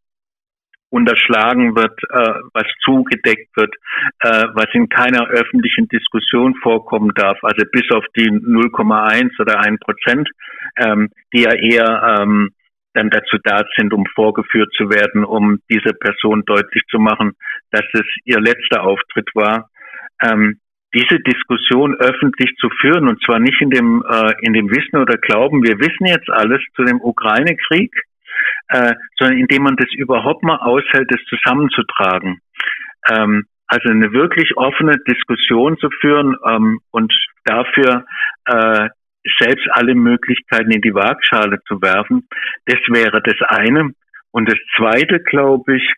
unterschlagen 0.90 1.76
wird, 1.76 2.00
äh, 2.10 2.40
was 2.54 2.66
zugedeckt 2.84 3.56
wird, 3.56 3.76
äh, 4.22 4.46
was 4.54 4.68
in 4.74 4.88
keiner 4.90 5.28
öffentlichen 5.30 5.88
Diskussion 5.88 6.56
vorkommen 6.56 7.12
darf, 7.14 7.38
also 7.44 7.64
bis 7.72 7.90
auf 7.92 8.06
die 8.16 8.30
0,1 8.30 9.40
oder 9.40 9.60
1 9.60 9.80
Prozent, 9.80 10.30
ähm, 10.78 11.10
die 11.34 11.42
ja 11.42 11.54
eher 11.54 12.20
ähm, 12.22 12.52
dann 12.94 13.10
dazu 13.10 13.38
da 13.44 13.64
sind, 13.76 13.94
um 13.94 14.06
vorgeführt 14.16 14.74
zu 14.76 14.90
werden, 14.90 15.24
um 15.24 15.60
dieser 15.70 15.94
Person 15.94 16.44
deutlich 16.46 16.84
zu 16.90 17.00
machen, 17.00 17.34
dass 17.72 17.86
es 17.94 18.06
ihr 18.26 18.40
letzter 18.40 18.84
Auftritt 18.84 19.30
war. 19.36 19.70
Ähm, 20.22 20.60
diese 20.96 21.20
Diskussion 21.20 21.96
öffentlich 21.96 22.56
zu 22.60 22.70
führen 22.82 23.08
und 23.08 23.22
zwar 23.24 23.40
nicht 23.40 23.62
in 23.62 23.70
dem 23.70 24.04
äh, 24.10 24.34
in 24.42 24.54
dem 24.54 24.70
Wissen 24.72 24.98
oder 24.98 25.18
Glauben, 25.18 25.62
wir 25.64 25.80
wissen 25.80 26.06
jetzt 26.06 26.30
alles 26.30 26.62
zu 26.76 26.84
dem 26.84 27.02
Ukraine-Krieg, 27.02 27.92
äh, 28.70 28.94
sondern 29.18 29.38
indem 29.38 29.64
man 29.64 29.76
das 29.76 29.90
überhaupt 29.94 30.44
mal 30.44 30.58
aushält, 30.58 31.10
das 31.10 31.22
zusammenzutragen. 31.30 32.42
Ähm, 33.10 33.46
also 33.68 33.90
eine 33.90 34.12
wirklich 34.14 34.56
offene 34.56 34.98
Diskussion 35.08 35.78
zu 35.78 35.90
führen 36.00 36.36
ähm, 36.48 36.80
und 36.92 37.14
dafür 37.44 38.06
äh, 38.46 38.90
selbst 39.40 39.68
alle 39.72 39.94
Möglichkeiten 39.94 40.72
in 40.72 40.82
die 40.82 40.94
Waagschale 40.94 41.60
zu 41.68 41.82
werfen, 41.82 42.28
das 42.66 42.80
wäre 42.88 43.22
das 43.22 43.36
eine. 43.48 43.92
Und 44.32 44.50
das 44.50 44.58
zweite, 44.78 45.20
glaube 45.20 45.78
ich, 45.78 45.94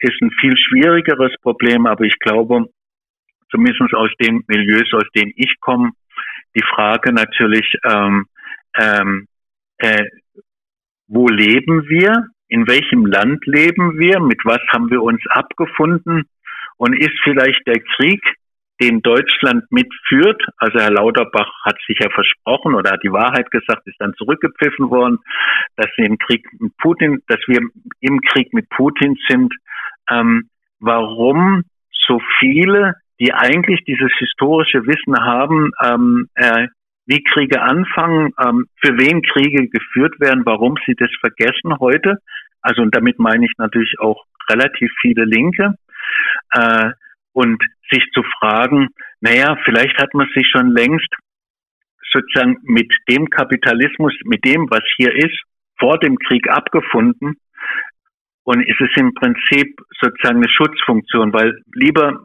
ist 0.00 0.20
ein 0.20 0.30
viel 0.40 0.54
schwierigeres 0.56 1.32
Problem, 1.40 1.86
aber 1.86 2.04
ich 2.04 2.18
glaube, 2.18 2.66
zumindest 3.50 3.94
aus 3.94 4.10
den 4.20 4.42
Milieus, 4.48 4.92
aus 4.92 5.08
denen 5.14 5.32
ich 5.36 5.54
komme, 5.60 5.92
die 6.54 6.64
Frage 6.74 7.12
natürlich, 7.12 7.66
ähm, 7.84 8.26
ähm, 8.78 9.26
äh, 9.78 10.04
wo 11.06 11.28
leben 11.28 11.88
wir, 11.88 12.26
in 12.48 12.66
welchem 12.66 13.06
Land 13.06 13.46
leben 13.46 13.98
wir, 13.98 14.20
mit 14.20 14.44
was 14.44 14.60
haben 14.72 14.90
wir 14.90 15.02
uns 15.02 15.20
abgefunden? 15.30 16.24
Und 16.76 16.92
ist 16.92 17.18
vielleicht 17.22 17.66
der 17.66 17.80
Krieg, 17.96 18.20
den 18.80 19.02
Deutschland 19.02 19.64
mitführt, 19.70 20.42
also 20.56 20.80
Herr 20.80 20.90
Lauterbach 20.90 21.50
hat 21.64 21.76
sich 21.86 21.98
ja 22.00 22.10
versprochen 22.10 22.74
oder 22.74 22.92
hat 22.92 23.04
die 23.04 23.12
Wahrheit 23.12 23.50
gesagt, 23.50 23.86
ist 23.86 24.00
dann 24.00 24.14
zurückgepfiffen 24.14 24.90
worden, 24.90 25.18
dass 25.76 25.86
wir 25.96 26.06
im 26.06 26.18
Krieg 26.18 26.44
mit 26.58 26.76
Putin, 26.78 27.22
dass 27.28 27.38
wir 27.46 27.60
im 28.00 28.20
Krieg 28.22 28.52
mit 28.52 28.68
Putin 28.70 29.16
sind. 29.28 29.54
Ähm, 30.10 30.48
warum 30.80 31.62
so 31.92 32.20
viele, 32.40 32.94
die 33.20 33.32
eigentlich 33.32 33.84
dieses 33.84 34.10
historische 34.18 34.84
Wissen 34.86 35.16
haben, 35.24 35.70
ähm, 35.82 36.28
äh, 36.34 36.66
wie 37.06 37.22
Kriege 37.22 37.60
anfangen, 37.62 38.32
ähm, 38.40 38.66
für 38.82 38.96
wen 38.98 39.22
Kriege 39.22 39.68
geführt 39.68 40.18
werden, 40.20 40.44
warum 40.44 40.76
sie 40.86 40.94
das 40.94 41.10
vergessen 41.20 41.78
heute. 41.78 42.18
Also 42.62 42.82
und 42.82 42.94
damit 42.94 43.18
meine 43.18 43.44
ich 43.44 43.52
natürlich 43.58 43.98
auch 43.98 44.24
relativ 44.48 44.90
viele 45.00 45.24
Linke. 45.24 45.74
Äh, 46.52 46.90
und 47.32 47.62
sich 47.90 48.04
zu 48.14 48.22
fragen, 48.38 48.88
naja, 49.20 49.56
vielleicht 49.64 49.98
hat 49.98 50.14
man 50.14 50.28
sich 50.34 50.46
schon 50.50 50.70
längst 50.70 51.08
sozusagen 52.12 52.56
mit 52.62 52.92
dem 53.10 53.28
Kapitalismus, 53.28 54.14
mit 54.24 54.44
dem, 54.44 54.70
was 54.70 54.82
hier 54.96 55.12
ist, 55.14 55.38
vor 55.78 55.98
dem 55.98 56.16
Krieg 56.16 56.48
abgefunden. 56.48 57.36
Und 58.44 58.60
es 58.68 58.78
ist 58.78 58.96
im 58.96 59.14
Prinzip 59.14 59.80
sozusagen 60.00 60.36
eine 60.36 60.48
Schutzfunktion, 60.48 61.32
weil 61.32 61.60
lieber, 61.74 62.24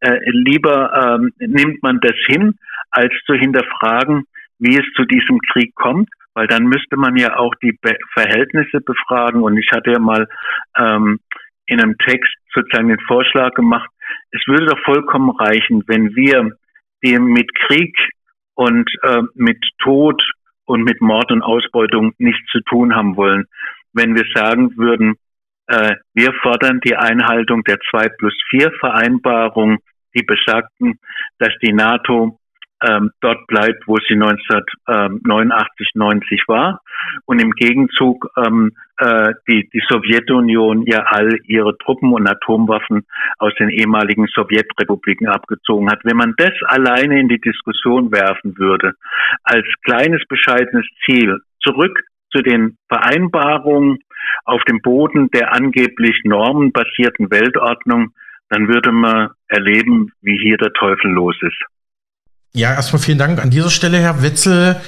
äh, 0.00 0.18
lieber 0.30 1.18
ähm, 1.18 1.32
nimmt 1.38 1.82
man 1.82 1.98
das 2.00 2.16
hin, 2.26 2.58
als 2.90 3.12
zu 3.26 3.34
hinterfragen, 3.34 4.24
wie 4.58 4.76
es 4.76 4.84
zu 4.94 5.04
diesem 5.04 5.38
Krieg 5.52 5.74
kommt, 5.74 6.08
weil 6.34 6.46
dann 6.46 6.64
müsste 6.64 6.96
man 6.96 7.16
ja 7.16 7.36
auch 7.36 7.54
die 7.62 7.76
Be 7.80 7.96
Verhältnisse 8.12 8.80
befragen. 8.80 9.42
Und 9.42 9.56
ich 9.56 9.70
hatte 9.72 9.92
ja 9.92 9.98
mal 9.98 10.28
ähm, 10.76 11.20
in 11.66 11.80
einem 11.80 11.96
Text 11.98 12.34
sozusagen 12.54 12.88
den 12.88 13.00
Vorschlag 13.06 13.52
gemacht, 13.54 13.90
es 14.30 14.42
würde 14.46 14.66
doch 14.66 14.78
vollkommen 14.84 15.30
reichen, 15.30 15.84
wenn 15.86 16.14
wir 16.14 16.56
dem 17.04 17.24
mit 17.26 17.54
Krieg 17.54 17.96
und 18.54 18.90
äh, 19.02 19.22
mit 19.34 19.58
Tod 19.82 20.22
und 20.64 20.82
mit 20.82 21.00
Mord 21.00 21.30
und 21.30 21.42
Ausbeutung 21.42 22.12
nichts 22.18 22.50
zu 22.50 22.60
tun 22.60 22.94
haben 22.94 23.16
wollen, 23.16 23.44
wenn 23.92 24.14
wir 24.14 24.24
sagen 24.34 24.76
würden, 24.76 25.16
wir 25.68 26.32
fordern 26.42 26.80
die 26.80 26.96
Einhaltung 26.96 27.62
der 27.64 27.78
2 27.90 28.08
plus 28.18 28.34
4 28.50 28.72
Vereinbarung, 28.80 29.78
die 30.14 30.22
besagten, 30.22 30.98
dass 31.38 31.52
die 31.62 31.72
NATO 31.72 32.38
ähm, 32.82 33.10
dort 33.20 33.46
bleibt, 33.46 33.86
wo 33.86 33.96
sie 33.96 34.14
1989, 34.14 35.90
90 35.94 36.44
war 36.46 36.80
und 37.26 37.40
im 37.40 37.52
Gegenzug 37.52 38.28
ähm, 38.36 38.72
äh, 38.98 39.32
die, 39.48 39.68
die 39.72 39.82
Sowjetunion 39.88 40.84
ja 40.86 41.02
all 41.06 41.38
ihre 41.44 41.76
Truppen 41.78 42.12
und 42.12 42.28
Atomwaffen 42.28 43.04
aus 43.38 43.52
den 43.58 43.70
ehemaligen 43.70 44.26
Sowjetrepubliken 44.28 45.28
abgezogen 45.28 45.90
hat. 45.90 46.00
Wenn 46.04 46.16
man 46.16 46.34
das 46.36 46.52
alleine 46.66 47.20
in 47.20 47.28
die 47.28 47.40
Diskussion 47.40 48.12
werfen 48.12 48.56
würde, 48.58 48.92
als 49.42 49.66
kleines 49.84 50.22
bescheidenes 50.28 50.86
Ziel, 51.04 51.38
zurück 51.60 52.00
zu 52.30 52.42
den 52.42 52.76
Vereinbarungen 52.88 53.98
auf 54.44 54.62
dem 54.68 54.80
Boden 54.80 55.30
der 55.30 55.52
angeblich 55.52 56.20
normenbasierten 56.24 57.30
Weltordnung, 57.30 58.10
dann 58.48 58.68
würde 58.68 58.92
man 58.92 59.30
erleben, 59.48 60.12
wie 60.22 60.38
hier 60.38 60.56
der 60.56 60.72
Teufel 60.72 61.10
los 61.10 61.36
ist. 61.42 61.58
Ja, 62.54 62.74
erstmal 62.74 63.02
vielen 63.02 63.18
Dank 63.18 63.40
an 63.42 63.50
dieser 63.50 63.70
Stelle, 63.70 63.98
Herr 63.98 64.22
Wetzel. 64.22 64.80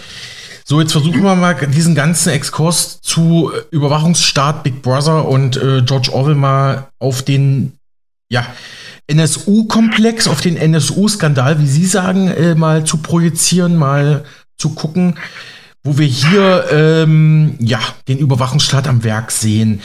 So, 0.65 0.81
jetzt 0.81 0.93
versuchen 0.93 1.23
wir 1.23 1.35
mal 1.35 1.55
diesen 1.55 1.95
ganzen 1.95 2.31
Exkurs 2.31 3.01
zu 3.01 3.51
äh, 3.53 3.75
Überwachungsstaat 3.75 4.63
Big 4.63 4.83
Brother 4.83 5.29
und 5.29 5.57
äh, 5.57 5.83
George 5.83 6.11
Orwell 6.13 6.37
mal 6.37 6.89
auf 6.99 7.23
den 7.23 7.73
ja, 8.29 8.47
NSU-Komplex, 9.09 10.29
auf 10.29 10.41
den 10.41 10.57
NSU-Skandal, 10.57 11.59
wie 11.59 11.67
Sie 11.67 11.87
sagen, 11.87 12.29
äh, 12.29 12.55
mal 12.55 12.85
zu 12.85 12.99
projizieren, 12.99 13.77
mal 13.77 14.25
zu 14.57 14.75
gucken, 14.75 15.17
wo 15.83 15.99
wir 15.99 16.07
hier 16.07 16.67
ähm, 16.71 17.55
ja 17.59 17.81
den 18.09 18.19
Überwachungsstaat 18.19 18.87
am 18.87 19.05
Werk 19.05 19.31
sehen. 19.31 19.81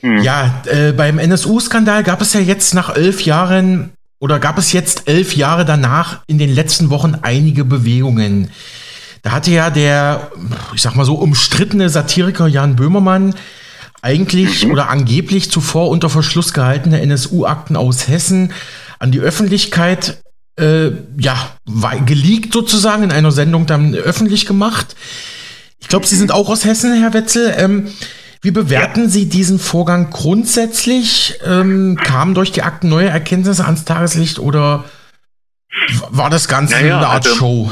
Hm. 0.00 0.22
Ja, 0.22 0.62
äh, 0.66 0.92
beim 0.92 1.18
NSU-Skandal 1.18 2.02
gab 2.02 2.20
es 2.20 2.32
ja 2.32 2.40
jetzt 2.40 2.74
nach 2.74 2.94
elf 2.94 3.22
Jahren 3.22 3.90
oder 4.18 4.38
gab 4.38 4.58
es 4.58 4.72
jetzt 4.72 5.08
elf 5.08 5.36
Jahre 5.36 5.64
danach 5.64 6.20
in 6.26 6.38
den 6.38 6.54
letzten 6.54 6.90
Wochen 6.90 7.18
einige 7.22 7.64
Bewegungen. 7.64 8.50
Da 9.22 9.32
hatte 9.32 9.50
ja 9.50 9.70
der, 9.70 10.30
ich 10.74 10.82
sag 10.82 10.94
mal 10.94 11.04
so, 11.04 11.14
umstrittene 11.14 11.88
Satiriker 11.88 12.46
Jan 12.46 12.76
Böhmermann 12.76 13.34
eigentlich 14.02 14.64
mhm. 14.64 14.72
oder 14.72 14.88
angeblich 14.90 15.50
zuvor 15.50 15.88
unter 15.88 16.10
Verschluss 16.10 16.52
gehaltene 16.52 17.00
NSU-Akten 17.00 17.76
aus 17.76 18.06
Hessen 18.08 18.52
an 18.98 19.10
die 19.10 19.20
Öffentlichkeit 19.20 20.22
äh, 20.58 20.90
ja, 21.18 21.36
geleakt 22.06 22.52
sozusagen 22.52 23.02
in 23.02 23.12
einer 23.12 23.30
Sendung 23.30 23.66
dann 23.66 23.94
öffentlich 23.94 24.46
gemacht. 24.46 24.96
Ich 25.80 25.88
glaube, 25.88 26.06
Sie 26.06 26.16
sind 26.16 26.32
auch 26.32 26.48
aus 26.48 26.64
Hessen, 26.64 26.98
Herr 27.00 27.14
Wetzel. 27.14 27.54
Ähm, 27.58 27.88
wie 28.42 28.50
bewerten 28.50 29.02
ja. 29.02 29.08
Sie 29.08 29.28
diesen 29.28 29.58
Vorgang 29.58 30.10
grundsätzlich? 30.10 31.38
Ähm, 31.44 31.98
kamen 32.02 32.34
durch 32.34 32.52
die 32.52 32.62
Akten 32.62 32.88
neue 32.88 33.08
Erkenntnisse 33.08 33.64
ans 33.64 33.84
Tageslicht 33.84 34.38
oder 34.38 34.84
war 36.10 36.30
das 36.30 36.48
Ganze 36.48 36.74
naja, 36.76 36.98
eine 36.98 37.06
Art 37.06 37.26
also, 37.26 37.36
Show? 37.36 37.70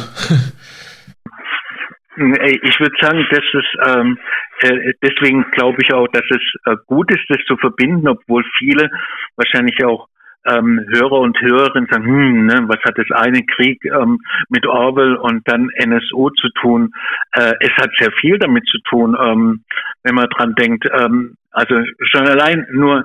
Ich 2.16 2.80
würde 2.80 2.94
sagen, 3.00 3.26
dass 3.30 3.44
es 3.54 3.64
ähm, 3.88 4.18
äh, 4.60 4.92
deswegen 5.02 5.44
glaube 5.50 5.78
ich 5.82 5.92
auch, 5.92 6.06
dass 6.12 6.24
es 6.30 6.42
äh, 6.66 6.76
gut 6.86 7.10
ist, 7.10 7.24
das 7.28 7.38
zu 7.46 7.56
verbinden, 7.56 8.06
obwohl 8.08 8.44
viele 8.58 8.90
wahrscheinlich 9.36 9.84
auch 9.84 10.08
ähm, 10.46 10.84
Hörer 10.92 11.20
und 11.20 11.40
Hörerinnen 11.40 11.88
sagen, 11.90 12.04
hm, 12.04 12.46
ne, 12.46 12.64
was 12.66 12.78
hat 12.84 12.98
das 12.98 13.10
eine 13.10 13.42
Krieg 13.44 13.84
ähm, 13.84 14.18
mit 14.48 14.66
Orwell 14.66 15.16
und 15.16 15.46
dann 15.48 15.70
NSO 15.78 16.30
zu 16.30 16.48
tun? 16.60 16.92
Äh, 17.32 17.52
es 17.60 17.70
hat 17.76 17.90
sehr 17.98 18.12
viel 18.20 18.38
damit 18.38 18.66
zu 18.66 18.78
tun, 18.88 19.16
ähm, 19.20 19.64
wenn 20.02 20.14
man 20.14 20.28
dran 20.28 20.54
denkt. 20.54 20.86
Ähm, 20.92 21.36
also 21.50 21.74
schon 22.12 22.26
allein 22.26 22.66
nur 22.72 23.04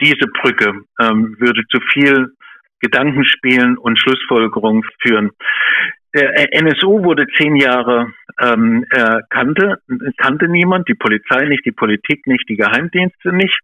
diese 0.00 0.28
Brücke 0.40 0.72
ähm, 1.00 1.36
würde 1.38 1.62
zu 1.70 1.80
viel 1.92 2.32
Gedankenspielen 2.80 3.76
und 3.76 3.98
Schlussfolgerungen 3.98 4.84
führen. 5.02 5.30
Der 6.14 6.54
NSU 6.54 7.04
wurde 7.04 7.26
zehn 7.36 7.56
Jahre 7.56 8.12
ähm, 8.40 8.84
äh, 8.90 9.20
kannte, 9.28 9.78
kannte 10.16 10.48
niemand, 10.48 10.88
die 10.88 10.94
Polizei 10.94 11.44
nicht, 11.46 11.66
die 11.66 11.72
Politik 11.72 12.26
nicht, 12.26 12.48
die 12.48 12.56
Geheimdienste 12.56 13.32
nicht 13.32 13.60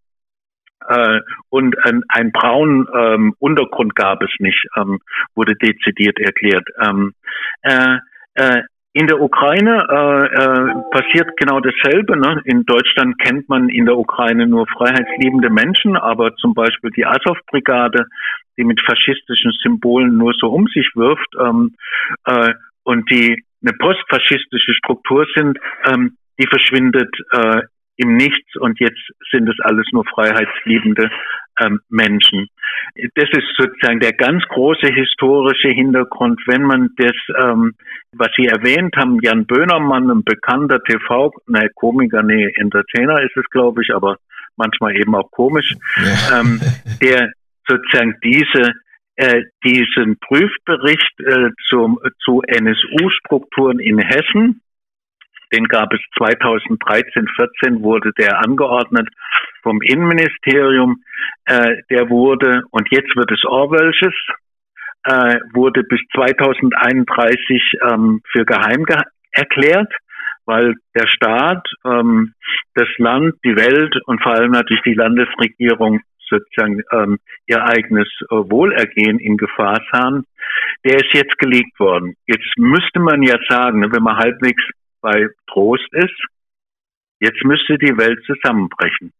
äh, 0.88 1.20
und 1.50 1.76
ein, 1.84 2.02
ein 2.08 2.32
braunen 2.32 2.86
ähm, 2.94 3.34
Untergrund 3.38 3.94
gab 3.94 4.22
es 4.22 4.30
nicht, 4.38 4.66
ähm, 4.76 4.98
wurde 5.34 5.54
dezidiert 5.56 6.18
erklärt. 6.18 6.68
Ähm, 6.80 7.14
äh, 7.62 7.98
äh, 8.34 8.62
in 8.96 9.08
der 9.08 9.20
Ukraine 9.20 9.86
äh, 9.90 10.26
äh, 10.26 10.74
passiert 10.92 11.36
genau 11.36 11.58
dasselbe. 11.58 12.16
Ne? 12.16 12.40
In 12.44 12.64
Deutschland 12.64 13.18
kennt 13.18 13.48
man 13.48 13.68
in 13.68 13.86
der 13.86 13.98
Ukraine 13.98 14.46
nur 14.46 14.68
freiheitsliebende 14.68 15.50
Menschen, 15.50 15.96
aber 15.96 16.36
zum 16.36 16.54
Beispiel 16.54 16.90
die 16.90 17.04
Azov-Brigade, 17.04 18.06
die 18.56 18.62
mit 18.62 18.80
faschistischen 18.80 19.50
Symbolen 19.62 20.16
nur 20.16 20.32
so 20.34 20.46
um 20.48 20.68
sich 20.68 20.88
wirft 20.94 21.28
ähm, 21.40 21.74
äh, 22.24 22.54
und 22.84 23.10
die 23.10 23.42
eine 23.64 23.76
postfaschistische 23.78 24.74
Struktur 24.74 25.26
sind, 25.34 25.58
ähm, 25.86 26.16
die 26.38 26.46
verschwindet 26.46 27.10
äh, 27.32 27.62
im 27.96 28.16
Nichts 28.16 28.56
und 28.56 28.80
jetzt 28.80 29.00
sind 29.30 29.48
es 29.48 29.56
alles 29.60 29.86
nur 29.92 30.04
freiheitsliebende 30.04 31.10
ähm, 31.60 31.80
Menschen. 31.88 32.48
Das 33.14 33.28
ist 33.30 33.46
sozusagen 33.56 34.00
der 34.00 34.12
ganz 34.12 34.42
große 34.48 34.92
historische 34.92 35.68
Hintergrund, 35.68 36.40
wenn 36.46 36.62
man 36.62 36.90
das, 36.96 37.14
ähm, 37.40 37.74
was 38.12 38.28
Sie 38.36 38.46
erwähnt 38.46 38.96
haben, 38.96 39.18
Jan 39.22 39.46
Böhnermann, 39.46 40.10
ein 40.10 40.24
bekannter 40.24 40.82
TV, 40.82 41.32
ne, 41.46 41.68
Komiker, 41.74 42.22
nee, 42.22 42.50
Entertainer 42.56 43.22
ist 43.22 43.36
es, 43.36 43.48
glaube 43.50 43.82
ich, 43.82 43.94
aber 43.94 44.16
manchmal 44.56 44.96
eben 44.96 45.14
auch 45.14 45.30
komisch, 45.30 45.74
ja. 45.96 46.40
ähm, 46.40 46.60
der 47.02 47.32
sozusagen 47.66 48.16
diese 48.22 48.72
äh, 49.16 49.42
diesen 49.64 50.18
Prüfbericht 50.18 51.20
äh, 51.20 51.50
zum, 51.68 52.00
zu 52.24 52.42
NSU-Strukturen 52.48 53.78
in 53.78 53.98
Hessen 53.98 54.60
den 55.52 55.64
gab 55.66 55.92
es 55.92 56.00
2013, 56.18 57.28
14 57.36 57.82
wurde 57.82 58.12
der 58.18 58.38
angeordnet 58.44 59.08
vom 59.62 59.80
Innenministerium. 59.82 61.02
Äh, 61.46 61.82
der 61.90 62.08
wurde, 62.10 62.62
und 62.70 62.88
jetzt 62.90 63.14
wird 63.16 63.30
es 63.30 63.44
Orwellsches, 63.44 64.14
äh, 65.04 65.36
wurde 65.52 65.82
bis 65.84 66.00
2031 66.14 67.62
ähm, 67.82 68.20
für 68.32 68.44
geheim 68.44 68.84
ge 68.84 68.96
erklärt, 69.32 69.92
weil 70.46 70.74
der 70.94 71.08
Staat, 71.08 71.66
ähm, 71.84 72.34
das 72.74 72.88
Land, 72.98 73.34
die 73.44 73.56
Welt 73.56 73.96
und 74.06 74.22
vor 74.22 74.32
allem 74.32 74.52
natürlich 74.52 74.82
die 74.82 74.94
Landesregierung 74.94 76.00
sozusagen 76.28 76.82
ähm, 76.92 77.18
ihr 77.46 77.62
eigenes 77.62 78.08
äh, 78.30 78.34
Wohlergehen 78.34 79.18
in 79.18 79.36
Gefahr 79.36 79.80
sahen, 79.92 80.24
der 80.84 80.96
ist 80.96 81.12
jetzt 81.12 81.38
gelegt 81.38 81.78
worden. 81.78 82.14
Jetzt 82.26 82.56
müsste 82.56 83.00
man 83.00 83.22
ja 83.22 83.36
sagen, 83.48 83.80
ne, 83.80 83.92
wenn 83.92 84.02
man 84.02 84.16
halbwegs 84.16 84.62
bei 85.04 85.28
Trost 85.52 85.86
ist, 85.92 86.18
jetzt 87.20 87.44
müsste 87.44 87.76
die 87.76 87.96
Welt 87.98 88.24
zusammenbrechen. 88.24 89.12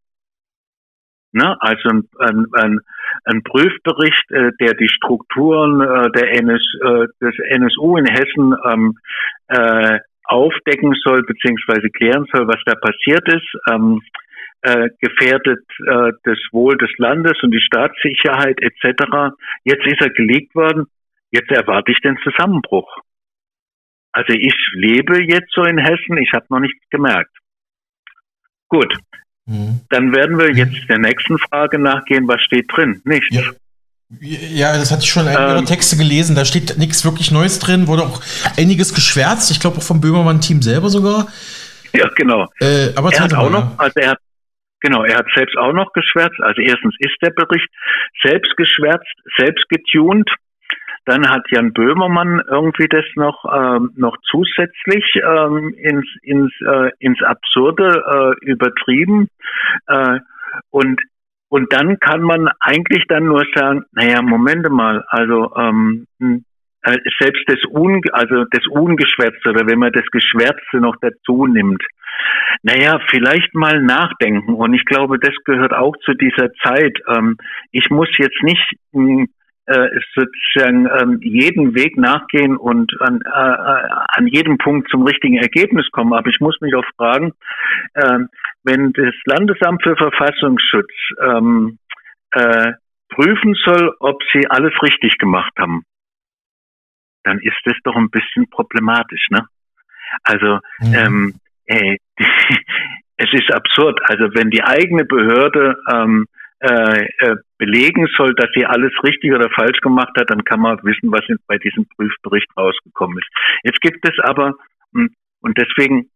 Ne? 1.32 1.57
Also 1.61 1.89
ein, 1.91 2.09
ein, 2.20 2.47
ein, 2.53 2.80
ein 3.24 3.43
Prüfbericht, 3.43 4.30
äh, 4.30 4.51
der 4.61 4.74
die 4.74 4.89
Strukturen 4.89 5.80
äh, 5.80 6.11
der 6.12 6.32
NS, 6.41 6.62
äh, 6.82 7.07
des 7.20 7.35
NSU 7.51 7.97
in 7.99 8.07
Hessen 8.07 8.55
ähm, 8.64 8.99
äh, 9.49 9.99
aufdecken 10.24 10.95
soll, 11.05 11.22
beziehungsweise 11.24 11.91
klären 11.91 12.24
soll, 12.32 12.49
was 12.49 12.62
da 12.64 12.74
passiert 12.76 13.28
ist, 13.28 13.51
ähm, 13.70 14.01
äh, 14.62 14.89
gefährdet 15.01 15.64
äh, 15.87 16.12
das 16.22 16.39
Wohl 16.53 16.78
des 16.78 16.91
Landes 16.97 17.43
und 17.43 17.51
die 17.51 17.61
Staatssicherheit 17.61 18.59
etc. 18.62 19.35
Jetzt 19.64 19.87
ist 19.87 20.01
er 20.01 20.11
gelegt 20.11 20.55
worden, 20.55 20.87
jetzt 21.30 21.51
erwarte 21.51 21.93
ich 21.93 22.01
den 22.01 22.16
Zusammenbruch. 22.22 23.03
Also 24.14 24.32
ich 24.32 24.54
lebe 24.74 25.22
jetzt 25.24 25.52
so 25.54 25.64
in 25.64 25.76
Hessen, 25.76 26.16
ich 26.18 26.32
habe 26.32 26.46
noch 26.48 26.60
nichts 26.60 26.78
gemerkt. 26.88 27.32
Gut, 28.68 28.96
mhm. 29.46 29.80
dann 29.90 30.14
werden 30.14 30.38
wir 30.38 30.52
jetzt 30.54 30.88
der 30.88 30.98
nächsten 30.98 31.36
Frage 31.38 31.80
nachgehen, 31.80 32.28
was 32.28 32.40
steht 32.42 32.66
drin? 32.74 33.02
Nichts. 33.04 33.34
Ja. 33.34 33.42
Ja, 34.20 34.76
das 34.76 34.92
hatte 34.92 35.02
ich 35.02 35.10
schon 35.10 35.26
in 35.26 35.32
ähm, 35.32 35.40
Ihrer 35.40 35.64
Texte 35.64 35.96
gelesen. 35.96 36.36
Da 36.36 36.44
steht 36.44 36.78
nichts 36.78 37.04
wirklich 37.04 37.32
Neues 37.32 37.58
drin, 37.58 37.88
wurde 37.88 38.02
auch 38.02 38.22
einiges 38.56 38.94
geschwärzt. 38.94 39.50
Ich 39.50 39.58
glaube 39.58 39.78
auch 39.78 39.82
vom 39.82 40.00
Böhmermann-Team 40.00 40.62
selber 40.62 40.88
sogar. 40.88 41.26
Ja, 41.92 42.08
genau. 42.14 42.46
Äh, 42.60 42.90
aber 42.94 43.12
er 43.12 43.20
hat 43.20 43.34
auch 43.34 43.50
noch, 43.50 43.76
also 43.78 43.94
er 43.96 44.10
hat, 44.10 44.18
genau, 44.80 45.02
er 45.02 45.18
hat 45.18 45.26
selbst 45.34 45.56
auch 45.56 45.72
noch 45.72 45.92
geschwärzt. 45.94 46.38
Also 46.40 46.60
erstens 46.60 46.94
ist 47.00 47.16
der 47.22 47.30
Bericht 47.30 47.68
selbst 48.22 48.56
geschwärzt, 48.56 49.14
selbst 49.36 49.68
getuned. 49.68 50.30
Dann 51.07 51.28
hat 51.28 51.42
Jan 51.50 51.72
Böhmermann 51.72 52.40
irgendwie 52.48 52.88
das 52.88 53.05
noch 53.14 53.44
ähm, 53.44 53.92
noch 53.96 54.16
zusätzlich 54.30 55.05
ähm, 55.16 55.74
ins 55.76 56.07
ins 56.22 56.52
äh, 56.66 56.90
ins 56.98 57.22
Absurde 57.22 58.36
äh, 58.40 58.44
übertrieben 58.46 59.28
äh, 59.86 60.18
und 60.70 61.00
und 61.48 61.72
dann 61.72 62.00
kann 62.00 62.22
man 62.22 62.48
eigentlich 62.59 63.05
dann 63.09 63.26
nur 63.26 63.44
sagen, 63.55 63.84
naja, 63.92 64.22
Momente 64.22 64.70
mal, 64.70 65.05
also 65.09 65.55
ähm, 65.57 66.07
hm, 66.18 66.44
äh, 66.82 66.98
selbst 67.20 67.44
das 67.46 67.61
Un 67.70 68.02
also 68.12 68.44
das 68.50 68.66
Ungeschwärzte 68.70 69.50
oder 69.50 69.66
wenn 69.68 69.78
man 69.78 69.92
das 69.92 70.07
Geschwärzte 70.11 70.78
noch 70.78 70.96
dazu 71.00 71.46
nimmt, 71.46 71.82
naja, 72.62 72.98
vielleicht 73.11 73.55
mal 73.55 73.80
nachdenken. 73.82 74.55
Und 74.55 74.74
ich 74.74 74.84
glaube, 74.84 75.18
das 75.18 75.34
gehört 75.44 75.74
auch 75.74 75.96
zu 76.05 76.14
dieser 76.14 76.52
Zeit. 76.62 76.98
Ähm, 77.09 77.36
ich 77.72 77.90
muss 77.90 78.09
jetzt 78.18 78.42
nicht 78.42 78.72
hm, 78.92 79.28
äh, 79.66 79.88
sozusagen 80.14 80.86
ähm, 80.86 81.20
jeden 81.22 81.74
Weg 81.74 81.96
nachgehen 81.96 82.56
und 82.56 82.92
an, 83.00 83.20
äh, 83.24 83.28
an 83.30 84.26
jedem 84.26 84.58
Punkt 84.58 84.90
zum 84.90 85.02
richtigen 85.04 85.36
Ergebnis 85.36 85.88
kommen. 85.90 86.12
Aber 86.12 86.28
ich 86.28 86.40
muss 86.40 86.60
mich 86.60 86.74
auch 86.74 86.84
fragen, 86.96 87.32
äh, 87.94 88.18
wenn 88.62 88.92
das 88.92 89.14
Landesamt 89.24 89.82
für 89.82 89.96
Verfassungsschutz 89.96 90.92
ähm, 91.22 91.78
äh, 92.32 92.72
prüfen 93.08 93.54
soll, 93.64 93.94
ob 94.00 94.20
sie 94.32 94.46
alles 94.48 94.72
richtig 94.82 95.18
gemacht 95.18 95.52
haben, 95.58 95.84
dann 97.22 97.38
ist 97.38 97.56
das 97.64 97.76
doch 97.84 97.96
ein 97.96 98.10
bisschen 98.10 98.48
problematisch, 98.50 99.28
ne? 99.30 99.46
Also 100.22 100.60
mhm. 100.80 100.94
ähm, 100.94 101.34
ey, 101.66 101.98
es 103.16 103.32
ist 103.32 103.52
absurd. 103.52 103.98
Also 104.04 104.24
wenn 104.34 104.50
die 104.50 104.62
eigene 104.62 105.04
Behörde 105.04 105.76
ähm, 105.90 106.26
äh, 106.64 107.08
äh, 107.18 107.36
belegen 107.58 108.08
soll, 108.16 108.34
dass 108.34 108.48
sie 108.54 108.64
alles 108.64 108.92
richtig 109.02 109.32
oder 109.32 109.50
falsch 109.50 109.80
gemacht 109.80 110.12
hat, 110.18 110.30
dann 110.30 110.44
kann 110.44 110.60
man 110.60 110.82
wissen, 110.82 111.12
was 111.12 111.20
bei 111.46 111.58
diesem 111.58 111.86
Prüfbericht 111.94 112.48
rausgekommen 112.56 113.18
ist. 113.18 113.28
Jetzt 113.64 113.80
gibt 113.82 114.08
es 114.08 114.18
aber, 114.22 114.54
hm, 114.94 115.10
und 115.42 115.58
deswegen 115.58 116.08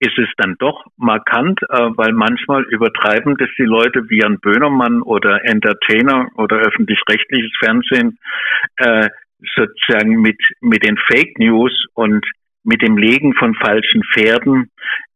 ist 0.00 0.18
es 0.18 0.28
dann 0.36 0.56
doch 0.58 0.84
markant, 0.96 1.60
äh, 1.62 1.90
weil 1.96 2.12
manchmal 2.12 2.64
übertreiben 2.64 3.36
das 3.36 3.48
die 3.56 3.64
Leute 3.64 4.10
wie 4.10 4.18
Jan 4.18 4.40
Böhnermann 4.40 5.00
oder 5.02 5.44
Entertainer 5.44 6.28
oder 6.34 6.56
öffentlich-rechtliches 6.56 7.52
Fernsehen 7.60 8.18
äh, 8.78 9.08
sozusagen 9.54 10.20
mit, 10.20 10.38
mit 10.60 10.84
den 10.84 10.98
Fake 11.06 11.38
News 11.38 11.84
und 11.94 12.26
mit 12.64 12.82
dem 12.82 12.98
Legen 12.98 13.32
von 13.34 13.54
falschen 13.54 14.02
Pferden. 14.12 14.70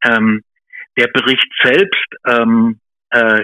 Ähm, 0.05 0.43
der 0.97 1.09
Bericht 1.09 1.51
selbst 1.65 2.15
ähm, 2.27 2.79
äh, 3.11 3.43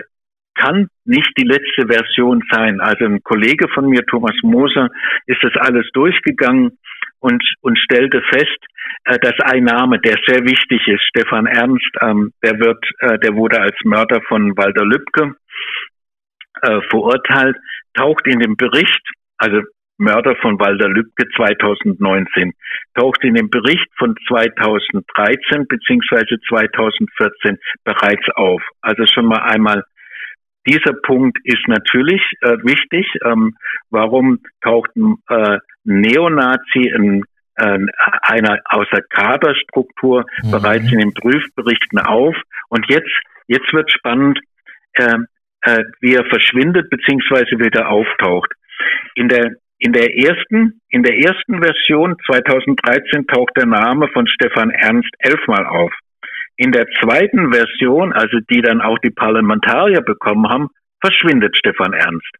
kann 0.56 0.88
nicht 1.04 1.30
die 1.38 1.44
letzte 1.44 1.86
Version 1.88 2.42
sein. 2.50 2.80
Also 2.80 3.04
ein 3.04 3.22
Kollege 3.22 3.68
von 3.68 3.88
mir, 3.88 4.04
Thomas 4.06 4.36
Moser, 4.42 4.88
ist 5.26 5.42
das 5.42 5.52
alles 5.56 5.86
durchgegangen, 5.92 6.72
und, 7.20 7.42
und 7.62 7.78
stellte 7.78 8.22
fest, 8.30 8.58
äh, 9.04 9.18
dass 9.18 9.34
ein 9.40 9.64
Name, 9.64 9.98
der 9.98 10.16
sehr 10.26 10.44
wichtig 10.44 10.86
ist, 10.86 11.02
Stefan 11.08 11.46
Ernst, 11.46 11.90
ähm, 12.00 12.32
der 12.42 12.58
wird, 12.60 12.84
äh, 13.00 13.18
der 13.18 13.34
wurde 13.34 13.60
als 13.60 13.76
Mörder 13.84 14.20
von 14.28 14.56
Walter 14.56 14.84
Lübcke 14.84 15.34
äh, 16.62 16.80
verurteilt, 16.88 17.56
taucht 17.94 18.26
in 18.26 18.40
dem 18.40 18.56
Bericht, 18.56 19.02
also 19.38 19.60
Mörder 19.98 20.36
von 20.36 20.58
Walter 20.60 20.88
Lübcke 20.88 21.26
2019, 21.36 22.52
taucht 22.94 23.24
in 23.24 23.34
dem 23.34 23.48
Bericht 23.48 23.88
von 23.98 24.14
2013 24.28 25.66
beziehungsweise 25.66 26.36
2014 26.48 27.58
bereits 27.82 28.28
auf. 28.34 28.62
Also 28.82 29.06
schon 29.06 29.26
mal 29.26 29.40
einmal 29.40 29.82
dieser 30.66 30.92
Punkt 30.92 31.38
ist 31.44 31.66
natürlich 31.68 32.22
äh, 32.40 32.56
wichtig. 32.62 33.06
Ähm, 33.24 33.56
warum 33.90 34.40
taucht 34.62 34.90
ein 34.96 35.16
äh, 35.28 35.58
Neonazi 35.84 36.90
in 36.94 37.22
äh, 37.56 37.78
einer 38.22 38.60
außer 38.64 39.02
Kaderstruktur 39.08 40.24
mhm. 40.42 40.50
bereits 40.50 40.90
in 40.92 40.98
den 40.98 41.14
Prüfberichten 41.14 41.98
auf? 41.98 42.36
Und 42.68 42.86
jetzt, 42.88 43.12
jetzt 43.46 43.72
wird 43.72 43.90
spannend, 43.92 44.40
äh, 44.94 45.16
äh, 45.62 45.84
wie 46.00 46.14
er 46.14 46.24
verschwindet 46.24 46.90
beziehungsweise 46.90 47.58
wieder 47.58 47.88
auftaucht. 47.88 48.52
In 49.14 49.28
der 49.28 49.56
in 49.78 49.92
der 49.92 50.16
ersten, 50.16 50.80
in 50.88 51.02
der 51.02 51.18
ersten 51.18 51.62
Version 51.62 52.16
2013 52.26 53.26
taucht 53.26 53.52
der 53.56 53.66
Name 53.66 54.08
von 54.08 54.26
Stefan 54.26 54.70
Ernst 54.70 55.10
elfmal 55.18 55.66
auf. 55.66 55.92
In 56.56 56.72
der 56.72 56.86
zweiten 57.00 57.52
Version, 57.52 58.12
also 58.12 58.38
die 58.50 58.62
dann 58.62 58.80
auch 58.80 58.98
die 58.98 59.10
Parlamentarier 59.10 60.00
bekommen 60.00 60.48
haben, 60.48 60.68
verschwindet 61.00 61.56
Stefan 61.56 61.92
Ernst. 61.92 62.30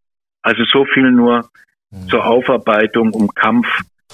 Also 0.42 0.64
so 0.64 0.84
viel 0.84 1.10
nur 1.10 1.48
mhm. 1.90 2.08
zur 2.08 2.24
Aufarbeitung 2.24 3.12
um 3.12 3.28
Kampf 3.34 3.66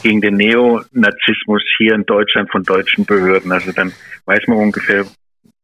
gegen 0.03 0.21
den 0.21 0.37
Neonazismus 0.37 1.63
hier 1.77 1.95
in 1.95 2.05
Deutschland 2.05 2.51
von 2.51 2.63
deutschen 2.65 3.05
Behörden. 3.05 3.53
Also 3.53 3.73
dann 3.73 3.93
weiß 4.25 4.47
man 4.49 4.59
ungefähr, 4.59 5.05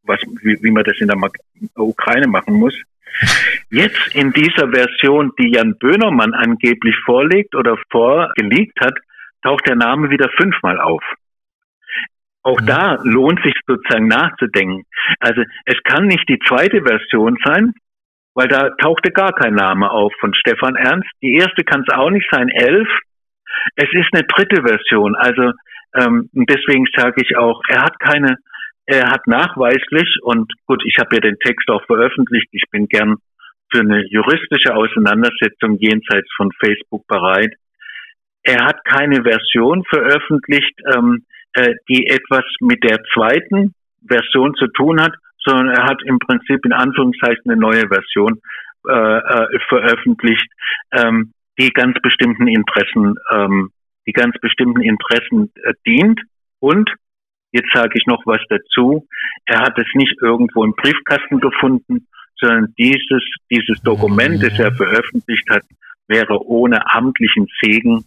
was, 0.04 0.20
wie, 0.42 0.58
wie 0.62 0.70
man 0.70 0.84
das 0.84 0.98
in 1.00 1.08
der 1.08 1.18
Ukraine 1.76 2.28
machen 2.28 2.54
muss. 2.54 2.74
Jetzt 3.70 4.14
in 4.14 4.32
dieser 4.32 4.68
Version, 4.70 5.32
die 5.38 5.50
Jan 5.52 5.76
Böhnermann 5.78 6.34
angeblich 6.34 6.94
vorlegt 7.04 7.54
oder 7.54 7.76
vorgelegt 7.90 8.78
hat, 8.80 8.94
taucht 9.42 9.66
der 9.66 9.76
Name 9.76 10.10
wieder 10.10 10.28
fünfmal 10.36 10.80
auf. 10.80 11.02
Auch 12.48 12.60
mhm. 12.60 12.66
da 12.66 12.98
lohnt 13.02 13.42
sich 13.42 13.54
sozusagen 13.66 14.08
nachzudenken. 14.08 14.84
Also 15.20 15.42
es 15.66 15.76
kann 15.84 16.06
nicht 16.06 16.26
die 16.28 16.38
zweite 16.48 16.80
Version 16.82 17.36
sein, 17.44 17.74
weil 18.34 18.48
da 18.48 18.70
tauchte 18.80 19.10
gar 19.10 19.32
kein 19.32 19.54
Name 19.54 19.90
auf 19.90 20.12
von 20.18 20.32
Stefan 20.32 20.76
Ernst. 20.76 21.10
Die 21.22 21.34
erste 21.34 21.62
kann 21.64 21.84
es 21.86 21.94
auch 21.94 22.10
nicht 22.10 22.26
sein, 22.30 22.48
elf. 22.48 22.88
Es 23.76 23.88
ist 23.92 24.08
eine 24.12 24.24
dritte 24.24 24.62
Version. 24.62 25.14
Also 25.14 25.52
ähm, 25.94 26.30
deswegen 26.32 26.86
sage 26.96 27.20
ich 27.22 27.36
auch, 27.36 27.60
er 27.68 27.82
hat 27.82 28.00
keine 28.00 28.36
er 28.90 29.10
hat 29.10 29.26
nachweislich, 29.26 30.16
und 30.22 30.50
gut, 30.66 30.82
ich 30.86 30.96
habe 30.98 31.16
ja 31.16 31.20
den 31.20 31.38
Text 31.40 31.68
auch 31.68 31.84
veröffentlicht, 31.84 32.48
ich 32.52 32.64
bin 32.70 32.86
gern 32.86 33.16
für 33.70 33.80
eine 33.80 34.02
juristische 34.08 34.74
Auseinandersetzung 34.74 35.76
jenseits 35.78 36.28
von 36.38 36.50
Facebook 36.58 37.06
bereit. 37.06 37.52
Er 38.44 38.64
hat 38.64 38.82
keine 38.86 39.24
Version 39.24 39.84
veröffentlicht, 39.84 40.72
ähm, 40.90 41.26
äh, 41.54 41.74
die 41.88 42.06
etwas 42.06 42.44
mit 42.60 42.82
der 42.84 42.98
zweiten 43.12 43.74
Version 44.06 44.54
zu 44.54 44.66
tun 44.68 45.00
hat, 45.00 45.12
sondern 45.38 45.68
er 45.68 45.84
hat 45.84 46.02
im 46.04 46.18
Prinzip 46.18 46.64
in 46.64 46.72
Anführungszeichen 46.72 47.50
eine 47.50 47.60
neue 47.60 47.88
Version 47.88 48.40
äh, 48.88 49.18
äh, 49.18 49.58
veröffentlicht, 49.68 50.46
ähm, 50.92 51.32
die 51.58 51.70
ganz 51.70 51.96
bestimmten 52.02 52.46
Interessen, 52.46 53.14
ähm, 53.32 53.70
die 54.06 54.12
ganz 54.12 54.36
bestimmten 54.40 54.82
Interessen 54.82 55.52
äh, 55.62 55.74
dient 55.86 56.20
und 56.60 56.90
Jetzt 57.50 57.72
sage 57.72 57.94
ich 57.94 58.06
noch 58.06 58.26
was 58.26 58.42
dazu. 58.50 59.06
Er 59.46 59.60
hat 59.60 59.78
es 59.78 59.86
nicht 59.94 60.14
irgendwo 60.20 60.64
im 60.64 60.74
Briefkasten 60.74 61.40
gefunden, 61.40 62.06
sondern 62.36 62.74
dieses, 62.78 63.24
dieses 63.50 63.80
Dokument, 63.82 64.42
das 64.42 64.58
er 64.58 64.72
veröffentlicht 64.74 65.48
hat, 65.48 65.62
wäre 66.08 66.44
ohne 66.46 66.92
amtlichen 66.92 67.46
Segen 67.62 68.04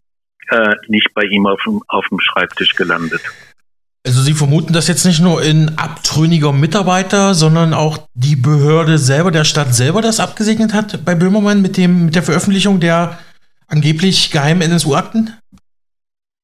äh, 0.50 0.76
nicht 0.88 1.14
bei 1.14 1.24
ihm 1.24 1.46
auf 1.46 1.62
dem, 1.66 1.82
auf 1.88 2.06
dem 2.10 2.20
Schreibtisch 2.20 2.76
gelandet. 2.76 3.22
Also 4.06 4.22
Sie 4.22 4.34
vermuten 4.34 4.74
das 4.74 4.88
jetzt 4.88 5.06
nicht 5.06 5.22
nur 5.22 5.44
in 5.44 5.78
abtrünniger 5.78 6.52
Mitarbeiter, 6.52 7.36
sondern 7.36 7.74
auch 7.74 8.08
die 8.16 8.36
Behörde 8.36 8.98
selber, 8.98 9.30
der 9.30 9.44
Stadt 9.44 9.76
selber 9.76 10.02
das 10.02 10.20
abgesegnet 10.20 10.74
hat 10.74 11.06
bei 11.06 11.14
Böhmermann 11.14 11.62
mit 11.62 11.78
dem 11.78 12.06
mit 12.06 12.16
der 12.16 12.24
Veröffentlichung 12.24 12.80
der 12.80 13.20
angeblich 13.68 14.32
geheimen 14.32 14.64
NSU-Akten? 14.64 15.34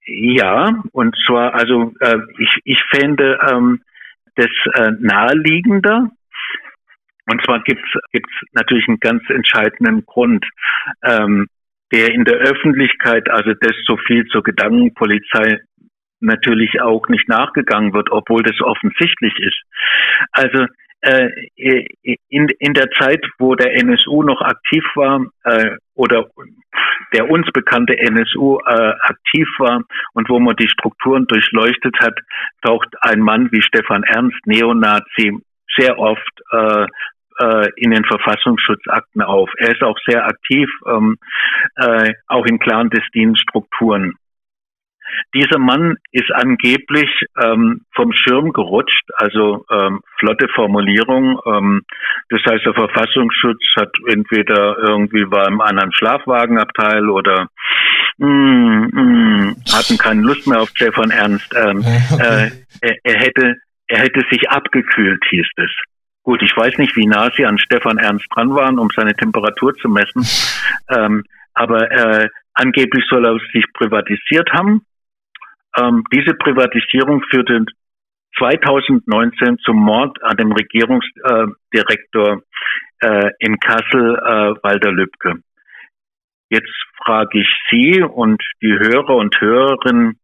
Ja, 0.06 0.72
und 0.94 1.16
zwar, 1.26 1.54
also 1.54 1.94
äh, 2.00 2.18
ich, 2.38 2.50
ich 2.64 2.82
fände 2.90 3.40
ähm, 3.52 3.82
das 4.36 4.48
äh, 4.76 4.92
naheliegender. 5.00 6.10
Und 7.30 7.44
zwar 7.44 7.62
gibt's 7.64 7.90
gibt's 8.14 8.32
natürlich 8.54 8.88
einen 8.88 9.00
ganz 9.00 9.22
entscheidenden 9.30 10.06
Grund, 10.06 10.46
ähm, 11.04 11.48
der 11.92 12.14
in 12.14 12.26
der 12.26 12.36
Öffentlichkeit, 12.36 13.30
also 13.30 13.54
das 13.60 13.76
so 13.86 13.98
viel 13.98 14.26
zur 14.26 14.44
Gedankenpolizei 14.44 15.60
natürlich 16.20 16.82
auch 16.82 17.08
nicht 17.08 17.30
nachgegangen 17.30 17.94
wird, 17.94 18.12
obwohl 18.12 18.44
das 18.44 18.60
offensichtlich 18.62 19.34
ist. 19.40 19.62
Also 20.32 20.66
äh, 21.02 21.30
in, 22.28 22.48
in 22.60 22.74
der 22.74 22.90
Zeit, 22.92 23.24
wo 23.38 23.56
der 23.56 23.76
NSU 23.76 24.24
noch 24.24 24.42
aktiv 24.42 24.84
war 24.96 25.26
äh, 25.44 25.78
oder 25.94 26.28
der 27.14 27.30
uns 27.30 27.48
bekannte 27.54 27.98
NSU 27.98 28.60
äh, 28.66 28.94
aktiv 29.02 29.48
war 29.60 29.84
und 30.14 30.30
wo 30.30 30.40
man 30.40 30.56
die 30.56 30.68
Strukturen 30.68 31.28
durchleuchtet 31.28 31.96
hat, 32.00 32.18
taucht 32.62 32.90
ein 33.02 33.22
Mann 33.22 33.50
wie 33.52 33.62
Stefan 33.62 34.04
Ernst, 34.04 34.38
Neonazi, 34.46 35.38
sehr 35.78 36.00
oft 36.00 36.42
äh, 36.52 36.88
äh, 37.40 37.70
in 37.78 37.92
den 37.92 38.06
Verfassungsschutzakten 38.06 39.22
auf. 39.22 39.50
Er 39.58 39.72
ist 39.72 39.84
auch 39.84 39.98
sehr 40.08 40.26
aktiv, 40.26 40.70
ähm, 40.88 41.18
äh, 41.76 42.14
auch 42.28 42.46
in 42.46 42.60
clandestinen 42.60 43.36
Strukturen. 43.36 44.14
Dieser 45.34 45.60
Mann 45.60 45.96
ist 46.12 46.32
angeblich 46.34 47.10
ähm, 47.42 47.82
vom 47.96 48.12
Schirm 48.14 48.52
gerutscht, 48.54 49.06
also 49.16 49.66
ähm, 49.72 50.02
flotte 50.20 50.48
Formulierung. 50.54 51.40
Ähm, 51.46 51.84
das 52.30 52.42
heißt, 52.42 52.66
der 52.66 52.74
Verfassungsschutz 52.74 53.64
hat 53.78 53.92
entweder 54.08 54.78
irgendwie 54.78 55.30
war 55.32 55.48
im 55.48 55.62
anderen 55.62 55.94
Schlafwagenabteil 55.94 57.10
oder 57.10 57.48
mh, 58.18 58.28
mm, 58.28 58.90
mh, 58.92 59.02
mm, 59.02 59.56
hatten 59.74 59.98
keine 59.98 60.22
Lust 60.22 60.48
mehr 60.48 60.62
auf 60.62 60.70
Stefan 60.70 61.12
Ernst. 61.12 61.54
Ähm, 61.56 61.80
okay. 62.12 62.24
äh, 62.24 62.50
er, 62.82 62.96
er, 63.04 63.20
hätte 63.20 63.56
er 63.88 64.00
hätte 64.00 64.22
sich 64.30 64.50
abgekühlt, 64.50 65.24
hieß 65.30 65.48
es. 65.58 65.72
Gut, 66.28 66.42
ich 66.44 66.52
weiß 66.58 66.78
nicht, 66.78 66.94
wie 66.98 67.08
nah 67.08 67.32
sie 67.38 67.46
an 67.46 67.58
Stefan 67.58 67.98
Ernst 67.98 68.26
dran 68.36 68.54
waren, 68.54 68.80
um 68.80 68.90
seine 68.94 69.16
Temperatur 69.16 69.74
zu 69.76 69.90
messen. 69.90 70.26
Ähm, 70.90 71.24
aber 71.54 71.92
äh, 71.92 72.30
angeblich 72.54 73.04
soll 73.10 73.26
er 73.26 73.38
sich 73.52 73.66
privatisiert 73.74 74.50
haben 74.54 74.86
ähm, 75.78 76.04
diese 76.12 76.34
Privatisierung 76.34 77.22
führte 77.30 77.66
2019 78.38 79.58
zum 79.60 79.78
Mord 79.78 80.22
an 80.24 80.38
dem 80.38 80.52
Regierungsdirektor 80.52 82.42
äh, 83.00 83.30
in 83.40 83.60
Kassel, 83.60 84.16
äh, 84.16 84.54
Walter 84.64 84.92
Lübcke. 84.92 85.36
Jetzt 86.50 86.74
frage 87.04 87.40
ich 87.40 87.50
Sie 87.70 88.02
und 88.02 88.42
die 88.62 88.74
Hörer 88.74 89.16
und 89.16 89.40
Hörerinnen, 89.40 90.20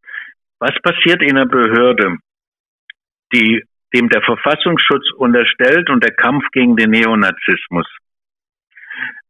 was 0.60 0.74
passiert 0.82 1.22
in 1.22 1.38
einer 1.38 1.46
Behörde, 1.46 2.18
die 3.34 3.64
dem 3.94 4.10
der 4.10 4.22
Verfassungsschutz 4.22 5.06
unterstellt 5.18 5.90
und 5.90 6.04
der 6.04 6.14
Kampf 6.14 6.46
gegen 6.52 6.76
den 6.76 6.92
Neonazismus? 6.92 7.88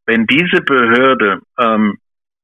Wenn 0.05 0.25
diese 0.27 0.61
Behörde 0.61 1.41
ähm, 1.59 1.97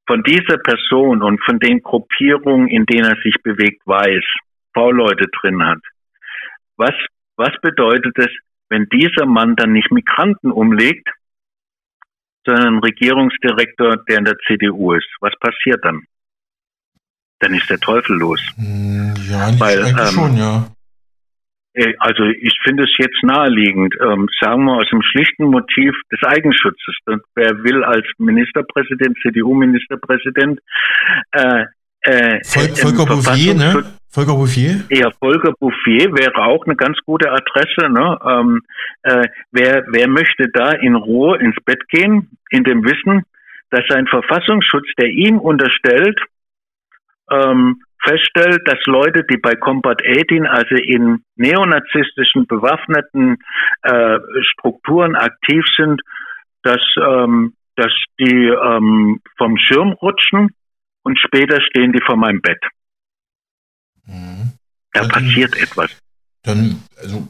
von 0.06 0.22
dieser 0.24 0.58
Person 0.58 1.22
und 1.22 1.40
von 1.44 1.60
den 1.60 1.82
Gruppierungen, 1.82 2.66
in 2.66 2.84
denen 2.84 3.04
er 3.04 3.22
sich 3.22 3.36
bewegt, 3.44 3.82
weiß, 3.86 4.24
V-Leute 4.74 5.26
drin 5.40 5.62
hat. 5.64 5.78
Was, 6.76 6.94
was 7.36 7.52
bedeutet 7.62 8.18
es, 8.18 8.30
wenn 8.70 8.86
dieser 8.92 9.26
Mann 9.26 9.54
dann 9.54 9.72
nicht 9.72 9.92
Migranten 9.92 10.50
umlegt, 10.50 11.08
sondern 12.44 12.78
Regierungsdirektor, 12.80 13.98
der 14.08 14.18
in 14.18 14.24
der 14.24 14.36
CDU 14.46 14.94
ist? 14.94 15.08
Was 15.20 15.34
passiert 15.38 15.84
dann? 15.84 16.02
Dann 17.40 17.54
ist 17.54 17.70
der 17.70 17.78
Teufel 17.78 18.16
los. 18.16 18.40
Hm, 18.56 19.14
ja, 19.28 19.48
Weil, 19.60 19.86
ähm, 19.86 20.06
schon, 20.12 20.36
ja. 20.36 20.66
Äh, 21.74 21.94
also 21.98 22.24
ich 22.24 22.56
finde 22.64 22.84
es 22.84 22.90
jetzt 22.98 23.22
naheliegend, 23.22 23.94
ähm, 24.00 24.28
sagen 24.40 24.64
wir 24.64 24.74
aus 24.74 24.88
dem 24.90 25.02
schlichten 25.02 25.44
Motiv 25.44 25.94
des 26.12 26.22
Eigenschutzes. 26.22 26.96
wer 27.34 27.62
will 27.62 27.84
als 27.84 28.06
Ministerpräsident, 28.18 29.16
CDU-Ministerpräsident, 29.22 30.60
äh, 31.32 31.64
äh, 32.02 32.40
Volker 32.44 33.06
Bouffier, 33.06 33.54
ne? 33.54 33.84
Volker 34.08 34.34
Bouffier? 34.34 34.80
Ja, 34.90 35.10
Volker 35.20 35.52
Bouffier 35.58 36.12
wäre 36.12 36.44
auch 36.44 36.64
eine 36.66 36.74
ganz 36.74 36.98
gute 37.06 37.30
Adresse. 37.30 37.88
Ne? 37.90 38.18
Ähm, 38.26 38.60
äh, 39.02 39.28
wer, 39.52 39.84
wer 39.88 40.08
möchte 40.08 40.48
da 40.52 40.72
in 40.72 40.96
Ruhe 40.96 41.38
ins 41.38 41.56
Bett 41.64 41.86
gehen, 41.88 42.30
in 42.50 42.64
dem 42.64 42.84
Wissen, 42.84 43.22
dass 43.70 43.84
sein 43.88 44.06
Verfassungsschutz, 44.08 44.86
der 44.98 45.10
ihm 45.10 45.38
unterstellt, 45.38 46.18
ähm, 47.30 47.82
feststellt, 48.02 48.62
dass 48.66 48.78
Leute, 48.86 49.24
die 49.30 49.36
bei 49.36 49.54
Combat 49.54 50.00
18, 50.04 50.46
also 50.46 50.74
in 50.74 51.22
neonazistischen 51.36 52.46
bewaffneten 52.46 53.36
äh, 53.82 54.18
Strukturen 54.42 55.16
aktiv 55.16 55.64
sind, 55.76 56.00
dass, 56.62 56.80
ähm, 56.96 57.54
dass 57.76 57.92
die 58.18 58.48
ähm, 58.48 59.20
vom 59.36 59.56
Schirm 59.58 59.92
rutschen 59.92 60.50
und 61.02 61.18
später 61.18 61.60
stehen 61.62 61.92
die 61.92 62.02
vor 62.04 62.16
meinem 62.16 62.40
Bett. 62.40 62.62
Mhm. 64.06 64.52
Da 64.92 65.02
dann, 65.02 65.10
passiert 65.10 65.56
etwas. 65.56 65.96
Dann, 66.42 66.82
also 66.98 67.28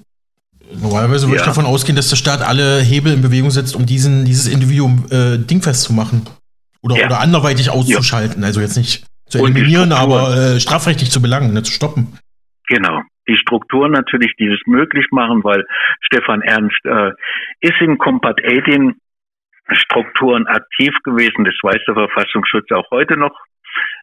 normalerweise 0.73 1.27
würde 1.27 1.37
ja. 1.37 1.43
ich 1.43 1.47
davon 1.47 1.67
ausgehen, 1.67 1.97
dass 1.97 2.09
der 2.09 2.17
Staat 2.17 2.43
alle 2.43 2.81
Hebel 2.81 3.13
in 3.13 3.23
Bewegung 3.23 3.51
setzt, 3.51 3.75
um 3.75 3.87
diesen, 3.87 4.25
dieses 4.25 4.47
Individuum 4.47 5.07
äh, 5.11 5.39
dingfest 5.39 5.83
zu 5.83 5.93
machen. 5.93 6.27
Oder, 6.83 6.97
ja. 6.97 7.07
oder 7.07 7.21
anderweitig 7.21 7.69
auszuschalten. 7.69 8.41
Ja. 8.41 8.47
Also 8.47 8.61
jetzt 8.61 8.77
nicht 8.77 9.05
zu 9.31 9.39
eliminieren, 9.39 9.93
aber 9.93 10.35
äh, 10.37 10.61
strafrechtlich 10.61 11.11
zu 11.11 11.23
belangen, 11.23 11.53
ne, 11.53 11.63
zu 11.63 11.73
stoppen. 11.73 12.19
Genau. 12.69 13.03
Die 13.29 13.37
Strukturen 13.37 13.93
natürlich, 13.93 14.35
die 14.39 14.47
es 14.47 14.61
möglich 14.67 15.07
machen, 15.13 15.45
weil 15.45 15.65
Stefan 16.01 16.43
Ernst 16.43 16.85
äh, 16.85 17.13
ist 17.61 17.81
in 17.81 17.99
Compat 17.99 18.41
18 18.45 18.97
Strukturen 19.73 20.47
aktiv 20.47 20.93
gewesen. 21.05 21.45
Das 21.45 21.55
weiß 21.63 21.79
der 21.87 21.95
Verfassungsschutz 21.95 22.71
auch 22.73 22.91
heute 22.91 23.17
noch. 23.17 23.37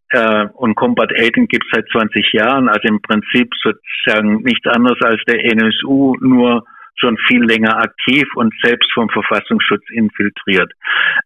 Äh, 0.09 0.45
und 0.53 0.75
Combat 0.75 1.11
18 1.11 1.47
gibt 1.47 1.65
es 1.65 1.71
seit 1.73 1.89
20 1.91 2.33
Jahren, 2.33 2.69
also 2.69 2.87
im 2.87 3.01
Prinzip 3.01 3.51
sozusagen 3.61 4.43
nichts 4.43 4.65
anderes 4.67 5.01
als 5.01 5.21
der 5.27 5.43
NSU, 5.43 6.15
nur 6.21 6.63
schon 6.95 7.17
viel 7.27 7.43
länger 7.43 7.77
aktiv 7.77 8.25
und 8.35 8.53
selbst 8.63 8.91
vom 8.93 9.09
Verfassungsschutz 9.09 9.83
infiltriert. 9.91 10.71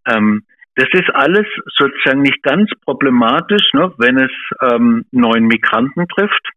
Ähm, 0.08 0.44
das 0.76 0.88
ist 0.94 1.10
alles 1.14 1.46
sozusagen 1.78 2.22
nicht 2.22 2.42
ganz 2.44 2.70
problematisch, 2.86 3.74
ne, 3.74 3.94
wenn 3.98 4.18
es 4.18 4.32
ähm, 4.62 5.06
neuen 5.12 5.48
Migranten 5.48 6.08
trifft. 6.08 6.50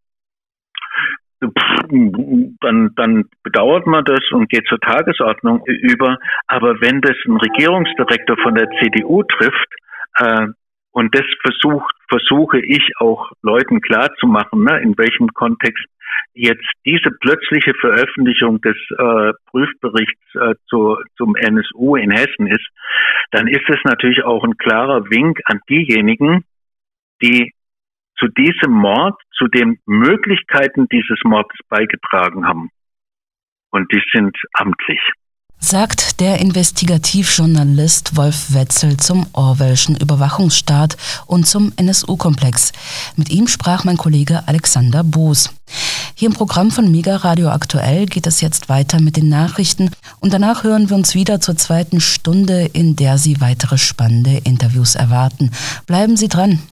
Dann, 1.40 2.94
dann 2.96 3.24
bedauert 3.42 3.86
man 3.86 4.04
das 4.04 4.20
und 4.30 4.48
geht 4.48 4.66
zur 4.66 4.80
Tagesordnung 4.80 5.62
über. 5.66 6.18
Aber 6.46 6.80
wenn 6.80 7.02
das 7.02 7.16
ein 7.26 7.36
Regierungsdirektor 7.36 8.38
von 8.38 8.54
der 8.54 8.70
CDU 8.80 9.24
trifft, 9.24 9.68
äh, 10.16 10.46
und 10.92 11.12
das 11.12 11.24
versucht, 11.42 11.92
versuche 12.08 12.60
ich 12.60 12.92
auch 12.98 13.32
Leuten 13.42 13.80
klarzumachen, 13.80 14.62
ne, 14.62 14.80
in 14.80 14.96
welchem 14.96 15.28
Kontext 15.34 15.84
jetzt 16.34 16.66
diese 16.84 17.10
plötzliche 17.20 17.72
Veröffentlichung 17.80 18.60
des 18.60 18.76
äh, 18.90 19.32
Prüfberichts 19.46 20.34
äh, 20.34 20.54
zu, 20.68 20.96
zum 21.16 21.36
NSU 21.36 21.96
in 21.96 22.10
Hessen 22.10 22.46
ist, 22.46 22.66
dann 23.30 23.48
ist 23.48 23.68
es 23.68 23.78
natürlich 23.84 24.24
auch 24.24 24.44
ein 24.44 24.56
klarer 24.56 25.04
Wink 25.10 25.40
an 25.46 25.60
diejenigen, 25.68 26.44
die 27.22 27.52
zu 28.18 28.28
diesem 28.28 28.72
Mord, 28.72 29.20
zu 29.32 29.48
den 29.48 29.78
Möglichkeiten 29.86 30.88
dieses 30.88 31.18
Mordes 31.24 31.58
beigetragen 31.68 32.46
haben. 32.46 32.70
Und 33.70 33.90
die 33.92 34.02
sind 34.12 34.36
amtlich 34.52 35.00
sagt 35.64 36.20
der 36.20 36.40
Investigativjournalist 36.40 38.16
Wolf 38.16 38.52
Wetzel 38.52 38.98
zum 38.98 39.26
Orwellschen 39.32 39.96
Überwachungsstaat 39.96 40.98
und 41.26 41.46
zum 41.46 41.72
NSU-Komplex. 41.76 42.72
Mit 43.16 43.30
ihm 43.30 43.48
sprach 43.48 43.84
mein 43.84 43.96
Kollege 43.96 44.46
Alexander 44.46 45.02
Boos. 45.02 45.50
Hier 46.14 46.28
im 46.28 46.34
Programm 46.34 46.70
von 46.70 46.90
Mega 46.90 47.16
Radio 47.16 47.48
Aktuell 47.48 48.04
geht 48.06 48.26
es 48.26 48.42
jetzt 48.42 48.68
weiter 48.68 49.00
mit 49.00 49.16
den 49.16 49.30
Nachrichten 49.30 49.90
und 50.20 50.34
danach 50.34 50.64
hören 50.64 50.90
wir 50.90 50.96
uns 50.96 51.14
wieder 51.14 51.40
zur 51.40 51.56
zweiten 51.56 52.00
Stunde, 52.00 52.66
in 52.66 52.94
der 52.94 53.16
Sie 53.16 53.40
weitere 53.40 53.78
spannende 53.78 54.42
Interviews 54.44 54.94
erwarten. 54.94 55.50
Bleiben 55.86 56.18
Sie 56.18 56.28
dran. 56.28 56.60